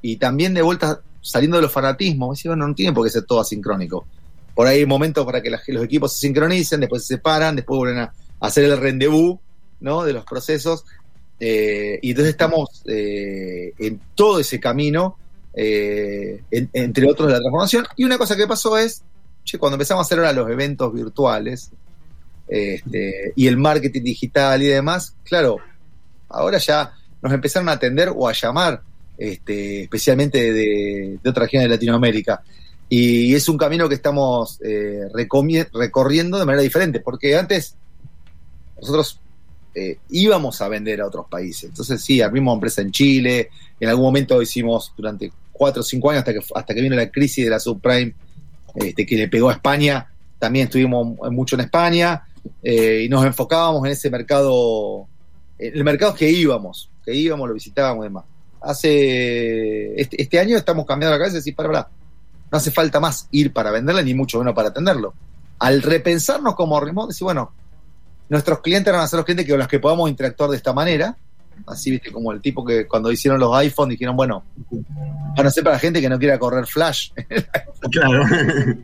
y 0.02 0.16
también 0.16 0.52
de 0.54 0.62
vuelta 0.62 1.00
saliendo 1.22 1.56
de 1.56 1.62
los 1.62 1.72
fanatismos. 1.72 2.36
Decir, 2.36 2.50
bueno, 2.50 2.68
no 2.68 2.74
tiene 2.74 2.92
por 2.92 3.04
qué 3.04 3.10
ser 3.10 3.24
todo 3.24 3.40
asincrónico. 3.40 4.06
Por 4.54 4.66
ahí 4.66 4.80
hay 4.80 4.86
momentos 4.86 5.24
para 5.24 5.40
que 5.42 5.50
los 5.50 5.84
equipos 5.84 6.12
se 6.12 6.20
sincronicen, 6.20 6.80
después 6.80 7.06
se 7.06 7.14
separan, 7.14 7.56
después 7.56 7.78
vuelven 7.78 7.98
a 8.00 8.12
hacer 8.40 8.64
el 8.64 8.76
rendezvous 8.78 9.38
¿no? 9.80 10.04
de 10.04 10.12
los 10.12 10.24
procesos. 10.26 10.84
Eh, 11.42 11.98
y 12.02 12.10
entonces 12.10 12.32
estamos 12.32 12.82
eh, 12.84 13.72
en 13.78 13.98
todo 14.14 14.40
ese 14.40 14.60
camino, 14.60 15.16
eh, 15.54 16.42
en- 16.50 16.68
entre 16.74 17.08
otros 17.08 17.28
de 17.28 17.32
la 17.34 17.40
transformación. 17.40 17.86
Y 17.96 18.04
una 18.04 18.18
cosa 18.18 18.36
que 18.36 18.46
pasó 18.46 18.76
es, 18.76 19.02
che, 19.44 19.58
cuando 19.58 19.76
empezamos 19.76 20.04
a 20.04 20.06
hacer 20.06 20.18
ahora 20.18 20.34
los 20.34 20.50
eventos 20.50 20.92
virtuales 20.92 21.70
este, 22.46 23.32
y 23.34 23.46
el 23.46 23.56
marketing 23.56 24.02
digital 24.02 24.62
y 24.62 24.66
demás, 24.66 25.14
claro, 25.24 25.56
ahora 26.28 26.58
ya 26.58 26.92
nos 27.22 27.32
empezaron 27.32 27.70
a 27.70 27.72
atender 27.72 28.12
o 28.14 28.28
a 28.28 28.32
llamar, 28.32 28.82
este, 29.16 29.84
especialmente 29.84 30.52
de, 30.52 31.18
de 31.22 31.30
otras 31.30 31.44
regiones 31.46 31.68
de 31.70 31.74
Latinoamérica. 31.76 32.42
Y 32.88 33.34
es 33.34 33.48
un 33.48 33.56
camino 33.56 33.88
que 33.88 33.94
estamos 33.94 34.58
recorriendo 35.14 36.38
de 36.38 36.44
manera 36.44 36.62
diferente, 36.62 36.98
porque 37.00 37.36
antes 37.36 37.76
nosotros 38.80 39.20
eh, 39.74 39.98
íbamos 40.10 40.60
a 40.60 40.68
vender 40.68 41.00
a 41.00 41.06
otros 41.06 41.26
países. 41.28 41.64
Entonces 41.64 42.02
sí, 42.02 42.20
abrimos 42.20 42.54
empresa 42.54 42.82
en 42.82 42.90
Chile, 42.90 43.50
en 43.78 43.88
algún 43.88 44.06
momento 44.06 44.40
hicimos 44.42 44.92
durante 44.96 45.32
cuatro 45.52 45.80
o 45.80 45.84
cinco 45.84 46.10
años 46.10 46.20
hasta 46.20 46.32
que, 46.32 46.40
hasta 46.54 46.74
que 46.74 46.80
vino 46.80 46.96
la 46.96 47.10
crisis 47.10 47.44
de 47.44 47.50
la 47.50 47.60
subprime 47.60 48.14
este, 48.74 49.06
que 49.06 49.16
le 49.16 49.28
pegó 49.28 49.50
a 49.50 49.54
España, 49.54 50.10
también 50.38 50.66
estuvimos 50.66 51.18
mucho 51.30 51.56
en 51.56 51.62
España 51.62 52.22
eh, 52.62 53.02
y 53.04 53.08
nos 53.08 53.24
enfocábamos 53.24 53.84
en 53.84 53.92
ese 53.92 54.10
mercado, 54.10 55.06
el 55.58 55.84
mercado 55.84 56.14
que 56.14 56.30
íbamos, 56.30 56.90
que 57.04 57.14
íbamos, 57.14 57.48
lo 57.48 57.54
visitábamos 57.54 58.04
y 58.04 58.08
demás. 58.08 58.24
Hace 58.62 60.00
este, 60.00 60.20
este 60.20 60.38
año 60.38 60.56
estamos 60.56 60.84
cambiando 60.86 61.16
la 61.16 61.24
cabeza 61.24 61.48
y 61.48 61.52
para, 61.52 61.68
para, 61.68 61.88
no 62.50 62.58
hace 62.58 62.70
falta 62.70 63.00
más 63.00 63.28
ir 63.30 63.52
para 63.52 63.70
venderla 63.70 64.02
ni 64.02 64.14
mucho 64.14 64.38
menos 64.38 64.54
para 64.54 64.68
atenderlo. 64.68 65.14
Al 65.58 65.82
repensarnos 65.82 66.54
como 66.54 66.80
remote, 66.80 67.08
decir, 67.08 67.24
bueno, 67.24 67.52
nuestros 68.30 68.60
clientes 68.60 68.90
van 68.92 69.02
a 69.02 69.06
ser 69.08 69.18
los 69.18 69.26
clientes 69.26 69.44
que, 69.44 69.52
con 69.52 69.58
los 69.58 69.68
que 69.68 69.78
podamos 69.78 70.08
interactuar 70.08 70.48
de 70.50 70.56
esta 70.56 70.72
manera. 70.72 71.14
Así, 71.66 71.90
viste, 71.90 72.10
como 72.10 72.32
el 72.32 72.40
tipo 72.40 72.64
que 72.64 72.86
cuando 72.88 73.12
hicieron 73.12 73.38
los 73.38 73.54
iPhone 73.56 73.90
dijeron, 73.90 74.16
bueno, 74.16 74.42
van 75.36 75.46
a 75.46 75.50
ser 75.50 75.62
para 75.62 75.78
gente 75.78 76.00
que 76.00 76.08
no 76.08 76.18
quiera 76.18 76.38
correr 76.38 76.66
Flash. 76.66 77.10
Claro. 77.90 78.24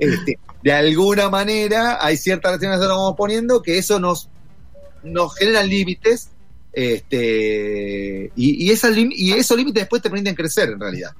Este, 0.00 0.38
de 0.62 0.72
alguna 0.72 1.28
manera 1.28 1.98
hay 2.00 2.16
ciertas 2.16 2.52
restricciones 2.52 2.78
que 2.80 2.86
nos 2.88 2.98
vamos 2.98 3.14
poniendo 3.16 3.60
que 3.60 3.78
eso 3.78 3.98
nos, 3.98 4.28
nos 5.02 5.34
genera 5.34 5.64
límites 5.64 6.28
este, 6.72 8.30
y, 8.36 8.70
y, 8.70 8.72
lim- 8.72 9.12
y 9.12 9.32
esos 9.32 9.56
límites 9.56 9.82
después 9.82 10.00
te 10.00 10.08
permiten 10.08 10.36
crecer 10.36 10.68
en 10.70 10.78
realidad. 10.78 11.10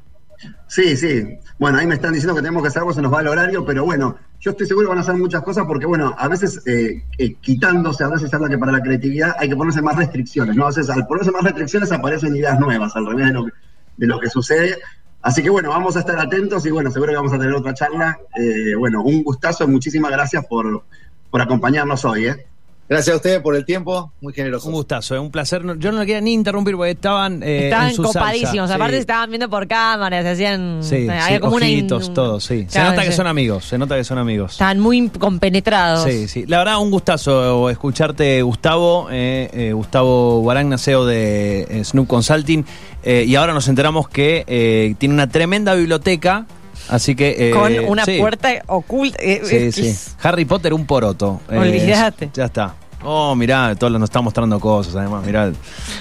Sí, 0.67 0.97
sí. 0.97 1.39
Bueno, 1.59 1.79
ahí 1.79 1.87
me 1.87 1.95
están 1.95 2.13
diciendo 2.13 2.35
que 2.35 2.43
tenemos 2.43 2.63
que 2.63 2.69
hacer 2.69 2.81
algo, 2.81 2.93
se 2.93 3.03
nos 3.03 3.13
va 3.13 3.21
el 3.21 3.29
horario, 3.29 3.65
pero 3.65 3.85
bueno, 3.85 4.17
yo 4.41 4.53
estoy 4.53 4.67
seguro 4.67 4.87
que 4.87 4.91
van 4.91 4.99
a 4.99 5.01
hacer 5.01 5.17
muchas 5.17 5.43
cosas 5.43 5.65
porque, 5.67 5.87
bueno, 5.87 6.15
a 6.17 6.29
veces 6.29 6.61
eh, 6.67 7.05
eh, 7.19 7.35
quitándose, 7.41 8.05
a 8.05 8.09
veces 8.09 8.33
habla 8.33 8.49
que 8.49 8.59
para 8.59 8.73
la 8.73 8.81
creatividad 8.81 9.35
hay 9.39 9.49
que 9.49 9.57
ponerse 9.57 9.83
más 9.83 9.97
restricciones, 9.97 10.55
¿no? 10.55 10.65
A 10.65 10.69
veces 10.69 10.89
al 10.91 11.07
ponerse 11.07 11.31
más 11.33 11.43
restricciones 11.43 11.91
aparecen 11.91 12.37
ideas 12.37 12.61
nuevas, 12.61 12.95
al 12.95 13.07
revés 13.07 13.27
de 13.27 13.33
lo 13.33 13.47
que, 13.47 13.53
de 13.97 14.07
lo 14.07 14.21
que 14.21 14.31
sucede. 14.31 14.79
Así 15.23 15.43
que 15.43 15.51
bueno, 15.51 15.71
vamos 15.71 15.97
a 15.97 16.01
estar 16.01 16.19
atentos 16.19 16.65
y 16.67 16.71
bueno, 16.71 16.91
seguro 16.91 17.11
que 17.11 17.17
vamos 17.17 17.33
a 17.33 17.39
tener 17.39 17.55
otra 17.55 17.75
charla. 17.75 18.19
Eh, 18.37 18.75
bueno, 18.77 19.03
un 19.03 19.25
gustazo, 19.25 19.67
muchísimas 19.67 20.13
gracias 20.13 20.47
por, 20.47 20.85
por 21.31 21.43
acompañarnos 21.43 22.05
hoy, 22.05 22.27
¿eh? 22.27 22.47
Gracias 22.89 23.13
a 23.13 23.17
ustedes 23.17 23.41
por 23.43 23.55
el 23.55 23.67
tiempo, 23.67 24.13
muy 24.23 24.33
generoso. 24.33 24.67
Un 24.69 24.73
gustazo, 24.73 25.15
es 25.15 25.21
un 25.21 25.31
placer. 25.31 25.61
Yo 25.79 25.93
no 25.93 25.99
lo 25.99 26.07
quería 26.07 26.23
ni 26.23 26.33
interrumpir 26.33 26.75
porque 26.75 26.93
estaban. 26.93 27.43
eh, 27.43 27.65
Estaban 27.65 27.89
en 27.91 27.95
su 27.95 28.03
copadísimos. 28.03 28.55
salsa. 28.57 28.75
Aparte, 28.77 28.93
Sí. 28.93 28.97
se 28.97 29.01
estaban 29.01 29.29
viendo 29.29 29.51
por 29.51 29.69
cámaras, 29.69 30.25
se 30.25 30.31
hacían. 30.31 30.79
Sí, 30.83 31.07
había 31.07 31.27
sí, 31.35 31.39
como 31.39 31.57
una 31.57 31.69
in- 31.69 31.87
todo, 31.87 32.41
sí. 32.41 32.65
Se 32.69 32.83
nota 32.83 33.05
que 33.05 33.13
son 33.13 33.27
amigos, 33.27 33.67
se 33.67 33.77
nota 33.77 33.95
que 33.95 34.05
son 34.05 34.17
amigos. 34.17 34.53
Estaban 34.53 34.81
muy 34.81 35.07
compenetrados. 35.11 36.05
Sí, 36.05 36.29
sí. 36.29 36.47
La 36.47 36.59
verdad, 36.59 36.79
un 36.81 36.91
gustazo 36.91 37.69
escucharte, 37.69 38.41
Gustavo. 38.41 39.09
eh, 39.11 39.51
eh, 39.53 39.73
Gustavo 39.75 40.41
Guaragna, 40.41 40.79
CEO 40.79 41.05
de 41.05 41.67
eh, 41.69 41.85
Snoop 41.85 42.07
Consulting. 42.09 42.65
Eh, 43.03 43.25
y 43.29 43.35
ahora 43.37 43.53
nos 43.53 43.69
enteramos 43.69 44.09
que 44.09 44.45
eh, 44.47 44.95
tiene 44.99 45.15
una 45.15 45.29
tremenda 45.29 45.75
biblioteca. 45.75 46.47
Así 46.89 47.15
que. 47.15 47.49
eh, 47.49 47.51
Con 47.53 47.73
una 47.87 48.05
sí. 48.05 48.19
puerta 48.19 48.51
oculta. 48.67 49.19
eh, 49.23 49.43
Sí, 49.45 49.57
es 49.57 49.75
sí. 49.75 49.87
es- 49.89 50.17
Harry 50.23 50.45
Potter, 50.45 50.73
un 50.75 50.87
poroto. 50.87 51.41
Eh, 51.51 51.59
Olvídate. 51.59 52.31
ya 52.35 52.47
está. 52.47 52.75
Oh, 53.05 53.35
mirá, 53.37 53.77
todo 53.77 53.91
nos 53.91 54.05
está 54.11 54.21
mostrando 54.21 54.59
cosas, 54.59 54.97
además, 54.97 55.25
mirá, 55.25 55.53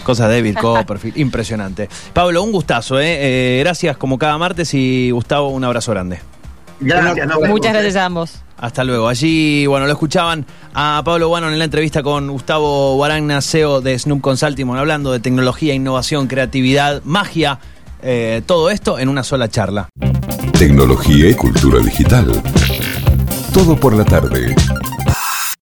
cosas 0.03 0.29
de 0.29 0.35
David 0.37 0.57
Copperfield, 0.59 1.15
impresionante. 1.19 1.87
Pablo, 2.11 2.41
un 2.41 2.51
gustazo, 2.51 2.99
¿eh? 2.99 3.05
Eh, 3.19 3.59
Gracias 3.59 3.97
como 3.97 4.17
cada 4.17 4.35
martes 4.39 4.73
y 4.73 5.11
Gustavo, 5.11 5.49
un 5.49 5.63
abrazo 5.63 5.91
grande. 5.91 6.19
Gracias. 6.79 7.27
vemos, 7.27 7.49
Muchas 7.49 7.73
gracias 7.73 7.95
a 7.97 8.05
ambos. 8.05 8.41
Hasta 8.59 8.83
luego. 8.83 9.07
Allí, 9.07 9.67
bueno, 9.67 9.85
lo 9.85 9.91
escuchaban 9.91 10.45
a 10.73 11.01
Pablo 11.05 11.27
Guano 11.27 11.49
en 11.51 11.59
la 11.59 11.65
entrevista 11.65 12.01
con 12.01 12.27
Gustavo 12.31 12.95
Guaragna, 12.95 13.41
CEO 13.41 13.81
de 13.81 13.97
Snoop 13.99 14.21
Consulting, 14.21 14.67
hablando 14.75 15.11
de 15.11 15.19
tecnología, 15.19 15.75
innovación, 15.75 16.25
creatividad, 16.25 17.03
magia, 17.03 17.59
eh, 18.01 18.41
todo 18.45 18.69
esto 18.69 18.99
en 18.99 19.09
una 19.09 19.23
sola 19.23 19.47
charla. 19.47 19.89
Tecnología 20.57 21.29
y 21.29 21.33
cultura 21.33 21.79
digital. 21.79 22.31
Todo 23.53 23.75
por 23.75 23.95
la 23.95 24.05
tarde. 24.05 24.55